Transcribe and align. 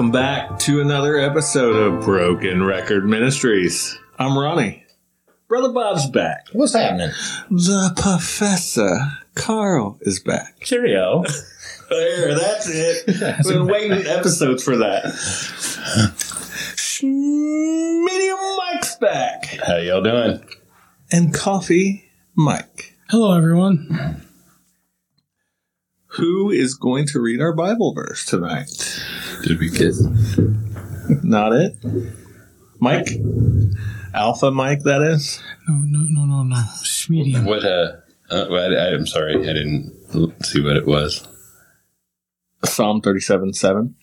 Welcome 0.00 0.12
back 0.12 0.58
to 0.60 0.80
another 0.80 1.18
episode 1.18 1.76
of 1.76 2.02
Broken 2.06 2.62
Record 2.62 3.04
Ministries. 3.04 3.98
I'm 4.18 4.38
Ronnie. 4.38 4.82
Brother 5.46 5.74
Bob's 5.74 6.08
back. 6.08 6.46
What's 6.54 6.72
happening? 6.72 7.10
The 7.50 7.92
Professor 8.00 8.98
Carl 9.34 9.98
is 10.00 10.18
back. 10.18 10.60
Cheerio. 10.60 11.24
There, 11.90 12.34
that's 12.34 12.68
it. 12.68 13.04
We've 13.44 13.54
been 13.54 13.66
waiting 13.66 14.06
episodes 14.06 14.62
for 14.62 14.76
that. 14.78 15.04
Medium 17.02 18.38
Mike's 18.56 18.94
back. 18.96 19.44
How 19.66 19.76
y'all 19.76 20.00
doing? 20.00 20.40
And 21.12 21.34
Coffee 21.34 22.10
Mike. 22.34 22.96
Hello, 23.10 23.36
everyone. 23.36 24.24
Who 26.14 26.50
is 26.50 26.74
going 26.74 27.06
to 27.08 27.20
read 27.20 27.40
our 27.40 27.52
Bible 27.52 27.92
verse 27.92 28.24
tonight? 28.24 29.00
Did 29.42 29.58
we 29.58 29.70
get? 29.70 29.94
Not 31.24 31.52
it? 31.54 31.76
Mike? 32.78 33.08
Alpha 34.14 34.50
Mike, 34.50 34.80
that 34.84 35.02
is? 35.02 35.40
No, 35.68 35.74
no, 35.86 36.06
no, 36.08 36.24
no, 36.26 36.42
no. 36.42 36.62
It's 36.80 37.08
medium. 37.08 37.44
What? 37.44 37.64
Uh, 37.64 37.92
uh 38.30 38.46
I, 38.52 38.92
I'm 38.94 39.06
sorry, 39.06 39.36
I 39.48 39.52
didn't 39.52 39.92
see 40.44 40.60
what 40.60 40.76
it 40.76 40.86
was. 40.86 41.26
Psalm 42.64 43.00
37 43.00 43.52
7. 43.54 43.94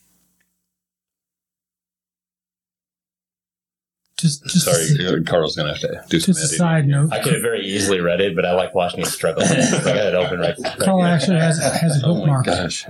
Just, 4.17 4.43
just, 4.47 4.65
Sorry, 4.65 5.05
uh, 5.19 5.21
Carl's 5.29 5.55
gonna 5.55 5.69
have 5.73 5.79
to 5.81 6.03
do 6.09 6.19
some 6.19 6.33
just 6.33 6.39
a 6.39 6.45
editing. 6.45 6.57
side 6.57 6.87
note. 6.87 7.13
I 7.13 7.21
could 7.21 7.33
have 7.33 7.41
very 7.43 7.63
easily 7.67 7.99
read 7.99 8.19
it, 8.19 8.35
but 8.35 8.47
I 8.47 8.53
like 8.53 8.73
watching 8.73 9.01
you 9.01 9.05
struggle. 9.05 9.43
I 9.43 9.47
got 9.47 9.95
it 9.95 10.15
open 10.15 10.39
right. 10.39 10.55
right 10.57 10.79
Carl 10.79 11.03
here. 11.03 11.13
actually 11.13 11.37
has 11.37 11.59
has 11.59 12.01
a 12.01 12.07
Oh 12.07 12.15
my 12.15 12.19
bookmark. 12.21 12.45
gosh! 12.47 12.87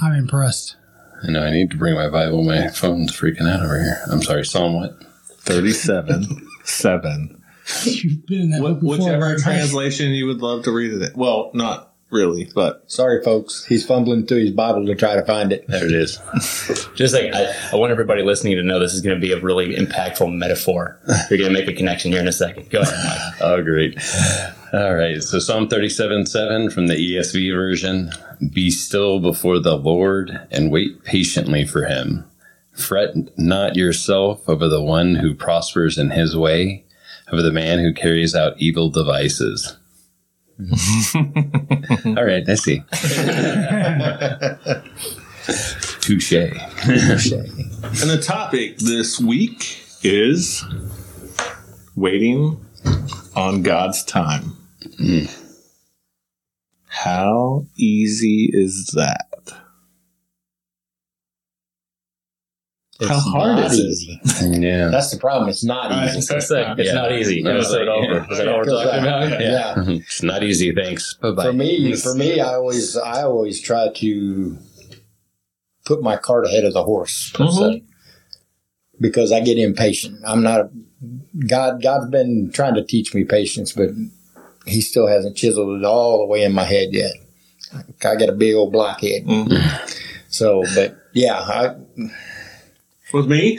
I'm 0.00 0.14
impressed. 0.14 0.76
I 1.22 1.30
know 1.30 1.42
I 1.42 1.50
need 1.50 1.70
to 1.70 1.76
bring 1.76 1.94
my 1.94 2.08
Bible. 2.08 2.42
My 2.42 2.68
phone's 2.68 3.12
freaking 3.12 3.48
out 3.48 3.62
over 3.62 3.80
here. 3.80 4.00
I'm 4.10 4.22
sorry. 4.22 4.44
Psalm 4.44 4.74
what? 4.74 5.02
37 5.42 6.48
7. 6.64 7.42
You've 7.84 8.26
been 8.26 8.40
in 8.40 8.50
that 8.50 8.60
book 8.60 8.80
before. 8.80 8.98
Whichever 8.98 9.26
right? 9.26 9.38
translation 9.38 10.10
you 10.10 10.26
would 10.26 10.38
love 10.42 10.64
to 10.64 10.72
read 10.72 10.92
it. 10.92 11.02
in. 11.02 11.12
Well, 11.14 11.50
not 11.54 11.91
really, 12.12 12.48
but 12.54 12.90
Sorry, 12.90 13.22
folks. 13.24 13.64
He's 13.64 13.84
fumbling 13.84 14.26
through 14.26 14.40
his 14.40 14.50
Bible 14.50 14.84
to 14.86 14.94
try 14.94 15.16
to 15.16 15.24
find 15.24 15.52
it. 15.52 15.66
There 15.66 15.86
it 15.86 15.92
is. 15.92 16.18
Just 16.94 17.14
like 17.14 17.34
I, 17.34 17.52
I 17.72 17.76
want 17.76 17.90
everybody 17.90 18.22
listening 18.22 18.56
to 18.56 18.62
know 18.62 18.78
this 18.78 18.92
is 18.94 19.00
going 19.00 19.18
to 19.18 19.20
be 19.20 19.32
a 19.32 19.40
really 19.40 19.74
impactful 19.74 20.32
metaphor. 20.32 21.00
You're 21.30 21.38
going 21.38 21.52
to 21.52 21.58
make 21.58 21.68
a 21.68 21.72
connection 21.72 22.12
here 22.12 22.20
in 22.20 22.28
a 22.28 22.32
second. 22.32 22.70
Go 22.70 22.82
ahead, 22.82 23.04
Mike. 23.04 23.18
Oh, 23.40 23.62
great. 23.62 23.98
All 24.72 24.94
right. 24.94 25.22
So 25.22 25.38
Psalm 25.38 25.68
37 25.68 26.26
7 26.26 26.70
from 26.70 26.86
the 26.86 26.94
ESV 26.94 27.54
version 27.54 28.10
Be 28.52 28.70
still 28.70 29.18
before 29.18 29.58
the 29.58 29.76
Lord 29.76 30.46
and 30.50 30.70
wait 30.70 31.02
patiently 31.04 31.66
for 31.66 31.86
him. 31.86 32.24
Fret 32.72 33.14
not 33.38 33.74
yourself 33.76 34.48
over 34.48 34.68
the 34.68 34.82
one 34.82 35.16
who 35.16 35.34
prospers 35.34 35.98
in 35.98 36.10
his 36.10 36.36
way, 36.36 36.84
over 37.32 37.42
the 37.42 37.52
man 37.52 37.78
who 37.78 37.92
carries 37.92 38.34
out 38.34 38.54
evil 38.58 38.90
devices. 38.90 39.76
All 42.04 42.24
right. 42.24 42.48
I 42.48 42.54
see. 42.54 42.82
Touche. 46.00 46.30
Touche. 46.30 47.32
And 47.32 48.10
the 48.10 48.20
topic 48.22 48.78
this 48.78 49.20
week 49.20 49.82
is 50.02 50.64
waiting 51.96 52.64
on 53.34 53.62
God's 53.62 54.04
time. 54.04 54.56
Mm. 55.00 55.38
How 56.86 57.66
easy 57.76 58.50
is 58.52 58.88
that? 58.94 59.31
How 63.08 63.18
hard 63.18 63.56
not 63.56 63.72
is 63.72 64.06
it? 64.08 64.62
Yeah. 64.62 64.88
That's 64.88 65.10
the 65.10 65.18
problem. 65.18 65.48
It's 65.48 65.64
not 65.64 65.90
easy. 65.92 66.18
It's, 66.36 66.50
like, 66.50 66.78
it's 66.78 66.88
Yeah. 66.88 66.94
not 66.94 67.12
easy. 67.12 67.42
No, 67.42 67.56
Episode 67.56 67.88
like, 67.88 67.88
over. 67.88 68.12
yeah. 68.14 68.30
Is 68.30 68.38
that 68.38 68.46
what 68.46 68.56
we're 68.58 68.64
talking 68.64 69.00
about? 69.00 69.40
Yeah. 69.40 69.74
It's 69.86 70.22
not 70.22 70.42
easy. 70.42 70.72
Thanks. 70.74 71.14
Bye 71.14 71.32
bye. 71.32 71.44
For 71.44 71.52
me, 71.52 71.94
for 71.96 72.14
me, 72.14 72.40
I 72.40 72.54
always, 72.54 72.96
I 72.96 73.22
always 73.22 73.60
try 73.60 73.88
to 73.92 74.58
put 75.84 76.02
my 76.02 76.16
cart 76.16 76.46
ahead 76.46 76.64
of 76.64 76.72
the 76.72 76.84
horse, 76.84 77.32
mm-hmm. 77.32 77.44
per 77.44 77.72
se, 77.72 77.82
because 79.00 79.32
I 79.32 79.40
get 79.40 79.58
impatient. 79.58 80.20
I'm 80.26 80.42
not. 80.42 80.60
A, 80.60 80.70
God, 81.46 81.82
God's 81.82 82.08
been 82.10 82.50
trying 82.52 82.74
to 82.74 82.84
teach 82.84 83.14
me 83.14 83.24
patience, 83.24 83.72
but 83.72 83.90
He 84.66 84.80
still 84.80 85.08
hasn't 85.08 85.36
chiseled 85.36 85.80
it 85.80 85.84
all 85.84 86.18
the 86.18 86.26
way 86.26 86.44
in 86.44 86.52
my 86.52 86.64
head 86.64 86.92
yet. 86.92 87.12
I 88.04 88.16
got 88.16 88.28
a 88.28 88.32
big 88.32 88.54
old 88.54 88.72
blockhead. 88.72 89.24
Mm-hmm. 89.24 89.86
So, 90.28 90.62
but 90.74 90.96
yeah, 91.12 91.38
I, 91.38 91.74
With 93.12 93.26
me, 93.26 93.58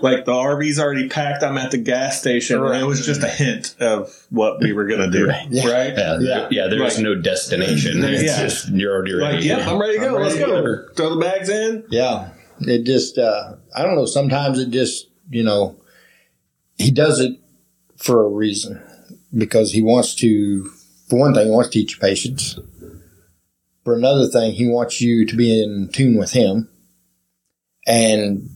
like 0.00 0.24
the 0.24 0.32
RV's 0.32 0.78
already 0.78 1.08
packed. 1.08 1.42
I'm 1.42 1.58
at 1.58 1.70
the 1.72 1.78
gas 1.78 2.20
station. 2.20 2.62
and 2.62 2.74
It 2.80 2.84
was 2.86 3.04
just 3.04 3.22
a 3.22 3.28
hint 3.28 3.74
of 3.80 4.10
what 4.30 4.60
we 4.60 4.72
were 4.72 4.86
going 4.86 5.10
to 5.10 5.10
do. 5.10 5.26
Right? 5.26 5.46
Yeah, 5.50 5.64
Yeah. 5.66 6.18
yeah, 6.20 6.48
yeah. 6.50 6.66
There's 6.68 6.94
Right. 6.96 7.02
no 7.02 7.14
destination. 7.16 8.02
It's 8.04 8.22
Yeah. 8.22 8.42
just 8.42 8.68
you're 8.70 8.94
already 8.94 9.14
ready. 9.14 9.36
Like, 9.36 9.44
yep, 9.44 9.66
I'm 9.66 9.80
ready 9.80 9.94
to 9.94 10.00
go. 10.00 10.16
I'm 10.16 10.22
Let's 10.22 10.34
ready 10.36 10.46
to 10.52 10.62
go. 10.62 10.84
Throw 10.94 11.14
the 11.14 11.20
bags 11.20 11.48
in. 11.48 11.84
Yeah. 11.90 12.28
It 12.60 12.84
just, 12.84 13.18
uh, 13.18 13.54
I 13.74 13.82
don't 13.82 13.96
know. 13.96 14.06
Sometimes 14.06 14.58
it 14.58 14.70
just, 14.70 15.08
you 15.30 15.42
know, 15.44 15.76
he 16.78 16.90
does 16.90 17.20
it 17.20 17.32
for 17.98 18.24
a 18.24 18.28
reason 18.28 18.80
because 19.36 19.72
he 19.72 19.82
wants 19.82 20.14
to, 20.16 20.70
for 21.08 21.18
one 21.18 21.34
thing, 21.34 21.46
he 21.46 21.50
wants 21.50 21.68
to 21.70 21.78
teach 21.78 21.94
you 21.94 21.98
patience. 22.00 22.58
For 23.84 23.94
another 23.94 24.26
thing, 24.26 24.52
he 24.52 24.66
wants 24.68 25.00
you 25.00 25.26
to 25.26 25.36
be 25.36 25.62
in 25.62 25.88
tune 25.92 26.16
with 26.18 26.32
him. 26.32 26.68
And 27.86 28.50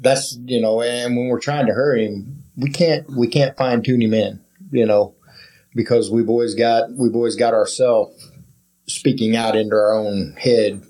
that's, 0.00 0.38
you 0.44 0.60
know, 0.60 0.82
and 0.82 1.16
when 1.16 1.28
we're 1.28 1.40
trying 1.40 1.66
to 1.66 1.72
hurry 1.72 2.06
him, 2.06 2.44
we 2.56 2.70
can't, 2.70 3.08
we 3.10 3.28
can't 3.28 3.56
fine 3.56 3.82
tune 3.82 4.02
him 4.02 4.14
in, 4.14 4.40
you 4.70 4.86
know, 4.86 5.14
because 5.74 6.10
we've 6.10 6.28
always 6.28 6.54
got, 6.54 6.90
we've 6.92 7.14
always 7.14 7.36
got 7.36 7.54
ourselves 7.54 8.30
speaking 8.86 9.36
out 9.36 9.56
into 9.56 9.74
our 9.74 9.92
own 9.92 10.34
head 10.38 10.82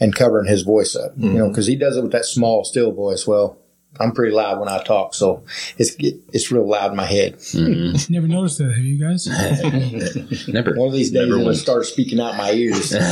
and 0.00 0.14
covering 0.14 0.48
his 0.48 0.62
voice 0.62 0.96
up, 0.96 1.12
you 1.16 1.30
know, 1.30 1.44
mm-hmm. 1.44 1.48
because 1.48 1.66
he 1.66 1.76
does 1.76 1.96
it 1.96 2.02
with 2.02 2.12
that 2.12 2.24
small, 2.24 2.64
still 2.64 2.92
voice. 2.92 3.26
Well, 3.26 3.58
I'm 4.00 4.12
pretty 4.12 4.34
loud 4.34 4.58
when 4.58 4.68
I 4.68 4.82
talk, 4.82 5.14
so 5.14 5.44
it's 5.76 5.94
it's 5.98 6.50
real 6.50 6.66
loud 6.66 6.92
in 6.92 6.96
my 6.96 7.04
head. 7.04 7.34
Mm-hmm. 7.34 8.12
Never 8.12 8.26
noticed 8.26 8.58
that, 8.58 8.72
have 8.72 8.78
you 8.78 8.98
guys? 8.98 9.26
Never. 10.48 10.74
One 10.74 10.88
of 10.88 10.94
these 10.94 11.10
days, 11.10 11.28
Never 11.28 11.34
it'll 11.34 11.46
once. 11.46 11.60
start 11.60 11.84
speaking 11.84 12.18
out 12.18 12.36
my 12.36 12.52
ears. 12.52 12.92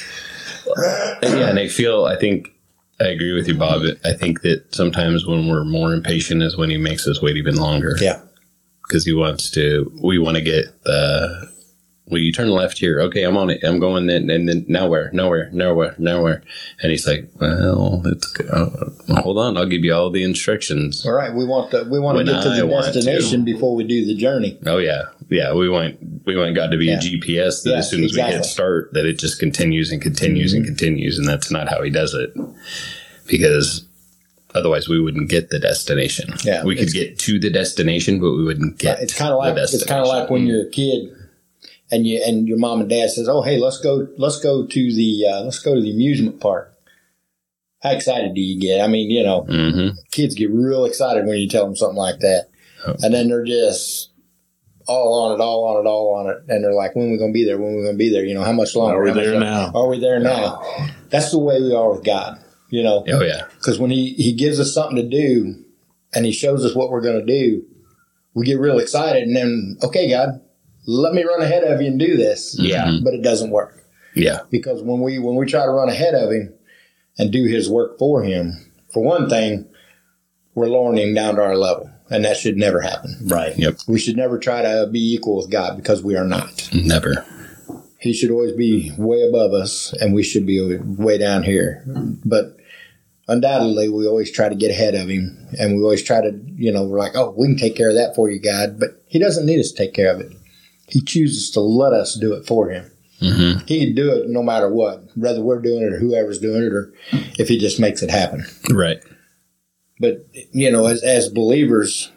Yeah, 1.22 1.48
and 1.48 1.58
I 1.58 1.68
feel. 1.68 2.04
I 2.04 2.16
think 2.16 2.52
I 3.00 3.04
agree 3.08 3.32
with 3.32 3.48
you, 3.48 3.54
Bob. 3.54 3.82
I 4.04 4.12
think 4.12 4.42
that 4.42 4.74
sometimes 4.74 5.26
when 5.26 5.48
we're 5.48 5.64
more 5.64 5.92
impatient 5.92 6.42
is 6.42 6.56
when 6.56 6.70
he 6.70 6.76
makes 6.76 7.06
us 7.06 7.22
wait 7.22 7.36
even 7.36 7.56
longer. 7.56 7.96
yeah, 8.00 8.20
because 8.86 9.04
he 9.04 9.12
wants 9.12 9.50
to. 9.52 9.90
We 10.02 10.18
want 10.18 10.36
to 10.36 10.42
get 10.42 10.82
the. 10.84 11.50
Well, 12.06 12.20
you 12.20 12.32
turn 12.32 12.50
left 12.50 12.78
here. 12.78 13.00
Okay, 13.02 13.22
I'm 13.22 13.36
on 13.36 13.50
it. 13.50 13.62
I'm 13.62 13.78
going 13.78 14.06
then, 14.06 14.30
and 14.30 14.48
then 14.48 14.64
nowhere, 14.66 15.10
nowhere, 15.12 15.48
nowhere, 15.52 15.94
nowhere. 15.96 16.42
And 16.82 16.90
he's 16.90 17.06
like, 17.06 17.30
"Well, 17.40 18.02
it's 18.04 18.34
uh, 18.40 18.90
hold 19.22 19.38
on. 19.38 19.56
I'll 19.56 19.66
give 19.66 19.84
you 19.84 19.94
all 19.94 20.10
the 20.10 20.24
instructions." 20.24 21.06
all 21.06 21.12
right. 21.12 21.32
We 21.32 21.44
want 21.44 21.70
to 21.70 21.84
we 21.84 22.00
want 22.00 22.18
to 22.18 22.24
get 22.24 22.42
to 22.42 22.50
the 22.50 22.66
want 22.66 22.86
to. 22.86 22.92
destination 22.94 23.44
before 23.44 23.76
we 23.76 23.84
do 23.84 24.04
the 24.04 24.16
journey. 24.16 24.58
Oh 24.66 24.78
yeah, 24.78 25.04
yeah. 25.28 25.54
We 25.54 25.68
want 25.68 25.98
we 26.34 26.54
to 26.70 26.76
be 26.78 26.86
Yeah. 26.86 26.98
a 26.98 27.00
GPS 27.00 27.62
that 27.64 27.70
Yeah, 27.70 27.76
as 27.78 27.90
soon 27.90 28.04
as 28.04 28.14
we 28.14 28.22
hit 28.22 28.44
start, 28.44 28.92
that 28.94 29.06
it 29.06 29.18
just 29.18 29.38
continues 29.38 29.90
and 29.92 30.00
continues 30.02 30.52
and 30.52 30.64
continues, 30.64 31.18
and 31.18 31.26
that's 31.28 31.50
not 31.50 31.68
how 31.68 31.82
He 31.82 31.90
does 31.90 32.14
it, 32.14 32.32
because 33.26 33.84
otherwise 34.54 34.88
we 34.88 35.00
wouldn't 35.00 35.28
get 35.28 35.50
the 35.50 35.58
destination. 35.58 36.34
Yeah, 36.44 36.64
we 36.64 36.76
could 36.76 36.92
get 36.92 37.18
to 37.20 37.38
the 37.38 37.50
destination, 37.50 38.20
but 38.20 38.32
we 38.32 38.44
wouldn't 38.44 38.78
get. 38.78 39.00
It's 39.00 39.14
kind 39.14 39.32
of 39.32 39.38
like 39.38 39.56
it's 39.56 39.84
kind 39.84 40.00
of 40.02 40.08
like 40.08 40.30
when 40.30 40.46
you're 40.46 40.66
a 40.66 40.70
kid. 40.70 41.16
And 41.92 42.06
you 42.06 42.22
and 42.24 42.46
your 42.46 42.56
mom 42.56 42.80
and 42.80 42.88
dad 42.88 43.10
says, 43.10 43.28
"Oh, 43.28 43.42
hey, 43.42 43.58
let's 43.58 43.78
go, 43.78 44.06
let's 44.16 44.38
go 44.38 44.64
to 44.64 44.94
the 44.94 45.26
uh, 45.28 45.40
let's 45.42 45.58
go 45.58 45.74
to 45.74 45.80
the 45.80 45.90
amusement 45.90 46.40
park." 46.40 46.72
How 47.82 47.90
excited 47.90 48.32
do 48.34 48.40
you 48.40 48.60
get? 48.60 48.80
I 48.80 48.86
mean, 48.86 49.10
you 49.10 49.24
know, 49.24 49.40
hmm 49.42 49.88
kids 50.12 50.36
get 50.36 50.50
real 50.50 50.84
excited 50.84 51.26
when 51.26 51.38
you 51.38 51.48
tell 51.48 51.64
them 51.64 51.74
something 51.74 51.96
like 51.96 52.20
that. 52.20 52.46
Oh. 52.86 52.94
And 53.02 53.12
then 53.12 53.26
they're 53.28 53.44
just 53.44 54.09
all 54.90 55.24
on 55.24 55.38
it, 55.38 55.42
all 55.42 55.64
on 55.64 55.84
it, 55.84 55.88
all 55.88 56.14
on 56.14 56.30
it. 56.30 56.38
And 56.48 56.64
they're 56.64 56.74
like, 56.74 56.94
when 56.96 57.08
are 57.08 57.12
we 57.12 57.18
going 57.18 57.30
to 57.32 57.34
be 57.34 57.44
there? 57.44 57.58
When 57.58 57.72
are 57.72 57.76
we 57.76 57.82
going 57.82 57.94
to 57.94 57.98
be 57.98 58.10
there? 58.10 58.24
You 58.24 58.34
know, 58.34 58.42
how 58.44 58.52
much 58.52 58.74
longer? 58.74 59.00
Are 59.00 59.04
we 59.04 59.12
there 59.12 59.32
longer? 59.32 59.40
now? 59.46 59.72
Are 59.74 59.88
we 59.88 59.98
there 60.00 60.18
now? 60.20 60.62
That's 61.10 61.30
the 61.30 61.38
way 61.38 61.60
we 61.60 61.74
are 61.74 61.92
with 61.92 62.04
God, 62.04 62.38
you 62.70 62.82
know, 62.82 63.04
Oh 63.08 63.22
yeah. 63.22 63.46
because 63.56 63.78
when 63.78 63.90
he, 63.90 64.14
he 64.14 64.32
gives 64.32 64.58
us 64.60 64.74
something 64.74 64.96
to 64.96 65.08
do 65.08 65.54
and 66.14 66.26
he 66.26 66.32
shows 66.32 66.64
us 66.64 66.74
what 66.74 66.90
we're 66.90 67.00
going 67.02 67.24
to 67.24 67.26
do, 67.26 67.64
we 68.34 68.44
get 68.46 68.58
real 68.60 68.78
excited. 68.78 69.22
And 69.24 69.34
then, 69.36 69.76
okay, 69.82 70.08
God, 70.10 70.40
let 70.86 71.14
me 71.14 71.22
run 71.24 71.42
ahead 71.42 71.64
of 71.64 71.80
you 71.80 71.88
and 71.88 71.98
do 71.98 72.16
this. 72.16 72.56
Yeah. 72.58 72.86
Mhm. 72.86 73.04
But 73.04 73.14
it 73.14 73.22
doesn't 73.22 73.50
work 73.50 73.84
Yeah. 74.14 74.40
because 74.50 74.82
when 74.82 75.00
we 75.00 75.18
when 75.18 75.36
we 75.36 75.46
try 75.46 75.64
to 75.64 75.70
run 75.72 75.88
ahead 75.88 76.14
of 76.14 76.30
him 76.30 76.52
and 77.18 77.30
do 77.32 77.44
his 77.44 77.68
work 77.68 77.98
for 77.98 78.22
him, 78.22 78.54
for 78.92 79.02
one 79.02 79.28
thing, 79.28 79.66
we're 80.54 80.66
lowering 80.68 80.98
him 80.98 81.14
down 81.14 81.36
to 81.36 81.42
our 81.42 81.56
level, 81.56 81.90
and 82.10 82.24
that 82.24 82.36
should 82.36 82.56
never 82.56 82.80
happen. 82.80 83.16
Right. 83.24 83.56
Yep. 83.56 83.78
We 83.86 83.98
should 83.98 84.16
never 84.16 84.38
try 84.38 84.62
to 84.62 84.88
be 84.90 85.14
equal 85.14 85.36
with 85.36 85.50
God 85.50 85.76
because 85.76 86.02
we 86.02 86.16
are 86.16 86.24
not. 86.24 86.68
Never. 86.74 87.24
he 88.00 88.12
should 88.12 88.30
always 88.30 88.52
be 88.52 88.92
way 88.96 89.22
above 89.22 89.52
us, 89.52 89.92
and 90.00 90.14
we 90.14 90.22
should 90.22 90.46
be 90.46 90.76
way 90.78 91.18
down 91.18 91.42
here. 91.42 91.84
But 92.24 92.56
undoubtedly, 93.28 93.88
we 93.88 94.06
always 94.06 94.30
try 94.32 94.48
to 94.48 94.54
get 94.54 94.70
ahead 94.70 94.94
of 94.94 95.08
him, 95.08 95.48
and 95.58 95.76
we 95.76 95.82
always 95.82 96.02
try 96.02 96.20
to, 96.20 96.32
you 96.56 96.72
know, 96.72 96.84
we're 96.84 96.98
like, 96.98 97.14
oh, 97.14 97.34
we 97.36 97.46
can 97.46 97.58
take 97.58 97.76
care 97.76 97.90
of 97.90 97.96
that 97.96 98.14
for 98.14 98.30
you, 98.30 98.40
God. 98.40 98.80
But 98.80 99.02
he 99.06 99.18
doesn't 99.18 99.46
need 99.46 99.60
us 99.60 99.70
to 99.70 99.76
take 99.76 99.94
care 99.94 100.12
of 100.12 100.20
it. 100.20 100.32
He 100.88 101.00
chooses 101.02 101.50
to 101.52 101.60
let 101.60 101.92
us 101.92 102.14
do 102.14 102.32
it 102.32 102.46
for 102.46 102.70
him. 102.70 102.90
Mm-hmm. 103.20 103.66
He 103.66 103.84
can 103.84 103.94
do 103.94 104.10
it 104.12 104.30
no 104.30 104.42
matter 104.42 104.68
what, 104.72 105.04
whether 105.14 105.42
we're 105.42 105.60
doing 105.60 105.82
it 105.82 105.92
or 105.92 105.98
whoever's 105.98 106.40
doing 106.40 106.62
it, 106.62 106.72
or 106.72 106.92
if 107.38 107.48
he 107.48 107.58
just 107.58 107.78
makes 107.78 108.02
it 108.02 108.10
happen. 108.10 108.44
Right. 108.70 109.02
But 110.00 110.26
you 110.52 110.72
know, 110.72 110.86
as 110.86 111.02
as 111.02 111.28
believers 111.28 112.10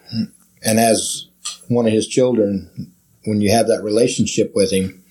and 0.64 0.80
as 0.80 1.28
one 1.68 1.86
of 1.86 1.92
his 1.92 2.08
children, 2.08 2.94
when 3.26 3.42
you 3.42 3.52
have 3.52 3.68
that 3.68 3.84
relationship 3.84 4.54
with 4.56 4.72
him, 4.72 5.04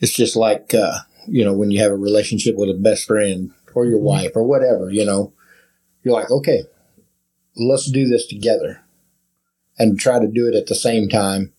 it's 0.00 0.12
just 0.12 0.36
like 0.36 0.74
uh, 0.74 0.98
you 1.26 1.44
know 1.44 1.54
when 1.54 1.70
you 1.70 1.80
have 1.80 1.90
a 1.90 1.96
relationship 1.96 2.56
with 2.56 2.68
a 2.68 2.74
best 2.74 3.06
friend 3.06 3.52
or 3.74 3.86
your 3.86 3.98
wife 3.98 4.32
or 4.34 4.44
whatever. 4.44 4.90
You 4.90 5.06
know, 5.06 5.32
you're 6.04 6.14
like, 6.14 6.30
okay, 6.30 6.64
let's 7.56 7.90
do 7.90 8.06
this 8.06 8.26
together, 8.26 8.82
and 9.78 9.98
try 9.98 10.18
to 10.18 10.28
do 10.28 10.46
it 10.46 10.54
at 10.54 10.66
the 10.66 10.74
same 10.74 11.08
time, 11.08 11.54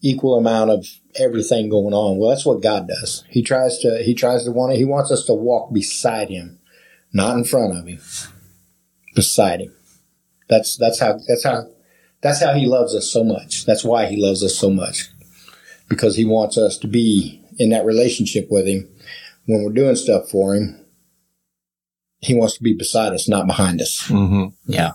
equal 0.00 0.38
amount 0.38 0.70
of 0.70 0.86
everything 1.16 1.68
going 1.68 1.92
on. 1.92 2.18
Well, 2.18 2.30
that's 2.30 2.46
what 2.46 2.62
God 2.62 2.86
does. 2.86 3.24
He 3.28 3.42
tries 3.42 3.78
to 3.78 4.00
he 4.04 4.14
tries 4.14 4.44
to 4.44 4.52
want 4.52 4.74
to, 4.74 4.78
he 4.78 4.84
wants 4.84 5.10
us 5.10 5.24
to 5.24 5.34
walk 5.34 5.72
beside 5.72 6.28
him, 6.28 6.60
not 7.12 7.36
in 7.36 7.42
front 7.42 7.76
of 7.76 7.84
him 7.88 7.98
beside 9.14 9.60
him. 9.60 9.72
That's 10.48 10.76
that's 10.76 11.00
how 11.00 11.18
that's 11.26 11.44
how 11.44 11.66
that's 12.20 12.42
how 12.42 12.54
he 12.54 12.66
loves 12.66 12.94
us 12.94 13.10
so 13.10 13.24
much. 13.24 13.64
That's 13.66 13.84
why 13.84 14.06
he 14.06 14.16
loves 14.16 14.42
us 14.42 14.56
so 14.56 14.70
much. 14.70 15.08
Because 15.88 16.16
he 16.16 16.24
wants 16.24 16.56
us 16.58 16.78
to 16.78 16.86
be 16.88 17.42
in 17.58 17.70
that 17.70 17.84
relationship 17.84 18.48
with 18.50 18.66
him 18.66 18.88
when 19.46 19.62
we're 19.64 19.72
doing 19.72 19.96
stuff 19.96 20.28
for 20.30 20.54
him. 20.54 20.80
He 22.20 22.34
wants 22.34 22.56
to 22.56 22.62
be 22.62 22.72
beside 22.74 23.12
us, 23.12 23.28
not 23.28 23.46
behind 23.46 23.82
us. 23.82 24.04
Mm-hmm. 24.08 24.54
Yeah. 24.66 24.92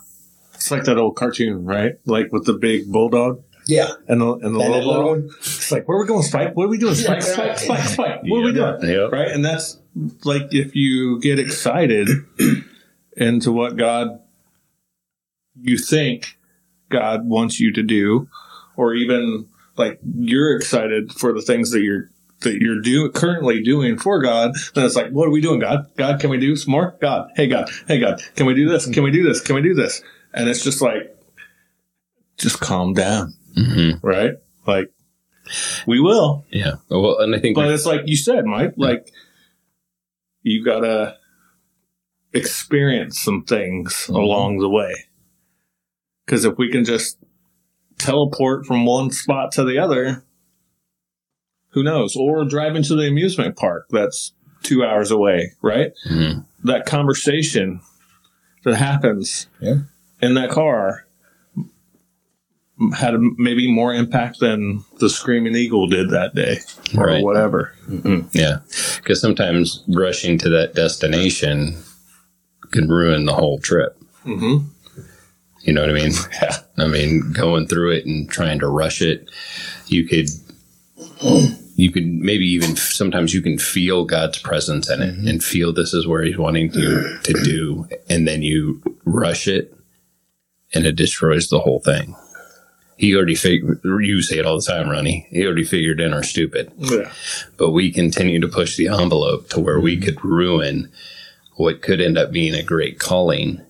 It's 0.56 0.72
like 0.72 0.84
that 0.86 0.98
old 0.98 1.16
cartoon, 1.16 1.64
right? 1.64 1.94
Like 2.06 2.32
with 2.34 2.46
the 2.46 2.54
big 2.54 2.92
bulldog 2.92 3.44
Yeah. 3.68 3.92
and 4.08 4.20
the 4.20 4.34
and 4.34 4.42
the 4.42 4.48
And 4.48 4.58
little, 4.58 4.74
that 4.74 4.86
little 4.86 5.06
one. 5.10 5.30
It's 5.38 5.72
like, 5.72 5.88
where 5.88 5.98
are 5.98 6.02
we 6.02 6.08
going, 6.08 6.24
Spike? 6.24 6.56
What 6.58 6.66
are 6.66 6.70
we 6.70 6.80
doing, 6.80 6.96
Spike? 6.96 7.22
Spike, 7.22 7.60
Spike, 7.60 7.84
Spike. 7.88 8.22
What 8.24 8.40
are 8.40 8.46
we 8.46 8.52
doing? 8.54 8.80
Yep. 8.82 9.12
Right? 9.12 9.28
And 9.30 9.46
that's 9.46 9.78
like 10.26 10.48
if 10.54 10.76
you 10.76 11.20
get 11.22 11.38
excited 11.40 12.10
into 13.18 13.52
what 13.52 13.76
God 13.78 14.20
you 15.62 15.78
think 15.78 16.38
God 16.90 17.28
wants 17.28 17.60
you 17.60 17.74
to 17.74 17.84
do, 17.84 18.30
or 18.78 18.94
even 18.94 19.48
like 19.78 20.00
you're 20.18 20.56
excited 20.56 21.12
for 21.14 21.34
the 21.34 21.42
things 21.42 21.72
that 21.72 21.82
you're 21.82 22.10
that 22.42 22.56
you're 22.62 22.82
do 22.82 23.10
currently 23.12 23.62
doing 23.62 23.98
for 23.98 24.22
God, 24.22 24.52
then 24.74 24.86
it's 24.86 24.96
like, 24.96 25.12
what 25.12 25.28
are 25.28 25.32
we 25.32 25.42
doing, 25.42 25.60
God? 25.60 25.88
God, 25.98 26.22
can 26.22 26.30
we 26.30 26.40
do 26.40 26.56
some 26.56 26.72
more? 26.72 26.96
God, 27.02 27.30
hey 27.36 27.48
God, 27.48 27.70
hey 27.88 28.00
God, 28.00 28.22
can 28.36 28.46
we 28.46 28.54
do 28.54 28.70
this? 28.70 28.86
Can 28.90 29.04
we 29.04 29.12
do 29.12 29.24
this? 29.24 29.42
Can 29.42 29.56
we 29.56 29.62
do 29.62 29.74
this? 29.74 30.02
And 30.34 30.48
it's 30.48 30.64
just 30.64 30.82
like, 30.82 31.16
just 32.38 32.62
calm 32.62 32.94
down, 32.94 33.34
Mm-hmm. 33.58 34.06
right? 34.08 34.36
Like, 34.66 34.92
we 35.86 36.00
will. 36.00 36.46
Yeah. 36.52 36.76
Well, 36.90 37.20
and 37.20 37.36
I 37.36 37.40
think 37.40 37.56
But 37.56 37.72
it's 37.72 37.86
like 37.86 38.02
you 38.06 38.16
said, 38.16 38.46
Mike, 38.46 38.76
like 38.78 39.12
you 40.44 40.64
gotta 40.64 41.18
experience 42.34 43.20
some 43.20 43.44
things 43.44 44.08
along 44.10 44.60
the 44.60 44.70
way. 44.70 44.94
Cause 46.28 46.46
if 46.46 46.58
we 46.58 46.72
can 46.72 46.86
just 46.86 47.18
teleport 47.98 48.66
from 48.66 48.86
one 48.86 49.12
spot 49.12 49.52
to 49.54 49.64
the 49.64 49.80
other, 49.80 50.24
who 51.70 51.84
knows? 51.84 52.16
Or 52.16 52.46
drive 52.46 52.76
into 52.76 52.96
the 52.96 53.08
amusement 53.08 53.56
park 53.58 53.88
that's 53.90 54.34
two 54.64 54.84
hours 54.84 55.12
away, 55.12 55.54
right? 55.62 55.92
Mhm. 56.10 56.46
That 56.64 56.86
conversation 56.86 57.82
that 58.64 58.76
happens 58.76 59.48
Yeah. 59.60 59.80
in 60.22 60.34
that 60.36 60.50
car 60.50 61.06
had 62.94 63.16
maybe 63.38 63.70
more 63.72 63.94
impact 63.94 64.40
than 64.40 64.84
the 65.00 65.10
screaming 65.10 65.56
eagle 65.56 65.88
did 65.88 66.10
that 66.12 66.34
day 66.34 66.60
or 66.98 67.08
Right. 67.08 67.24
whatever. 67.24 67.74
Yeah, 68.32 68.60
because 68.98 69.20
sometimes 69.20 69.84
rushing 69.90 70.38
to 70.40 70.50
that 70.50 70.76
destination 70.76 71.76
can 72.72 72.88
ruin 72.90 73.26
the 73.26 73.34
whole 73.34 73.60
trip. 73.60 73.98
Mm-hmm. 74.26 74.68
You 75.62 75.74
know 75.74 75.82
what 75.82 75.90
I 75.90 75.94
mean? 75.94 76.12
Yeah. 76.42 76.58
I 76.78 76.88
mean, 76.88 77.32
going 77.34 77.68
through 77.68 77.92
it 77.92 78.06
and 78.06 78.30
trying 78.30 78.60
to 78.60 78.68
rush 78.68 79.02
it, 79.02 79.30
you 79.88 80.08
could, 80.08 80.28
you 81.76 81.92
could 81.92 82.06
maybe 82.08 82.46
even 82.46 82.76
sometimes 82.76 83.34
you 83.34 83.42
can 83.42 83.58
feel 83.58 84.06
God's 84.06 84.40
presence 84.40 84.90
in 84.90 85.02
it 85.02 85.16
and 85.16 85.44
feel 85.44 85.74
this 85.74 85.94
is 85.94 86.08
where 86.08 86.24
He's 86.24 86.38
wanting 86.38 86.74
you 86.74 87.18
to 87.24 87.34
do, 87.44 87.88
and 88.10 88.28
then 88.28 88.42
you 88.42 88.82
rush 89.04 89.48
it, 89.48 89.76
and 90.74 90.86
it 90.86 90.96
destroys 90.96 91.50
the 91.50 91.60
whole 91.60 91.80
thing. 91.82 92.16
He 92.98 93.16
already 93.16 93.36
figured. 93.36 93.82
You 93.84 94.22
say 94.22 94.40
it 94.40 94.46
all 94.46 94.58
the 94.58 94.62
time, 94.66 94.90
Ronnie. 94.90 95.28
He 95.30 95.46
already 95.46 95.64
figured 95.64 96.00
in 96.02 96.14
our 96.14 96.24
stupid 96.24 96.72
Yeah. 96.78 97.12
but 97.58 97.72
we 97.72 97.92
continue 97.92 98.40
to 98.42 98.48
push 98.48 98.76
the 98.78 98.88
envelope 98.88 99.50
to 99.50 99.60
where 99.60 99.80
we 99.80 99.98
could 99.98 100.24
ruin 100.24 100.90
what 101.60 101.82
could 101.82 102.00
end 102.00 102.18
up 102.18 102.32
being 102.32 102.56
a 102.56 102.64
great 102.64 103.00
calling 103.00 103.62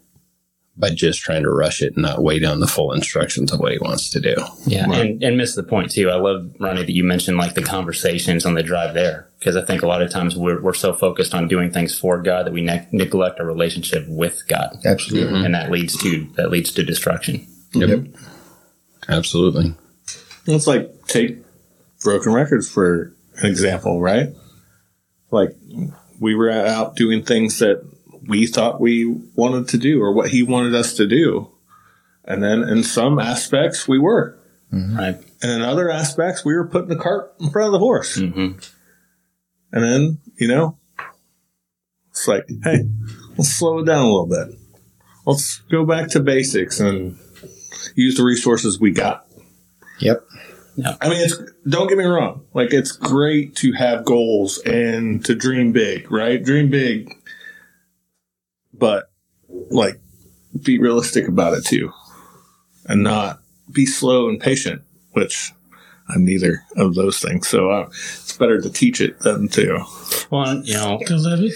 by 0.77 0.91
just 0.91 1.21
trying 1.21 1.41
to 1.41 1.49
rush 1.49 1.81
it 1.81 1.95
and 1.95 2.03
not 2.03 2.21
wait 2.21 2.45
on 2.45 2.59
the 2.59 2.67
full 2.67 2.93
instructions 2.93 3.51
of 3.51 3.59
what 3.59 3.71
he 3.71 3.79
wants 3.79 4.11
to 4.11 4.19
do. 4.21 4.35
Yeah, 4.67 4.89
and, 4.91 5.23
and 5.23 5.37
miss 5.37 5.55
the 5.55 5.63
point 5.63 5.89
too. 5.89 6.11
I 6.11 6.15
love 6.15 6.53
Ronnie 6.59 6.83
that 6.83 6.93
you 6.93 7.03
mentioned 7.03 7.37
like 7.37 7.55
the 7.55 7.63
conversations 7.63 8.45
on 8.45 8.53
the 8.53 8.61
drive 8.61 8.93
there 8.93 9.27
because 9.39 9.55
I 9.55 9.65
think 9.65 9.81
a 9.81 9.87
lot 9.87 10.03
of 10.03 10.11
times 10.11 10.37
we're 10.37 10.61
we're 10.61 10.75
so 10.75 10.93
focused 10.93 11.33
on 11.33 11.47
doing 11.47 11.71
things 11.71 11.97
for 11.97 12.21
God 12.21 12.45
that 12.45 12.53
we 12.53 12.61
ne- 12.61 12.87
neglect 12.91 13.39
our 13.39 13.45
relationship 13.47 14.05
with 14.07 14.47
God, 14.47 14.77
Absolutely. 14.85 15.33
Mm-hmm. 15.33 15.45
and 15.45 15.55
that 15.55 15.71
leads 15.71 15.97
to 16.03 16.27
that 16.35 16.51
leads 16.51 16.71
to 16.73 16.83
destruction. 16.83 17.47
Yep. 17.73 18.05
Absolutely. 19.09 19.73
It's 20.45 20.67
like 20.67 21.07
take 21.07 21.39
broken 22.03 22.33
records 22.33 22.69
for 22.69 23.13
an 23.37 23.47
example, 23.47 23.99
right? 23.99 24.29
Like 25.31 25.55
we 26.19 26.35
were 26.35 26.49
out 26.49 26.95
doing 26.95 27.23
things 27.23 27.59
that 27.59 27.83
we 28.27 28.45
thought 28.45 28.81
we 28.81 29.05
wanted 29.35 29.69
to 29.69 29.77
do 29.77 30.01
or 30.01 30.13
what 30.13 30.29
he 30.29 30.43
wanted 30.43 30.75
us 30.75 30.93
to 30.95 31.07
do. 31.07 31.49
And 32.25 32.43
then 32.43 32.63
in 32.63 32.83
some 32.83 33.17
aspects 33.19 33.87
we 33.87 33.99
were. 33.99 34.37
Right. 34.71 35.15
And 35.41 35.51
in 35.51 35.61
other 35.61 35.89
aspects 35.89 36.45
we 36.45 36.53
were 36.53 36.67
putting 36.67 36.89
the 36.89 36.95
cart 36.95 37.33
in 37.39 37.49
front 37.49 37.67
of 37.67 37.71
the 37.71 37.79
horse. 37.79 38.17
hmm 38.17 38.51
And 39.71 39.83
then, 39.83 40.19
you 40.37 40.47
know, 40.47 40.77
it's 42.11 42.27
like, 42.27 42.45
hey, 42.63 42.85
let's 43.37 43.49
slow 43.49 43.79
it 43.79 43.85
down 43.85 44.05
a 44.05 44.11
little 44.11 44.27
bit. 44.27 44.59
Let's 45.25 45.59
go 45.71 45.85
back 45.85 46.09
to 46.09 46.19
basics 46.19 46.79
and 46.79 47.17
use 47.95 48.15
the 48.17 48.23
resources 48.23 48.79
we 48.79 48.91
got. 48.91 49.25
Yep. 49.99 50.25
I 51.01 51.09
mean, 51.09 51.21
it's 51.21 51.37
don't 51.67 51.87
get 51.87 51.97
me 51.97 52.05
wrong. 52.05 52.45
Like, 52.53 52.73
it's 52.73 52.91
great 52.91 53.55
to 53.57 53.71
have 53.73 54.05
goals 54.05 54.57
and 54.59 55.23
to 55.25 55.35
dream 55.35 55.71
big, 55.71 56.11
right? 56.11 56.43
Dream 56.43 56.69
big, 56.69 57.15
but 58.73 59.11
like, 59.49 59.99
be 60.63 60.79
realistic 60.79 61.27
about 61.27 61.53
it 61.53 61.65
too, 61.65 61.91
and 62.85 63.03
not 63.03 63.41
be 63.71 63.85
slow 63.85 64.29
and 64.29 64.39
patient. 64.39 64.81
Which 65.13 65.53
I'm 66.07 66.25
neither 66.25 66.63
of 66.75 66.95
those 66.95 67.19
things, 67.19 67.47
so 67.47 67.69
uh, 67.69 67.87
it's 67.89 68.37
better 68.37 68.59
to 68.61 68.69
teach 68.69 69.01
it 69.01 69.19
than 69.19 69.47
to. 69.49 69.83
Well, 70.31 70.63
you 70.63 70.73
know, 70.73 70.99
To 71.05 71.15
live 71.17 71.39
it. 71.41 71.53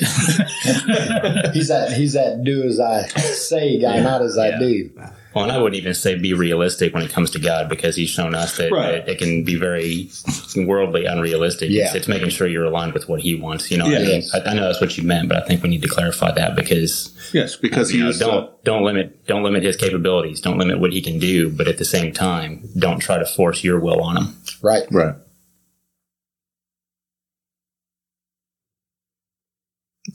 He's 1.53 1.67
that 1.69 1.93
he's 1.95 2.13
that 2.13 2.43
do 2.43 2.63
as 2.63 2.79
I 2.79 3.07
say 3.07 3.79
guy, 3.79 3.99
not 3.99 4.21
as 4.21 4.37
I 4.37 4.57
do. 4.59 4.91
Well, 5.33 5.43
and 5.43 5.51
I 5.51 5.57
wouldn't 5.57 5.79
even 5.79 5.93
say 5.93 6.15
be 6.15 6.33
realistic 6.33 6.93
when 6.93 7.03
it 7.03 7.11
comes 7.11 7.31
to 7.31 7.39
God 7.39 7.69
because 7.69 7.95
He's 7.95 8.09
shown 8.09 8.35
us 8.35 8.57
that, 8.57 8.71
Right. 8.71 9.05
that 9.05 9.09
it 9.09 9.17
can 9.17 9.43
be 9.43 9.55
very 9.55 10.09
worldly, 10.55 11.05
unrealistic. 11.05 11.69
Yeah. 11.71 11.85
It's, 11.85 11.95
it's 11.95 12.07
making 12.07 12.29
sure 12.29 12.47
you're 12.47 12.65
aligned 12.65 12.93
with 12.93 13.09
what 13.09 13.19
He 13.21 13.35
wants. 13.35 13.71
You 13.71 13.77
know, 13.77 13.85
what 13.85 13.97
I, 13.97 14.03
mean? 14.05 14.23
I, 14.33 14.39
I 14.41 14.53
know 14.53 14.63
that's 14.63 14.81
what 14.81 14.97
you 14.97 15.03
meant, 15.03 15.29
but 15.29 15.37
I 15.41 15.45
think 15.47 15.63
we 15.63 15.69
need 15.69 15.81
to 15.81 15.87
clarify 15.87 16.31
that 16.31 16.55
because 16.55 17.09
Yes, 17.33 17.55
because 17.55 17.89
he 17.89 17.97
you 17.97 18.03
know, 18.03 18.07
was 18.07 18.19
don't 18.19 18.43
uh, 18.43 18.51
don't 18.63 18.83
limit 18.83 19.25
don't 19.25 19.43
limit 19.43 19.63
his 19.63 19.75
capabilities. 19.75 20.39
Don't 20.39 20.57
limit 20.57 20.79
what 20.79 20.93
he 20.93 21.01
can 21.01 21.17
do, 21.19 21.49
but 21.49 21.67
at 21.67 21.77
the 21.79 21.85
same 21.85 22.13
time, 22.13 22.67
don't 22.77 22.99
try 22.99 23.17
to 23.17 23.25
force 23.25 23.63
your 23.63 23.79
will 23.79 24.01
on 24.01 24.17
him. 24.17 24.35
Right. 24.61 24.83
right. 24.91 25.15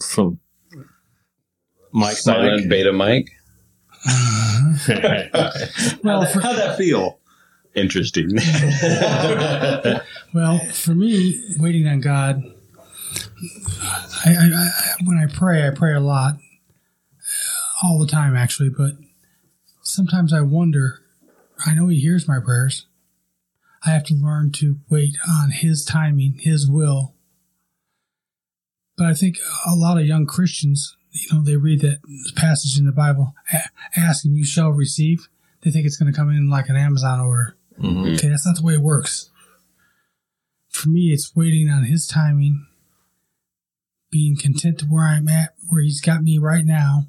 So, 0.00 0.38
Mike, 1.92 2.16
Silent 2.16 2.60
Mike, 2.62 2.68
beta 2.68 2.92
Mike. 2.92 3.30
Uh-huh. 4.06 5.50
Well, 6.02 6.26
for, 6.26 6.40
how'd 6.40 6.56
that 6.56 6.78
feel? 6.78 7.18
Interesting. 7.74 8.30
well, 10.34 10.58
for 10.72 10.94
me, 10.94 11.40
waiting 11.58 11.86
on 11.86 12.00
God, 12.00 12.42
I, 14.24 14.30
I, 14.30 14.50
I, 14.52 14.70
when 15.04 15.18
I 15.18 15.26
pray, 15.32 15.66
I 15.66 15.70
pray 15.70 15.94
a 15.94 16.00
lot, 16.00 16.34
uh, 16.34 17.86
all 17.86 17.98
the 17.98 18.06
time 18.06 18.36
actually. 18.36 18.70
But 18.70 18.92
sometimes 19.82 20.32
I 20.32 20.40
wonder. 20.40 21.00
I 21.66 21.74
know 21.74 21.88
He 21.88 22.00
hears 22.00 22.28
my 22.28 22.38
prayers. 22.40 22.86
I 23.86 23.90
have 23.90 24.04
to 24.04 24.14
learn 24.14 24.50
to 24.52 24.78
wait 24.88 25.16
on 25.28 25.50
His 25.50 25.84
timing, 25.84 26.38
His 26.40 26.68
will. 26.68 27.14
But 28.96 29.06
I 29.06 29.14
think 29.14 29.36
a 29.64 29.76
lot 29.76 29.98
of 29.98 30.06
young 30.06 30.26
Christians, 30.26 30.96
you 31.12 31.26
know, 31.32 31.42
they 31.42 31.56
read 31.56 31.80
that 31.80 31.98
passage 32.36 32.78
in 32.78 32.86
the 32.86 32.92
Bible, 32.92 33.34
ask 33.96 34.24
and 34.24 34.36
you 34.36 34.44
shall 34.44 34.70
receive. 34.70 35.28
They 35.62 35.70
think 35.70 35.86
it's 35.86 35.96
going 35.96 36.12
to 36.12 36.16
come 36.16 36.30
in 36.30 36.48
like 36.48 36.68
an 36.68 36.76
Amazon 36.76 37.20
order. 37.20 37.56
Mhm. 37.80 38.14
Okay, 38.14 38.28
that's 38.28 38.46
not 38.46 38.56
the 38.56 38.62
way 38.62 38.74
it 38.74 38.82
works. 38.82 39.30
For 40.68 40.88
me, 40.88 41.12
it's 41.12 41.34
waiting 41.34 41.68
on 41.68 41.84
His 41.84 42.06
timing, 42.06 42.66
being 44.10 44.36
content 44.36 44.78
to 44.78 44.86
where 44.86 45.06
I'm 45.06 45.28
at, 45.28 45.54
where 45.68 45.82
He's 45.82 46.00
got 46.00 46.22
me 46.22 46.38
right 46.38 46.64
now, 46.64 47.08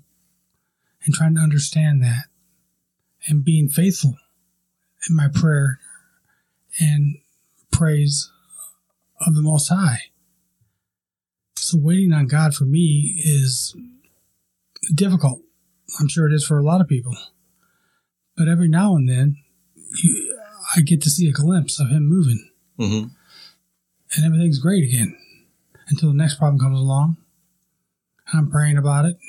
and 1.04 1.14
trying 1.14 1.36
to 1.36 1.42
understand 1.42 2.04
that, 2.04 2.26
and 3.28 3.44
being 3.44 3.70
faithful 3.70 4.18
in 5.10 5.16
my 5.16 5.28
prayer 5.28 5.80
and 6.80 7.18
praise 7.72 8.32
of 9.22 9.36
the 9.36 9.42
Most 9.42 9.70
High. 9.70 10.09
So, 11.70 11.78
waiting 11.78 12.12
on 12.14 12.26
God 12.26 12.56
for 12.56 12.66
me 12.66 13.22
is 13.24 13.76
difficult. 14.96 15.40
I'm 16.00 16.08
sure 16.08 16.26
it 16.26 16.34
is 16.34 16.44
for 16.44 16.58
a 16.58 16.64
lot 16.64 16.82
of 16.82 16.88
people. 16.88 17.16
But 18.36 18.48
every 18.48 18.68
now 18.68 18.96
and 18.96 19.08
then, 19.08 19.38
you, 20.04 20.36
I 20.76 20.82
get 20.82 21.00
to 21.04 21.12
see 21.12 21.30
a 21.30 21.32
glimpse 21.32 21.80
of 21.80 21.90
Him 21.90 22.08
moving, 22.08 22.50
Mhm. 22.80 23.12
and 24.16 24.26
everything's 24.26 24.58
great 24.58 24.84
again 24.84 25.16
until 25.90 26.10
the 26.10 26.16
next 26.16 26.40
problem 26.40 26.60
comes 26.60 26.80
along. 26.80 27.18
I'm 28.34 28.50
praying 28.50 28.80
about 28.80 29.06
it. 29.06 29.20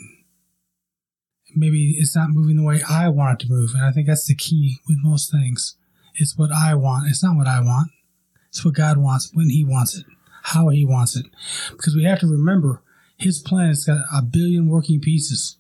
Maybe 1.55 1.97
it's 1.99 2.17
not 2.17 2.31
moving 2.31 2.57
the 2.57 2.63
way 2.63 2.83
I 2.89 3.09
want 3.11 3.43
it 3.43 3.47
to 3.47 3.53
move. 3.53 3.75
And 3.75 3.85
I 3.85 3.93
think 3.93 4.07
that's 4.07 4.27
the 4.27 4.35
key 4.35 4.79
with 4.89 4.97
most 5.03 5.31
things. 5.31 5.77
It's 6.15 6.39
what 6.39 6.53
I 6.53 6.75
want. 6.75 7.09
It's 7.11 7.23
not 7.23 7.37
what 7.37 7.49
I 7.49 7.61
want. 7.61 7.91
It's 8.49 8.65
what 8.65 8.75
God 8.75 8.97
wants 8.97 9.31
when 9.35 9.51
He 9.51 9.63
wants 9.63 9.95
it, 9.95 10.07
how 10.53 10.69
He 10.69 10.85
wants 10.85 11.17
it. 11.17 11.27
Because 11.71 11.95
we 11.95 12.05
have 12.05 12.21
to 12.21 12.27
remember 12.27 12.83
His 13.17 13.41
plan 13.41 13.69
has 13.69 13.85
got 13.85 13.99
a 14.13 14.23
billion 14.23 14.69
working 14.69 15.01
pieces. 15.01 15.57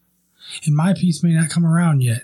And 0.65 0.75
my 0.75 0.95
piece 0.95 1.23
may 1.23 1.33
not 1.33 1.51
come 1.51 1.67
around 1.67 2.03
yet. 2.03 2.23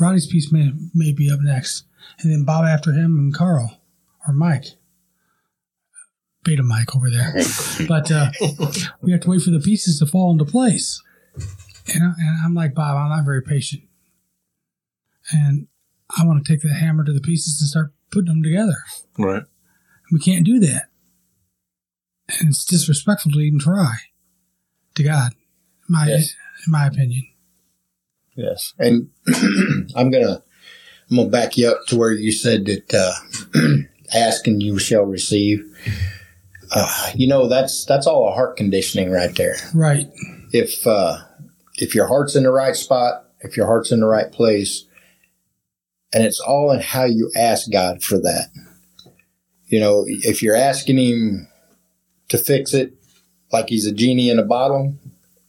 Ronnie's 0.00 0.26
piece 0.26 0.50
may, 0.52 0.72
may 0.94 1.12
be 1.12 1.30
up 1.30 1.40
next. 1.40 1.84
And 2.20 2.32
then 2.32 2.44
Bob 2.44 2.64
after 2.64 2.92
him 2.92 3.18
and 3.18 3.34
Carl 3.34 3.80
or 4.26 4.32
Mike. 4.32 4.66
Beta 6.44 6.62
Mike 6.62 6.94
over 6.96 7.10
there. 7.10 7.34
but 7.88 8.10
uh, 8.10 8.30
we 9.00 9.12
have 9.12 9.20
to 9.22 9.30
wait 9.30 9.42
for 9.42 9.50
the 9.50 9.60
pieces 9.60 9.98
to 9.98 10.06
fall 10.06 10.32
into 10.32 10.44
place. 10.44 11.00
And, 11.94 12.02
I, 12.02 12.12
and 12.18 12.44
I'm 12.44 12.54
like, 12.54 12.74
Bob, 12.74 12.96
I'm 12.96 13.10
not 13.10 13.24
very 13.24 13.42
patient. 13.42 13.82
And 15.30 15.68
I 16.16 16.26
want 16.26 16.44
to 16.44 16.52
take 16.52 16.62
the 16.62 16.74
hammer 16.74 17.04
to 17.04 17.12
the 17.12 17.20
pieces 17.20 17.60
and 17.60 17.68
start 17.68 17.92
putting 18.10 18.26
them 18.26 18.42
together. 18.42 18.76
Right. 19.18 19.44
We 20.10 20.18
can't 20.18 20.44
do 20.44 20.58
that. 20.60 20.88
And 22.28 22.50
it's 22.50 22.64
disrespectful 22.64 23.32
to 23.32 23.38
even 23.40 23.58
try 23.58 23.94
to 24.94 25.02
God, 25.02 25.32
my, 25.88 26.06
Yes. 26.06 26.34
in 26.66 26.72
my 26.72 26.86
opinion. 26.86 27.26
Yes, 28.34 28.72
and 28.78 29.10
I'm 29.94 30.10
gonna 30.10 30.42
I'm 31.10 31.16
gonna 31.16 31.28
back 31.28 31.58
you 31.58 31.68
up 31.68 31.84
to 31.88 31.98
where 31.98 32.12
you 32.12 32.32
said 32.32 32.64
that 32.64 32.94
uh, 32.94 33.12
ask 34.14 34.46
and 34.46 34.62
you 34.62 34.78
shall 34.78 35.02
receive. 35.02 35.62
Uh, 36.74 37.10
you 37.14 37.28
know 37.28 37.46
that's 37.48 37.84
that's 37.84 38.06
all 38.06 38.26
a 38.28 38.32
heart 38.32 38.56
conditioning 38.56 39.10
right 39.10 39.34
there. 39.36 39.56
Right. 39.74 40.08
If 40.52 40.86
uh, 40.86 41.18
if 41.74 41.94
your 41.94 42.06
heart's 42.06 42.34
in 42.34 42.44
the 42.44 42.50
right 42.50 42.74
spot, 42.74 43.26
if 43.40 43.54
your 43.54 43.66
heart's 43.66 43.92
in 43.92 44.00
the 44.00 44.06
right 44.06 44.32
place, 44.32 44.86
and 46.14 46.24
it's 46.24 46.40
all 46.40 46.70
in 46.72 46.80
how 46.80 47.04
you 47.04 47.30
ask 47.36 47.70
God 47.70 48.02
for 48.02 48.16
that. 48.20 48.48
You 49.66 49.80
know, 49.80 50.04
if 50.06 50.42
you're 50.42 50.56
asking 50.56 50.96
Him 50.96 51.48
to 52.32 52.38
fix 52.38 52.74
it, 52.74 52.92
like 53.52 53.68
He's 53.68 53.86
a 53.86 53.92
genie 53.92 54.28
in 54.28 54.38
a 54.38 54.44
bottle, 54.44 54.94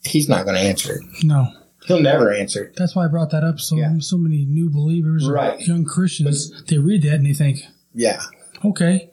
He's 0.06 0.30
not 0.30 0.44
going 0.46 0.56
to 0.56 0.62
answer 0.62 0.94
it. 0.96 1.02
No. 1.24 1.48
He'll 1.86 2.00
never 2.00 2.32
answer 2.32 2.64
it. 2.64 2.76
That's 2.78 2.96
why 2.96 3.04
I 3.06 3.08
brought 3.08 3.32
that 3.32 3.44
up. 3.44 3.60
So 3.60 3.76
Yeah. 3.76 3.96
so 4.00 4.18
many 4.18 4.46
new 4.46 4.70
believers, 4.70 5.28
or 5.28 5.34
Right. 5.34 5.60
young 5.68 5.84
Christians, 5.84 6.64
they 6.68 6.78
read 6.78 7.02
that 7.04 7.16
and 7.16 7.26
they 7.26 7.34
think, 7.34 7.60
Yeah, 7.94 8.22
okay, 8.64 9.10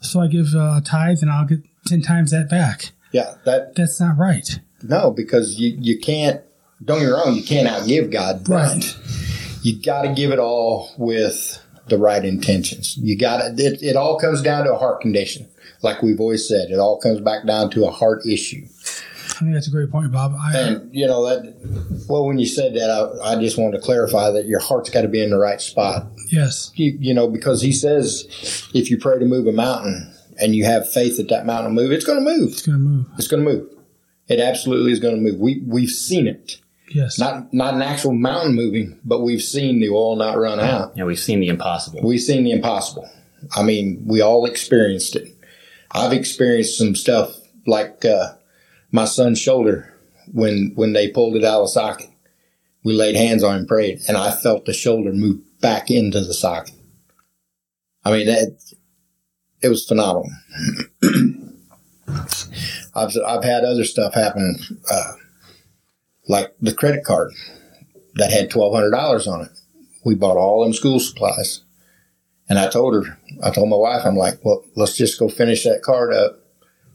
so 0.00 0.20
I 0.20 0.26
give 0.26 0.54
uh, 0.54 0.78
a 0.78 0.82
tithe 0.84 1.18
and 1.22 1.30
I'll 1.30 1.46
get 1.46 1.60
ten 1.86 2.02
times 2.02 2.30
that 2.32 2.48
back. 2.50 2.90
yeah. 3.12 3.34
That 3.44 3.74
That's 3.76 4.00
not 4.00 4.16
right. 4.18 4.58
No, 4.82 5.10
because 5.10 5.58
you, 5.60 5.76
you 5.80 5.98
can't, 5.98 6.40
don't 6.84 7.00
get 7.00 7.06
me 7.06 7.12
wrong, 7.12 7.34
you 7.34 7.42
can't 7.42 7.68
outgive 7.68 8.10
God. 8.10 8.44
but 8.44 8.54
Right. 8.54 8.96
You 9.62 9.80
got 9.80 10.02
to 10.02 10.14
give 10.14 10.30
it 10.32 10.38
all 10.38 10.90
with 10.96 11.60
the 11.88 11.98
right 11.98 12.24
intentions. 12.24 12.96
You 12.96 13.16
got 13.18 13.38
to, 13.56 13.62
it, 13.62 13.82
it 13.82 13.94
all 13.96 14.18
comes 14.18 14.40
down 14.42 14.64
to 14.64 14.72
a 14.72 14.78
heart 14.78 15.00
condition. 15.02 15.46
Like 15.82 16.02
we've 16.02 16.20
always 16.20 16.46
said, 16.46 16.70
it 16.70 16.78
all 16.78 16.98
comes 17.00 17.20
back 17.20 17.46
down 17.46 17.70
to 17.70 17.86
a 17.86 17.90
heart 17.90 18.26
issue. 18.26 18.66
I 18.66 19.44
think 19.44 19.54
that's 19.54 19.68
a 19.68 19.70
great 19.70 19.90
point, 19.90 20.12
Bob. 20.12 20.34
I, 20.38 20.58
And, 20.58 20.94
you 20.94 21.06
know, 21.06 21.24
that, 21.24 22.04
well, 22.08 22.26
when 22.26 22.38
you 22.38 22.44
said 22.46 22.74
that, 22.74 22.90
I, 22.90 23.32
I 23.32 23.40
just 23.40 23.56
wanted 23.56 23.78
to 23.78 23.82
clarify 23.82 24.30
that 24.32 24.46
your 24.46 24.60
heart's 24.60 24.90
got 24.90 25.02
to 25.02 25.08
be 25.08 25.22
in 25.22 25.30
the 25.30 25.38
right 25.38 25.60
spot. 25.60 26.06
yes. 26.28 26.70
You, 26.74 26.96
you 27.00 27.14
know, 27.14 27.26
because 27.28 27.62
he 27.62 27.72
says 27.72 28.68
if 28.74 28.90
you 28.90 28.98
pray 28.98 29.18
to 29.18 29.24
move 29.24 29.46
a 29.46 29.52
mountain 29.52 30.12
and 30.38 30.54
you 30.54 30.64
have 30.64 30.90
faith 30.92 31.16
that 31.16 31.28
that 31.30 31.46
mountain 31.46 31.74
will 31.74 31.84
move, 31.84 31.92
it's 31.92 32.04
going 32.04 32.22
to 32.22 32.30
move. 32.30 32.52
It's 32.52 32.62
going 32.62 32.78
to 32.78 32.84
move. 32.84 33.06
It's 33.16 33.28
going 33.28 33.44
to 33.44 33.50
move. 33.50 33.68
It 34.28 34.40
absolutely 34.40 34.92
is 34.92 35.00
going 35.00 35.16
to 35.16 35.20
move. 35.22 35.40
We, 35.40 35.62
we've 35.66 35.90
seen 35.90 36.26
it. 36.26 36.60
Yes. 36.92 37.18
not 37.20 37.54
not 37.54 37.74
an 37.74 37.82
actual 37.82 38.12
mountain 38.14 38.54
moving, 38.56 38.98
but 39.04 39.20
we've 39.20 39.42
seen 39.42 39.78
the 39.78 39.90
oil 39.90 40.16
not 40.16 40.36
run 40.36 40.58
out. 40.58 40.96
Yeah, 40.96 41.04
we've 41.04 41.20
seen 41.20 41.38
the 41.38 41.46
impossible. 41.46 42.00
We've 42.02 42.20
seen 42.20 42.42
the 42.42 42.50
impossible. 42.50 43.08
I 43.56 43.62
mean, 43.62 44.02
we 44.06 44.20
all 44.20 44.44
experienced 44.44 45.14
it. 45.14 45.36
I've 45.92 46.12
experienced 46.12 46.78
some 46.78 46.94
stuff 46.94 47.36
like 47.66 48.04
uh, 48.04 48.34
my 48.92 49.04
son's 49.04 49.40
shoulder 49.40 49.94
when 50.32 50.72
when 50.74 50.92
they 50.92 51.08
pulled 51.08 51.36
it 51.36 51.44
out 51.44 51.62
of 51.62 51.70
socket. 51.70 52.08
We 52.82 52.94
laid 52.94 53.16
hands 53.16 53.42
on 53.42 53.56
him, 53.56 53.66
prayed, 53.66 54.00
and 54.08 54.16
I 54.16 54.30
felt 54.30 54.64
the 54.64 54.72
shoulder 54.72 55.12
move 55.12 55.40
back 55.60 55.90
into 55.90 56.20
the 56.20 56.32
socket. 56.32 56.74
I 58.04 58.10
mean, 58.12 58.26
that 58.26 58.56
it 59.62 59.68
was 59.68 59.86
phenomenal. 59.86 60.30
I've 62.94 63.16
I've 63.26 63.44
had 63.44 63.64
other 63.64 63.84
stuff 63.84 64.14
happen, 64.14 64.56
uh, 64.90 65.12
like 66.28 66.54
the 66.60 66.74
credit 66.74 67.04
card 67.04 67.32
that 68.14 68.32
had 68.32 68.50
twelve 68.50 68.74
hundred 68.74 68.90
dollars 68.90 69.26
on 69.26 69.42
it. 69.42 69.50
We 70.04 70.14
bought 70.14 70.38
all 70.38 70.64
them 70.64 70.72
school 70.72 70.98
supplies, 70.98 71.60
and 72.50 72.58
I 72.58 72.68
told 72.68 72.94
her, 72.94 73.16
I 73.44 73.50
told 73.50 73.70
my 73.70 73.76
wife, 73.76 74.02
I'm 74.04 74.16
like, 74.16 74.44
well, 74.44 74.64
let's 74.74 74.96
just 74.96 75.18
go 75.20 75.28
finish 75.28 75.62
that 75.64 75.82
card 75.82 76.12
up. 76.12 76.40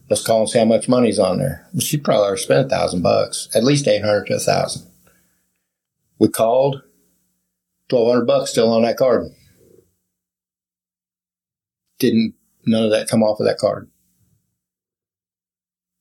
Let's 0.08 0.24
call 0.24 0.40
and 0.40 0.50
see 0.50 0.58
how 0.58 0.66
much 0.66 0.88
money's 0.88 1.18
on 1.18 1.38
there. 1.38 1.66
She 1.80 1.96
probably 1.96 2.26
already 2.26 2.42
spent 2.42 2.66
a 2.66 2.68
thousand 2.68 3.02
bucks, 3.02 3.48
at 3.54 3.64
least 3.64 3.88
eight 3.88 4.04
hundred 4.04 4.26
to 4.26 4.34
a 4.34 4.38
thousand. 4.38 4.88
We 6.20 6.28
called, 6.28 6.82
twelve 7.88 8.06
hundred 8.08 8.26
bucks 8.26 8.50
still 8.50 8.70
on 8.70 8.82
that 8.82 8.98
card. 8.98 9.28
Didn't 11.98 12.34
none 12.66 12.84
of 12.84 12.90
that 12.90 13.08
come 13.08 13.22
off 13.22 13.40
of 13.40 13.46
that 13.46 13.58
card. 13.58 13.90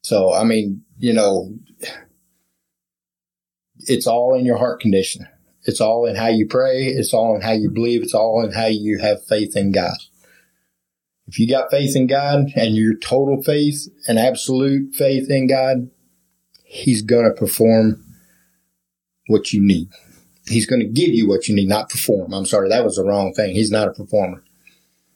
So 0.04 0.34
I 0.34 0.44
mean, 0.44 0.84
you 1.00 1.14
know, 1.14 1.58
it's 3.80 4.06
all 4.06 4.36
in 4.36 4.46
your 4.46 4.58
heart 4.58 4.82
condition. 4.82 5.28
It's 5.66 5.82
all 5.82 6.06
in 6.06 6.16
how 6.16 6.28
you 6.28 6.48
pray. 6.48 6.86
It's 6.86 7.14
all 7.14 7.36
in 7.36 7.42
how 7.42 7.54
you 7.54 7.70
believe. 7.70 8.04
It's 8.04 8.14
all 8.14 8.44
in 8.44 8.52
how 8.52 8.68
you 8.68 9.00
have 9.00 9.26
faith 9.26 9.58
in 9.58 9.72
God. 9.72 9.98
If 11.28 11.40
you 11.40 11.50
got 11.50 11.72
faith 11.72 11.96
in 11.96 12.06
God 12.08 12.52
and 12.56 12.76
your 12.76 12.96
total 12.96 13.42
faith 13.42 13.88
and 14.08 14.20
absolute 14.20 14.94
faith 14.94 15.30
in 15.30 15.48
God, 15.48 15.90
He's 16.64 17.02
going 17.02 17.26
to 17.26 17.32
perform 17.32 18.04
what 19.28 19.54
you 19.54 19.66
need. 19.66 19.90
He's 20.48 20.68
going 20.68 20.82
to 20.82 20.88
give 20.88 21.10
you 21.10 21.28
what 21.28 21.48
you 21.48 21.56
need, 21.56 21.68
not 21.68 21.90
perform. 21.90 22.34
I'm 22.34 22.46
sorry, 22.46 22.70
that 22.70 22.84
was 22.84 22.98
the 22.98 23.04
wrong 23.04 23.34
thing. 23.34 23.56
He's 23.56 23.72
not 23.72 23.88
a 23.88 23.92
performer. 23.92 24.44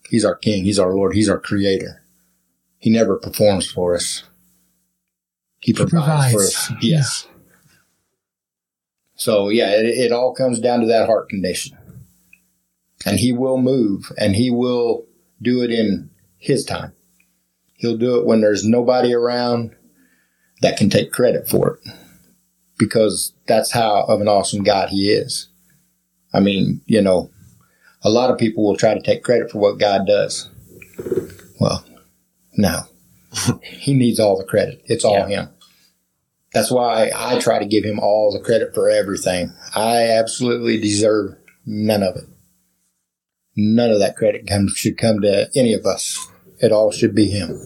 He's 0.10 0.26
our 0.26 0.36
King. 0.36 0.64
He's 0.64 0.80
our 0.80 0.94
Lord. 0.94 1.14
He's 1.14 1.30
our 1.30 1.40
Creator. 1.40 2.02
He 2.80 2.90
never 2.90 3.18
performs 3.18 3.70
for 3.70 3.94
us. 3.94 4.24
He 5.60 5.74
provides, 5.74 6.32
for 6.32 6.40
provides. 6.40 6.56
us. 6.56 6.72
Yes. 6.82 7.28
So 9.20 9.50
yeah, 9.50 9.72
it, 9.72 9.86
it 9.86 10.12
all 10.12 10.34
comes 10.34 10.60
down 10.60 10.80
to 10.80 10.88
that 10.88 11.06
heart 11.06 11.30
condition. 11.30 11.78
And 13.06 13.20
he 13.20 13.32
will 13.32 13.58
move 13.58 14.12
and 14.18 14.36
he 14.36 14.50
will 14.50 15.06
do 15.42 15.62
it 15.62 15.72
in 15.72 16.10
his 16.38 16.66
time. 16.66 16.94
He'll 17.74 17.98
do 17.98 18.20
it 18.20 18.26
when 18.26 18.42
there's 18.42 18.66
nobody 18.66 19.14
around 19.14 19.76
that 20.62 20.78
can 20.78 20.90
take 20.90 21.12
credit 21.12 21.48
for 21.48 21.76
it. 21.76 21.94
Because 22.78 23.34
that's 23.46 23.72
how 23.72 24.04
of 24.04 24.22
an 24.22 24.28
awesome 24.30 24.64
God 24.64 24.90
he 24.90 25.12
is. 25.12 25.50
I 26.34 26.40
mean, 26.40 26.82
you 26.86 27.02
know, 27.02 27.30
a 28.04 28.10
lot 28.10 28.32
of 28.32 28.38
people 28.38 28.64
will 28.64 28.78
try 28.78 28.94
to 28.94 29.02
take 29.02 29.24
credit 29.24 29.52
for 29.52 29.60
what 29.60 29.80
God 29.80 30.08
does. 30.08 30.50
Well, 31.60 31.84
no. 32.56 32.84
he 33.64 33.94
needs 33.94 34.20
all 34.20 34.38
the 34.38 34.46
credit. 34.46 34.82
It's 34.86 35.04
all 35.04 35.26
him. 35.26 35.50
That's 36.60 36.72
why 36.72 37.10
I 37.16 37.40
try 37.40 37.60
to 37.60 37.66
give 37.66 37.86
him 37.86 38.00
all 38.00 38.34
the 38.34 38.44
credit 38.44 38.76
for 38.76 38.90
everything. 38.90 39.54
I 39.74 40.10
absolutely 40.10 40.78
deserve 40.78 41.38
none 41.66 42.04
of 42.04 42.18
it. 42.18 42.26
none 43.56 43.92
of 43.92 44.00
that 44.00 44.18
credit 44.18 44.46
comes 44.46 44.74
should 44.74 44.98
come 44.98 45.22
to 45.22 45.50
any 45.56 45.74
of 45.74 45.86
us. 45.86 46.28
It 46.62 46.74
all 46.74 46.92
should 46.92 47.16
be 47.16 47.30
him. 47.30 47.58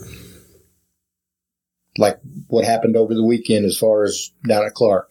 Like 1.98 2.20
what 2.50 2.66
happened 2.66 2.96
over 2.96 3.16
the 3.16 3.26
weekend 3.26 3.66
as 3.66 3.80
far 3.80 4.04
as 4.04 4.30
down 4.48 4.64
at 4.64 4.76
Clark. 4.76 5.10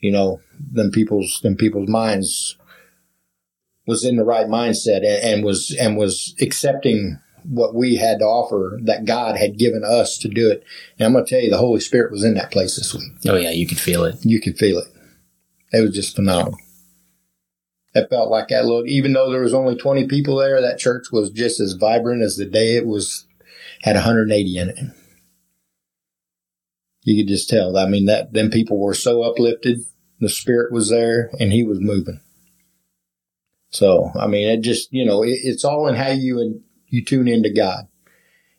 You 0.00 0.12
know, 0.12 0.40
them 0.70 0.90
people's 0.90 1.40
them 1.42 1.56
people's 1.56 1.88
minds 1.88 2.58
was 3.86 4.04
in 4.04 4.16
the 4.16 4.24
right 4.24 4.46
mindset 4.46 4.98
and, 4.98 5.24
and 5.24 5.44
was 5.44 5.74
and 5.80 5.96
was 5.96 6.34
accepting 6.38 7.18
what 7.44 7.74
we 7.74 7.96
had 7.96 8.18
to 8.18 8.24
offer 8.24 8.78
that 8.84 9.04
God 9.04 9.36
had 9.36 9.58
given 9.58 9.82
us 9.84 10.18
to 10.18 10.28
do 10.28 10.50
it. 10.50 10.64
And 10.98 11.06
I'm 11.06 11.12
going 11.12 11.24
to 11.24 11.30
tell 11.30 11.42
you, 11.42 11.50
the 11.50 11.58
Holy 11.58 11.80
Spirit 11.80 12.12
was 12.12 12.24
in 12.24 12.34
that 12.34 12.50
place 12.50 12.76
this 12.76 12.94
week. 12.94 13.10
Oh 13.26 13.36
yeah, 13.36 13.50
you 13.50 13.66
could 13.66 13.80
feel 13.80 14.04
it. 14.04 14.16
You 14.22 14.40
could 14.40 14.58
feel 14.58 14.78
it. 14.78 14.88
It 15.72 15.80
was 15.80 15.94
just 15.94 16.16
phenomenal. 16.16 16.58
It 17.94 18.08
felt 18.08 18.30
like 18.30 18.48
that 18.48 18.64
little, 18.64 18.86
even 18.86 19.12
though 19.12 19.30
there 19.30 19.42
was 19.42 19.54
only 19.54 19.76
20 19.76 20.06
people 20.06 20.36
there, 20.36 20.60
that 20.60 20.78
church 20.78 21.06
was 21.10 21.30
just 21.30 21.58
as 21.58 21.72
vibrant 21.72 22.22
as 22.22 22.36
the 22.36 22.44
day 22.44 22.76
it 22.76 22.86
was, 22.86 23.26
had 23.82 23.96
180 23.96 24.58
in 24.58 24.68
it. 24.68 24.78
You 27.02 27.22
could 27.22 27.28
just 27.28 27.48
tell. 27.48 27.76
I 27.76 27.88
mean, 27.88 28.06
that, 28.06 28.32
them 28.32 28.50
people 28.50 28.78
were 28.78 28.94
so 28.94 29.22
uplifted. 29.22 29.80
The 30.20 30.28
spirit 30.28 30.72
was 30.72 30.90
there 30.90 31.30
and 31.40 31.52
he 31.52 31.64
was 31.64 31.80
moving. 31.80 32.20
So, 33.70 34.10
I 34.18 34.26
mean, 34.26 34.48
it 34.48 34.60
just, 34.60 34.92
you 34.92 35.04
know, 35.04 35.22
it, 35.22 35.38
it's 35.42 35.64
all 35.64 35.88
in 35.88 35.94
how 35.94 36.10
you, 36.10 36.62
you 36.90 37.04
tune 37.04 37.28
into 37.28 37.50
God. 37.50 37.86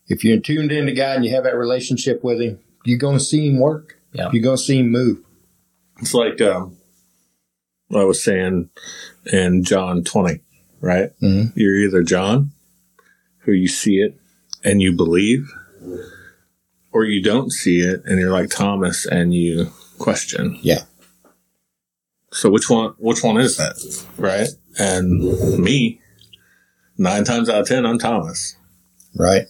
If 0.07 0.23
you're 0.23 0.39
tuned 0.39 0.71
into 0.71 0.93
God 0.93 1.17
and 1.17 1.25
you 1.25 1.31
have 1.35 1.43
that 1.43 1.55
relationship 1.55 2.23
with 2.23 2.41
him, 2.41 2.59
you're 2.85 2.97
going 2.97 3.17
to 3.17 3.23
see 3.23 3.47
him 3.47 3.59
work. 3.59 4.00
Yeah. 4.13 4.29
You're 4.33 4.43
going 4.43 4.57
to 4.57 4.63
see 4.63 4.79
him 4.79 4.89
move. 4.91 5.19
It's 6.00 6.13
like 6.13 6.41
um, 6.41 6.77
I 7.93 8.03
was 8.03 8.23
saying 8.23 8.69
in 9.31 9.63
John 9.63 10.03
20, 10.03 10.41
right? 10.81 11.11
Mhm. 11.21 11.53
You're 11.55 11.75
either 11.77 12.03
John, 12.03 12.51
who 13.39 13.51
you 13.51 13.67
see 13.67 13.97
it 13.97 14.17
and 14.63 14.81
you 14.81 14.91
believe, 14.93 15.47
or 16.91 17.05
you 17.05 17.21
don't 17.21 17.51
see 17.51 17.79
it 17.81 18.01
and 18.05 18.19
you're 18.19 18.31
like 18.31 18.50
Thomas 18.50 19.05
and 19.05 19.33
you 19.33 19.71
question. 19.97 20.57
Yeah. 20.61 20.81
So 22.33 22.50
which 22.50 22.69
one? 22.69 22.93
Which 22.97 23.23
one 23.23 23.39
is 23.39 23.57
that? 23.57 23.75
Right? 24.17 24.47
And 24.79 25.59
me, 25.59 26.00
nine 27.01 27.24
times 27.24 27.50
out 27.50 27.62
of 27.62 27.67
ten, 27.67 27.86
I'm 27.86 27.98
Thomas. 27.98 28.55
Right. 29.15 29.48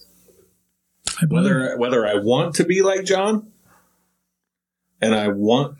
I 1.20 1.26
Whether 1.26 1.76
whether 1.76 2.06
I 2.06 2.14
want 2.14 2.56
to 2.56 2.64
be 2.64 2.82
like 2.82 3.04
John, 3.04 3.52
and 5.00 5.14
I 5.14 5.28
want 5.28 5.76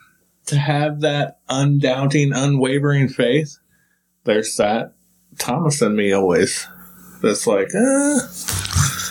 to 0.47 0.59
have 0.59 1.01
that 1.01 1.39
undoubting, 1.49 2.33
unwavering 2.33 3.09
faith, 3.09 3.59
there's 4.25 4.55
that 4.57 4.93
Thomas 5.39 5.81
in 5.81 5.97
me 5.97 6.13
always. 6.13 6.69
That's 7.23 7.47
like, 7.47 7.69
eh, 7.73 8.19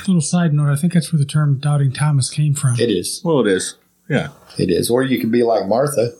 little 0.05 0.21
side 0.21 0.53
note, 0.53 0.69
I 0.69 0.75
think 0.75 0.93
that's 0.93 1.11
where 1.13 1.19
the 1.19 1.25
term 1.25 1.59
doubting 1.59 1.93
Thomas 1.93 2.29
came 2.29 2.53
from. 2.53 2.77
It 2.77 2.89
is. 2.89 3.21
well, 3.23 3.39
it 3.39 3.47
is. 3.47 3.75
Yeah, 4.09 4.29
It 4.57 4.69
is. 4.69 4.89
Or 4.89 5.03
you 5.03 5.19
could 5.19 5.31
be 5.31 5.43
like 5.43 5.67
Martha 5.67 6.13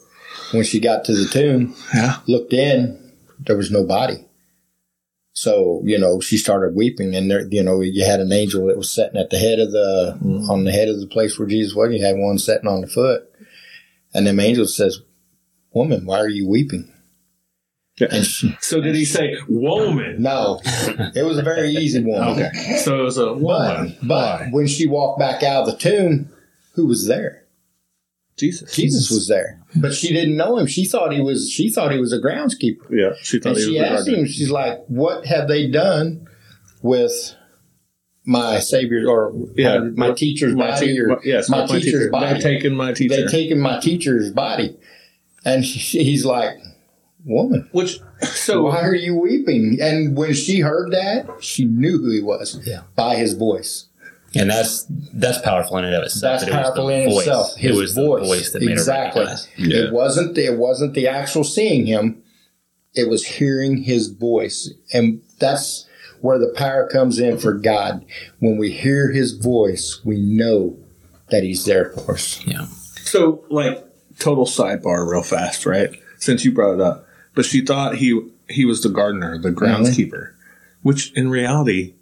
when 0.52 0.64
she 0.64 0.80
got 0.80 1.04
to 1.06 1.14
the 1.14 1.26
tomb, 1.26 1.76
yeah. 1.94 2.20
looked 2.26 2.54
in, 2.54 3.12
there 3.40 3.58
was 3.58 3.70
no 3.70 3.84
body. 3.84 4.26
So, 5.34 5.82
you 5.86 5.98
know, 5.98 6.20
she 6.20 6.38
started 6.38 6.76
weeping 6.76 7.16
and 7.16 7.32
there, 7.32 7.48
you 7.50 7.64
know, 7.64 7.80
you 7.82 8.04
had 8.06 8.20
an 8.20 8.34
angel 8.34 8.68
that 8.68 8.78
was 8.78 8.92
sitting 8.92 9.20
at 9.20 9.30
the 9.30 9.38
head 9.38 9.60
of 9.60 9.72
the, 9.72 10.18
on 10.50 10.66
the 10.66 10.72
head 10.72 10.90
of 10.90 11.00
the 11.00 11.08
place 11.08 11.40
where 11.40 11.48
Jesus 11.48 11.74
was. 11.74 11.94
You 11.94 12.04
had 12.06 12.18
one 12.18 12.38
sitting 12.38 12.68
on 12.68 12.82
the 12.82 12.88
foot. 12.88 13.24
And 14.14 14.28
them 14.28 14.42
angels 14.42 14.76
says, 14.76 15.00
woman, 15.74 16.06
why 16.06 16.20
are 16.20 16.28
you 16.28 16.48
weeping? 16.48 16.94
And 18.00 18.26
she, 18.26 18.58
So 18.62 18.82
did 18.82 18.96
he 18.96 19.06
say 19.06 19.36
woman? 19.48 20.22
no, 20.22 20.60
it 20.66 21.24
was 21.26 21.38
a 21.38 21.44
very 21.44 21.70
easy 21.70 22.04
one. 22.04 22.30
Okay, 22.30 22.50
so 22.84 23.00
it 23.00 23.04
was 23.04 23.18
a 23.18 23.28
But, 23.28 23.40
woman. 23.42 23.98
but 24.04 24.52
when 24.52 24.68
she 24.68 24.88
walked 24.88 25.20
back 25.20 25.44
out 25.44 25.68
of 25.68 25.72
the 25.72 25.78
tomb, 25.78 26.30
who 26.74 26.88
was 26.88 27.08
there? 27.08 27.41
Jesus. 28.38 28.74
Jesus 28.74 29.12
was 29.12 29.28
there, 29.28 29.62
but 29.76 29.94
she 29.94 30.08
didn't 30.14 30.36
know 30.38 30.58
him. 30.58 30.66
She 30.66 30.86
thought 30.86 31.14
he 31.14 31.22
was. 31.22 31.50
She 31.50 31.70
thought 31.70 31.92
he 31.92 32.00
was 32.00 32.12
a 32.14 32.20
groundskeeper. 32.20 32.90
Yeah, 32.90 33.12
she 33.22 33.40
thought 33.40 33.50
And 33.50 33.58
he 33.58 33.64
she 33.64 33.72
was 33.80 33.82
a 33.82 33.92
asked 33.92 34.08
him. 34.08 34.26
She's 34.26 34.50
like, 34.50 34.80
"What 34.88 35.26
have 35.28 35.48
they 35.48 35.70
done 35.70 36.28
with 36.82 37.36
my 38.26 38.60
savior 38.60 39.06
or 39.08 39.34
Yeah, 39.56 39.80
my 39.96 40.12
teacher's 40.12 40.56
My 40.56 40.72
body? 40.72 40.88
te- 40.88 41.00
or 41.02 41.20
yes, 41.24 41.50
my 41.50 41.60
my 41.62 41.66
teacher's 41.68 41.84
teacher. 41.92 42.10
body? 42.10 42.34
They've 42.34 42.44
taken 42.44 42.76
my 42.76 42.94
teacher. 42.94 43.16
They've 43.16 43.30
taken 43.32 43.60
my 43.60 43.80
teacher's 43.80 44.32
body." 44.32 44.78
And 45.46 45.66
she, 45.66 46.04
he's 46.04 46.26
like, 46.26 46.56
"Woman, 47.26 47.68
Which 47.74 48.00
so 48.24 48.64
why 48.64 48.82
are 48.82 48.96
you 48.96 49.16
weeping?" 49.16 49.78
And 49.82 50.16
when 50.18 50.34
she 50.34 50.60
heard 50.62 50.92
that, 50.94 51.44
she 51.44 51.66
knew 51.66 51.98
who 51.98 52.12
he 52.12 52.22
was 52.22 52.60
Yeah. 52.66 52.82
by 52.96 53.16
his 53.16 53.34
voice. 53.34 53.88
And 54.34 54.50
that's 54.50 54.86
that's 55.14 55.40
powerful 55.40 55.78
in 55.78 55.86
and 55.86 55.96
of 55.96 56.04
itself. 56.04 56.40
That's 56.40 56.44
it 56.44 56.56
was 56.56 56.64
powerful 56.64 56.90
in 56.90 57.10
voice. 57.10 57.20
itself. 57.20 57.56
His 57.58 57.72
it 57.72 57.80
was 57.80 57.94
voice. 57.94 58.22
the 58.22 58.28
voice 58.28 58.52
that 58.54 58.64
exactly. 58.64 59.26
her. 59.26 59.36
Yeah. 59.58 59.88
It 59.88 59.94
wasn't. 59.94 60.38
It 60.38 60.58
wasn't 60.58 60.94
the 60.94 61.08
actual 61.08 61.44
seeing 61.44 61.86
him. 61.86 62.24
It 62.94 63.10
was 63.10 63.26
hearing 63.26 63.84
his 63.84 64.08
voice, 64.08 64.74
and 64.94 65.22
that's 65.40 65.88
where 66.22 66.38
the 66.38 66.54
power 66.56 66.88
comes 66.88 67.20
in 67.20 67.38
for 67.38 67.54
God. 67.54 68.06
When 68.40 68.58
we 68.58 68.72
hear 68.72 69.12
His 69.12 69.34
voice, 69.34 70.00
we 70.06 70.20
know 70.20 70.78
that 71.30 71.44
He's 71.44 71.66
there 71.66 71.92
for 71.92 72.14
us. 72.14 72.46
Yeah. 72.46 72.68
So, 73.02 73.44
like, 73.50 73.84
total 74.20 74.46
sidebar, 74.46 75.10
real 75.10 75.24
fast, 75.24 75.66
right? 75.66 75.90
Since 76.18 76.46
you 76.46 76.54
brought 76.54 76.76
it 76.76 76.82
up, 76.82 77.08
but 77.34 77.46
she 77.46 77.66
thought 77.66 77.96
he 77.96 78.22
he 78.48 78.66
was 78.66 78.84
the 78.84 78.90
gardener, 78.90 79.40
the 79.40 79.50
groundskeeper, 79.50 80.12
mm-hmm. 80.12 80.84
which 80.84 81.12
in 81.14 81.30
reality, 81.30 81.96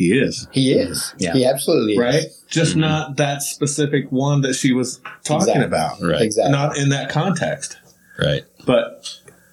he 0.00 0.18
is, 0.18 0.48
He 0.50 0.72
is. 0.72 1.14
Yeah. 1.18 1.34
He 1.34 1.44
absolutely 1.44 1.92
is. 1.92 1.98
right? 1.98 2.24
Just 2.48 2.74
not 2.74 3.16
that 3.18 3.42
specific 3.42 4.10
one 4.10 4.40
that 4.40 4.54
she 4.54 4.72
was 4.72 4.98
talking 5.24 5.48
Exactly. 5.48 5.64
about, 5.66 6.00
Right. 6.00 6.22
Exactly. 6.22 6.52
not 6.52 6.76
in 6.78 6.88
that 6.88 7.10
context, 7.10 7.76
Right. 8.18 8.44
but 8.64 9.06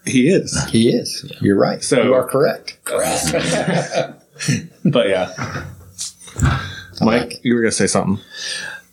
he 0.06 0.30
is. 0.30 0.58
he 0.70 0.88
is. 0.90 1.30
You're 1.42 1.58
right. 1.60 1.84
So- 1.84 2.02
you 2.02 2.14
are 2.14 2.26
correct. 2.28 2.78
Correct. 2.86 3.26
But 4.86 5.10
yeah, 5.10 5.66
Mike, 7.02 7.34
you 7.44 7.56
were 7.56 7.62
gonna 7.62 7.72
say 7.72 7.88
something. 7.88 8.24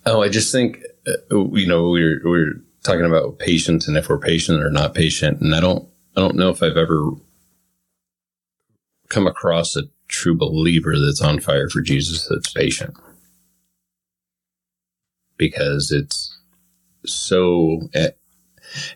Oh, 0.06 0.22
I 0.22 0.28
just 0.30 0.50
think, 0.50 0.82
uh, 1.06 1.44
you 1.52 1.66
know, 1.68 1.88
we're, 1.90 2.20
we're 2.24 2.54
talking 2.82 3.04
about 3.04 3.38
patience 3.38 3.86
and 3.86 3.96
if 3.96 4.08
we're 4.08 4.18
patient 4.18 4.62
or 4.62 4.70
not 4.70 4.94
patient. 4.94 5.40
And 5.40 5.54
I 5.54 5.60
don't, 5.60 5.86
I 6.16 6.20
don't 6.20 6.34
know 6.36 6.48
if 6.48 6.62
I've 6.62 6.76
ever 6.76 7.10
come 9.08 9.26
across 9.26 9.76
a 9.76 9.82
true 10.08 10.36
believer 10.36 10.94
that's 10.98 11.20
on 11.20 11.40
fire 11.40 11.68
for 11.68 11.80
Jesus 11.80 12.28
that's 12.28 12.52
patient 12.52 12.94
because 15.36 15.90
it's 15.90 16.38
so, 17.06 17.82
eh, 17.94 18.10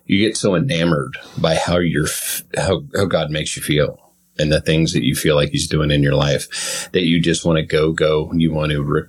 you 0.06 0.18
get 0.18 0.36
so 0.36 0.54
enamored 0.54 1.16
by 1.38 1.56
how 1.56 1.78
you're, 1.78 2.08
how, 2.56 2.82
how 2.96 3.04
God 3.04 3.30
makes 3.30 3.56
you 3.56 3.62
feel 3.62 3.98
and 4.38 4.52
the 4.52 4.60
things 4.60 4.92
that 4.92 5.04
you 5.04 5.14
feel 5.14 5.34
like 5.34 5.50
he's 5.50 5.68
doing 5.68 5.90
in 5.90 6.02
your 6.02 6.14
life 6.14 6.90
that 6.92 7.04
you 7.04 7.20
just 7.20 7.44
want 7.44 7.56
to 7.58 7.62
go, 7.64 7.92
go. 7.92 8.32
You 8.32 8.52
want 8.52 8.72
to 8.72 8.82
re- 8.82 9.08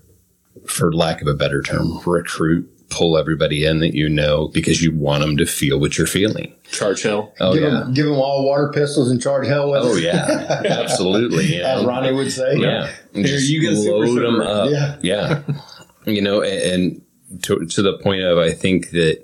for 0.65 0.91
lack 0.91 1.21
of 1.21 1.27
a 1.27 1.33
better 1.33 1.61
term, 1.61 1.99
recruit, 2.05 2.69
pull 2.89 3.17
everybody 3.17 3.65
in 3.65 3.79
that 3.79 3.93
you 3.93 4.09
know 4.09 4.47
because 4.49 4.81
you 4.81 4.95
want 4.95 5.21
them 5.21 5.37
to 5.37 5.45
feel 5.45 5.79
what 5.79 5.97
you're 5.97 6.07
feeling. 6.07 6.53
Charge 6.71 7.03
Hill. 7.03 7.33
Oh 7.39 7.53
give, 7.53 7.63
yeah. 7.63 7.69
them, 7.69 7.93
give 7.93 8.05
them 8.05 8.15
all 8.15 8.45
water 8.45 8.71
pistols 8.73 9.09
and 9.11 9.21
charge 9.21 9.47
hell 9.47 9.69
with 9.71 9.81
Oh 9.83 9.95
it. 9.95 10.03
yeah. 10.03 10.61
Absolutely. 10.65 11.55
you 11.57 11.61
As? 11.63 11.85
Ronnie 11.85 12.11
would 12.13 12.31
say. 12.31 12.55
Yeah. 12.57 12.91
And 13.13 13.25
Here, 13.25 13.37
just 13.37 13.49
you 13.49 13.61
get 13.61 13.73
a 13.73 13.75
super 13.75 13.95
load 14.07 14.21
them 14.23 14.35
soaker. 14.37 14.43
up. 14.43 14.69
Yeah. 14.71 14.97
Yeah. 15.01 15.43
You 16.05 16.21
know, 16.21 16.41
and, 16.41 16.61
and 17.29 17.41
to, 17.43 17.65
to 17.65 17.81
the 17.81 17.97
point 17.99 18.23
of, 18.23 18.37
I 18.37 18.51
think 18.51 18.89
that 18.91 19.23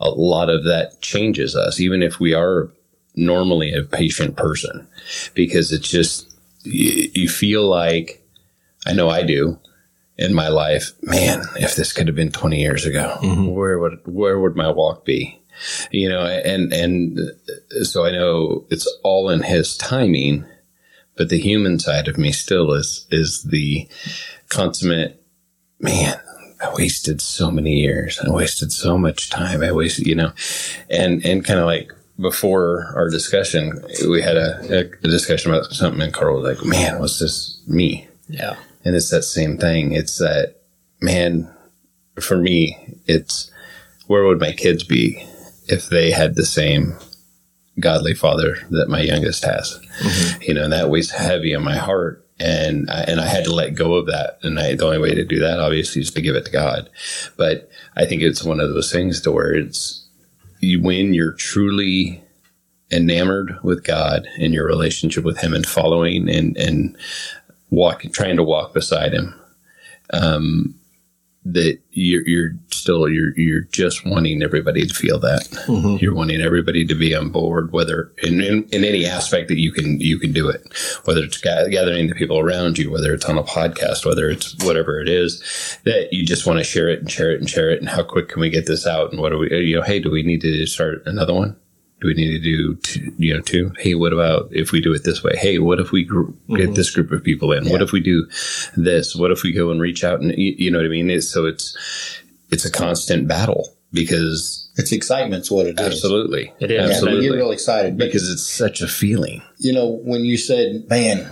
a 0.00 0.10
lot 0.10 0.50
of 0.50 0.64
that 0.64 1.00
changes 1.00 1.56
us, 1.56 1.80
even 1.80 2.02
if 2.02 2.20
we 2.20 2.34
are 2.34 2.70
normally 3.16 3.72
a 3.72 3.82
patient 3.82 4.36
person, 4.36 4.86
because 5.34 5.72
it's 5.72 5.88
just, 5.88 6.32
you, 6.62 7.10
you 7.14 7.28
feel 7.28 7.68
like, 7.68 8.20
I 8.86 8.92
know 8.92 9.08
I 9.08 9.22
do 9.22 9.58
in 10.16 10.34
my 10.34 10.48
life, 10.48 10.92
man, 11.02 11.42
if 11.56 11.74
this 11.74 11.92
could 11.92 12.06
have 12.06 12.16
been 12.16 12.30
20 12.30 12.60
years 12.60 12.86
ago, 12.86 13.16
mm-hmm. 13.20 13.48
where 13.48 13.78
would, 13.78 14.00
where 14.04 14.38
would 14.38 14.56
my 14.56 14.70
walk 14.70 15.04
be? 15.04 15.40
You 15.90 16.08
know, 16.08 16.24
and, 16.26 16.72
and 16.72 17.18
uh, 17.18 17.84
so 17.84 18.04
I 18.04 18.10
know 18.10 18.66
it's 18.70 18.86
all 19.02 19.30
in 19.30 19.42
his 19.42 19.76
timing, 19.76 20.44
but 21.16 21.28
the 21.28 21.38
human 21.38 21.78
side 21.78 22.08
of 22.08 22.18
me 22.18 22.32
still 22.32 22.72
is, 22.72 23.06
is 23.10 23.42
the 23.44 23.88
consummate, 24.48 25.20
man, 25.80 26.16
I 26.62 26.72
wasted 26.74 27.20
so 27.20 27.50
many 27.50 27.80
years. 27.80 28.18
I 28.20 28.30
wasted 28.30 28.72
so 28.72 28.96
much 28.96 29.30
time. 29.30 29.62
I 29.62 29.72
wasted, 29.72 30.06
you 30.06 30.14
know, 30.14 30.32
and, 30.88 31.24
and 31.24 31.44
kind 31.44 31.60
of 31.60 31.66
like 31.66 31.92
before 32.18 32.92
our 32.94 33.10
discussion, 33.10 33.84
we 34.08 34.22
had 34.22 34.36
a, 34.36 34.80
a 34.80 35.08
discussion 35.08 35.52
about 35.52 35.66
something 35.72 36.00
and 36.00 36.12
Carl 36.12 36.40
was 36.40 36.56
like, 36.56 36.66
man, 36.66 37.00
was 37.00 37.18
this 37.18 37.60
me? 37.66 38.08
Yeah. 38.28 38.56
And 38.84 38.94
it's 38.94 39.10
that 39.10 39.22
same 39.22 39.58
thing. 39.58 39.92
It's 39.92 40.18
that, 40.18 40.56
man, 41.00 41.50
for 42.20 42.36
me, 42.36 42.98
it's 43.06 43.50
where 44.06 44.24
would 44.24 44.40
my 44.40 44.52
kids 44.52 44.84
be 44.84 45.26
if 45.66 45.88
they 45.88 46.10
had 46.10 46.34
the 46.34 46.44
same 46.44 46.96
godly 47.80 48.14
father 48.14 48.58
that 48.70 48.88
my 48.88 49.00
youngest 49.00 49.44
has. 49.44 49.78
Mm-hmm. 50.00 50.42
You 50.42 50.54
know, 50.54 50.64
and 50.64 50.72
that 50.72 50.90
weighs 50.90 51.10
heavy 51.10 51.54
on 51.54 51.64
my 51.64 51.76
heart. 51.76 52.20
And 52.40 52.90
I, 52.90 53.02
and 53.02 53.20
I 53.20 53.26
had 53.26 53.44
to 53.44 53.54
let 53.54 53.76
go 53.76 53.94
of 53.94 54.06
that. 54.06 54.38
And 54.42 54.58
I, 54.58 54.74
the 54.74 54.84
only 54.84 54.98
way 54.98 55.14
to 55.14 55.24
do 55.24 55.38
that, 55.40 55.60
obviously, 55.60 56.02
is 56.02 56.10
to 56.12 56.20
give 56.20 56.34
it 56.34 56.44
to 56.46 56.50
God. 56.50 56.90
But 57.36 57.70
I 57.96 58.06
think 58.06 58.22
it's 58.22 58.42
one 58.42 58.60
of 58.60 58.70
those 58.70 58.90
things 58.90 59.20
to 59.22 59.30
where 59.30 59.54
it's 59.54 60.04
you, 60.58 60.82
when 60.82 61.14
you're 61.14 61.32
truly 61.32 62.24
enamored 62.90 63.58
with 63.62 63.84
God 63.84 64.26
and 64.38 64.52
your 64.52 64.66
relationship 64.66 65.24
with 65.24 65.38
Him 65.38 65.54
and 65.54 65.66
following 65.66 66.28
and 66.28 66.56
and 66.56 66.96
walking, 67.70 68.12
trying 68.12 68.36
to 68.36 68.42
walk 68.42 68.74
beside 68.74 69.12
Him. 69.12 69.34
Um, 70.12 70.74
that 71.46 71.78
you're, 71.90 72.26
you're 72.26 72.50
still 72.70 73.08
you're 73.08 73.38
you're 73.38 73.62
just 73.64 74.06
wanting 74.06 74.42
everybody 74.42 74.86
to 74.86 74.94
feel 74.94 75.18
that. 75.18 75.46
You're 76.00 76.14
wanting 76.14 76.40
everybody 76.40 76.86
to 76.86 76.94
be 76.94 77.14
on 77.14 77.30
board 77.30 77.72
whether 77.72 78.12
in, 78.22 78.40
in, 78.40 78.64
in 78.72 78.84
any 78.84 79.04
aspect 79.04 79.48
that 79.48 79.58
you 79.58 79.70
can 79.70 80.00
you 80.00 80.18
can 80.18 80.32
do 80.32 80.48
it. 80.48 80.66
Whether 81.04 81.22
it's 81.22 81.36
ga- 81.38 81.68
gathering 81.68 82.08
the 82.08 82.14
people 82.14 82.38
around 82.38 82.78
you 82.78 82.90
whether 82.90 83.12
it's 83.12 83.26
on 83.26 83.36
a 83.36 83.42
podcast 83.42 84.06
whether 84.06 84.30
it's 84.30 84.56
whatever 84.64 85.00
it 85.00 85.08
is 85.08 85.78
that 85.84 86.12
you 86.12 86.24
just 86.24 86.46
want 86.46 86.58
to 86.58 86.64
share 86.64 86.88
it 86.88 87.00
and 87.00 87.10
share 87.10 87.30
it 87.30 87.40
and 87.40 87.50
share 87.50 87.70
it 87.70 87.80
and 87.80 87.90
how 87.90 88.02
quick 88.02 88.30
can 88.30 88.40
we 88.40 88.48
get 88.48 88.66
this 88.66 88.86
out 88.86 89.12
and 89.12 89.20
what 89.20 89.30
do 89.30 89.38
we 89.38 89.54
you 89.54 89.76
know 89.76 89.82
hey 89.82 90.00
do 90.00 90.10
we 90.10 90.22
need 90.22 90.40
to 90.40 90.66
start 90.66 91.02
another 91.04 91.34
one 91.34 91.56
do 92.04 92.08
we 92.08 92.14
need 92.14 92.32
to 92.32 92.38
do 92.38 92.74
two, 92.76 93.14
you 93.16 93.32
know 93.32 93.40
two? 93.40 93.72
Hey 93.78 93.94
what 93.94 94.12
about 94.12 94.48
if 94.50 94.72
we 94.72 94.82
do 94.82 94.92
it 94.92 95.04
this 95.04 95.24
way? 95.24 95.32
Hey 95.36 95.58
what 95.58 95.80
if 95.80 95.90
we 95.90 96.04
gr- 96.04 96.30
get 96.54 96.74
this 96.74 96.90
mm-hmm. 96.90 97.00
group 97.00 97.12
of 97.12 97.24
people 97.24 97.50
in? 97.52 97.70
What 97.70 97.80
if 97.80 97.92
we 97.92 98.00
do 98.00 98.28
this? 98.76 99.16
What 99.16 99.30
if 99.30 99.42
we 99.42 99.52
go 99.52 99.70
and 99.70 99.80
reach 99.80 100.04
out 100.04 100.20
and 100.20 100.30
you, 100.36 100.54
you 100.58 100.70
know 100.70 100.78
what 100.78 100.84
i 100.84 100.90
mean? 100.90 101.08
It's, 101.08 101.28
so 101.28 101.46
it's 101.46 101.74
it's 102.50 102.66
a 102.66 102.70
constant 102.70 103.26
battle 103.26 103.74
because 103.90 104.70
It's 104.76 104.92
excitement's 104.92 105.50
what 105.50 105.66
it 105.66 105.80
is. 105.80 105.86
absolutely. 105.86 106.52
It 106.60 106.70
is. 106.70 106.74
Yeah, 106.74 106.82
man, 106.82 106.90
absolutely. 106.90 107.24
you're 107.24 107.36
real 107.36 107.52
excited. 107.52 107.96
But, 107.96 108.06
because 108.06 108.30
it's 108.30 108.46
such 108.46 108.82
a 108.82 108.86
feeling. 108.86 109.40
you 109.56 109.72
know, 109.72 109.88
when 109.88 110.26
you 110.26 110.36
said, 110.36 110.86
man, 110.90 111.30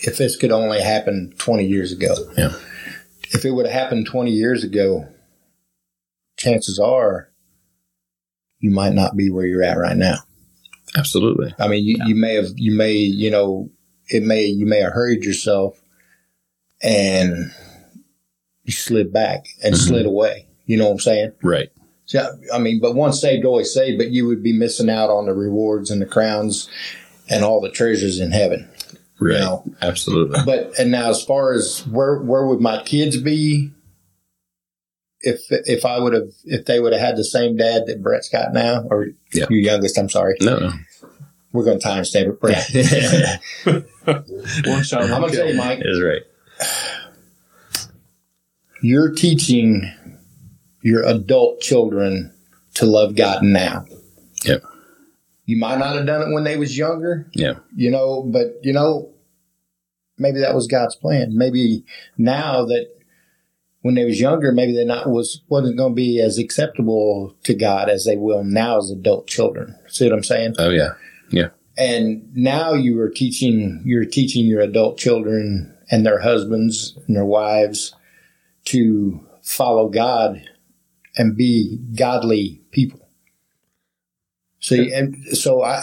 if 0.00 0.16
this 0.16 0.36
could 0.36 0.50
only 0.50 0.80
happen 0.80 1.32
20 1.38 1.64
years 1.64 1.92
ago, 1.92 2.14
Yeah. 2.36 2.54
if 3.30 3.44
it 3.44 3.52
would 3.52 3.66
have 3.66 3.74
happened 3.74 4.06
20 4.06 4.32
years 4.32 4.64
ago, 4.64 5.06
chances 6.36 6.80
are 6.80 7.27
you 8.60 8.70
might 8.70 8.94
not 8.94 9.16
be 9.16 9.30
where 9.30 9.46
you're 9.46 9.62
at 9.62 9.78
right 9.78 9.96
now. 9.96 10.18
absolutely 10.96 11.54
I 11.58 11.68
mean, 11.68 11.84
you, 11.84 11.96
you 12.06 12.14
may 12.14 12.34
have, 12.34 12.46
you 12.56 12.72
may, 12.76 12.92
you 12.94 13.30
know, 13.30 13.70
it 14.08 14.22
may, 14.22 14.46
you 14.46 14.66
may 14.66 14.80
have 14.80 14.92
hurried 14.92 15.24
yourself 15.24 15.80
and 16.82 17.52
you 18.64 18.72
slid 18.72 19.12
back 19.12 19.46
and 19.62 19.74
Mhm. 19.74 19.78
slid 19.88 20.06
away. 20.06 20.46
You 20.66 20.76
know 20.76 20.86
what 20.86 20.92
I'm 20.92 20.98
saying? 21.00 21.32
right 21.42 21.68
So, 22.06 22.26
I 22.52 22.58
mean, 22.58 22.80
but 22.80 22.94
once 22.94 23.20
saved, 23.20 23.44
always 23.44 23.72
saved, 23.72 23.98
but 23.98 24.10
you 24.10 24.26
would 24.26 24.42
be 24.42 24.52
missing 24.52 24.88
out 24.90 25.10
on 25.10 25.26
the 25.26 25.34
rewards 25.34 25.90
and 25.90 26.00
the 26.00 26.06
crowns 26.06 26.68
and 27.28 27.44
all 27.44 27.60
the 27.60 27.70
treasures 27.70 28.18
in 28.18 28.30
heaven. 28.32 28.68
right 29.20 29.38
know. 29.40 29.64
absolutely 29.82 30.40
But, 30.46 30.72
and 30.78 30.90
now 30.90 31.10
as 31.10 31.22
far 31.22 31.52
as 31.52 31.86
where, 31.86 32.18
where 32.20 32.46
would 32.46 32.60
my 32.60 32.82
kids 32.82 33.18
be? 33.18 33.70
If, 35.20 35.40
if 35.50 35.84
I 35.84 35.98
would 35.98 36.12
have, 36.12 36.28
if 36.44 36.64
they 36.66 36.78
would 36.80 36.92
have 36.92 37.02
had 37.02 37.16
the 37.16 37.24
same 37.24 37.56
dad 37.56 37.82
that 37.86 38.02
Brett's 38.02 38.28
got 38.28 38.52
now, 38.52 38.86
or 38.90 39.08
Yeah. 39.32 39.46
your 39.50 39.60
youngest, 39.60 39.98
I'm 39.98 40.08
sorry, 40.08 40.36
no 40.40 40.58
no 40.58 40.72
we're 41.50 41.64
going 41.64 41.80
to 41.80 41.86
timestamp 41.88 42.28
it, 42.28 42.40
Brett. 42.40 42.68
One 44.66 44.82
shot. 44.82 45.02
I'm 45.04 45.20
going 45.22 45.30
to 45.32 45.36
tell 45.36 45.48
you, 45.48 45.54
Mike, 45.56 45.80
is 45.82 46.00
right 46.00 46.22
you're 48.82 49.12
teaching 49.12 49.90
your 50.82 51.02
adult 51.04 51.60
children 51.60 52.32
to 52.74 52.86
love 52.86 53.16
God 53.16 53.42
now. 53.42 53.84
Yep. 54.44 54.62
You 55.46 55.56
might 55.56 55.78
not 55.78 55.96
have 55.96 56.06
done 56.06 56.22
it 56.30 56.32
when 56.32 56.44
they 56.44 56.56
was 56.56 56.76
younger, 56.76 57.28
yeah 57.32 57.54
you 57.74 57.90
know, 57.90 58.22
but 58.22 58.58
you 58.62 58.72
know, 58.72 59.10
maybe 60.18 60.40
that 60.40 60.54
was 60.54 60.66
God's 60.66 60.94
plan. 60.94 61.36
Maybe 61.36 61.84
now 62.16 62.64
that 62.66 62.88
when 63.82 63.94
they 63.94 64.04
was 64.04 64.20
younger, 64.20 64.52
maybe 64.52 64.74
they 64.74 64.84
not 64.84 65.08
was 65.08 65.42
wasn't 65.48 65.76
going 65.76 65.92
to 65.92 65.96
be 65.96 66.20
as 66.20 66.38
acceptable 66.38 67.36
to 67.44 67.54
God 67.54 67.88
as 67.88 68.04
they 68.04 68.16
will 68.16 68.44
now 68.44 68.78
as 68.78 68.90
adult 68.90 69.26
children. 69.26 69.78
See 69.88 70.04
what 70.04 70.14
I'm 70.14 70.24
saying? 70.24 70.54
oh 70.58 70.70
yeah 70.70 70.94
yeah. 71.30 71.48
And 71.76 72.34
now 72.34 72.74
you 72.74 73.00
are 73.00 73.10
teaching 73.10 73.82
you're 73.84 74.04
teaching 74.04 74.46
your 74.46 74.60
adult 74.60 74.98
children 74.98 75.76
and 75.90 76.04
their 76.04 76.20
husbands 76.20 76.98
and 77.06 77.16
their 77.16 77.24
wives 77.24 77.94
to 78.66 79.24
follow 79.42 79.88
God 79.88 80.42
and 81.16 81.36
be 81.36 81.78
godly 81.96 82.60
people. 82.70 83.08
So 84.60 84.74
and 84.74 85.16
so 85.36 85.62
I 85.62 85.82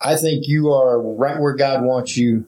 I 0.00 0.14
think 0.16 0.46
you 0.46 0.70
are 0.70 1.00
right 1.00 1.40
where 1.40 1.56
God 1.56 1.82
wants 1.82 2.16
you. 2.16 2.46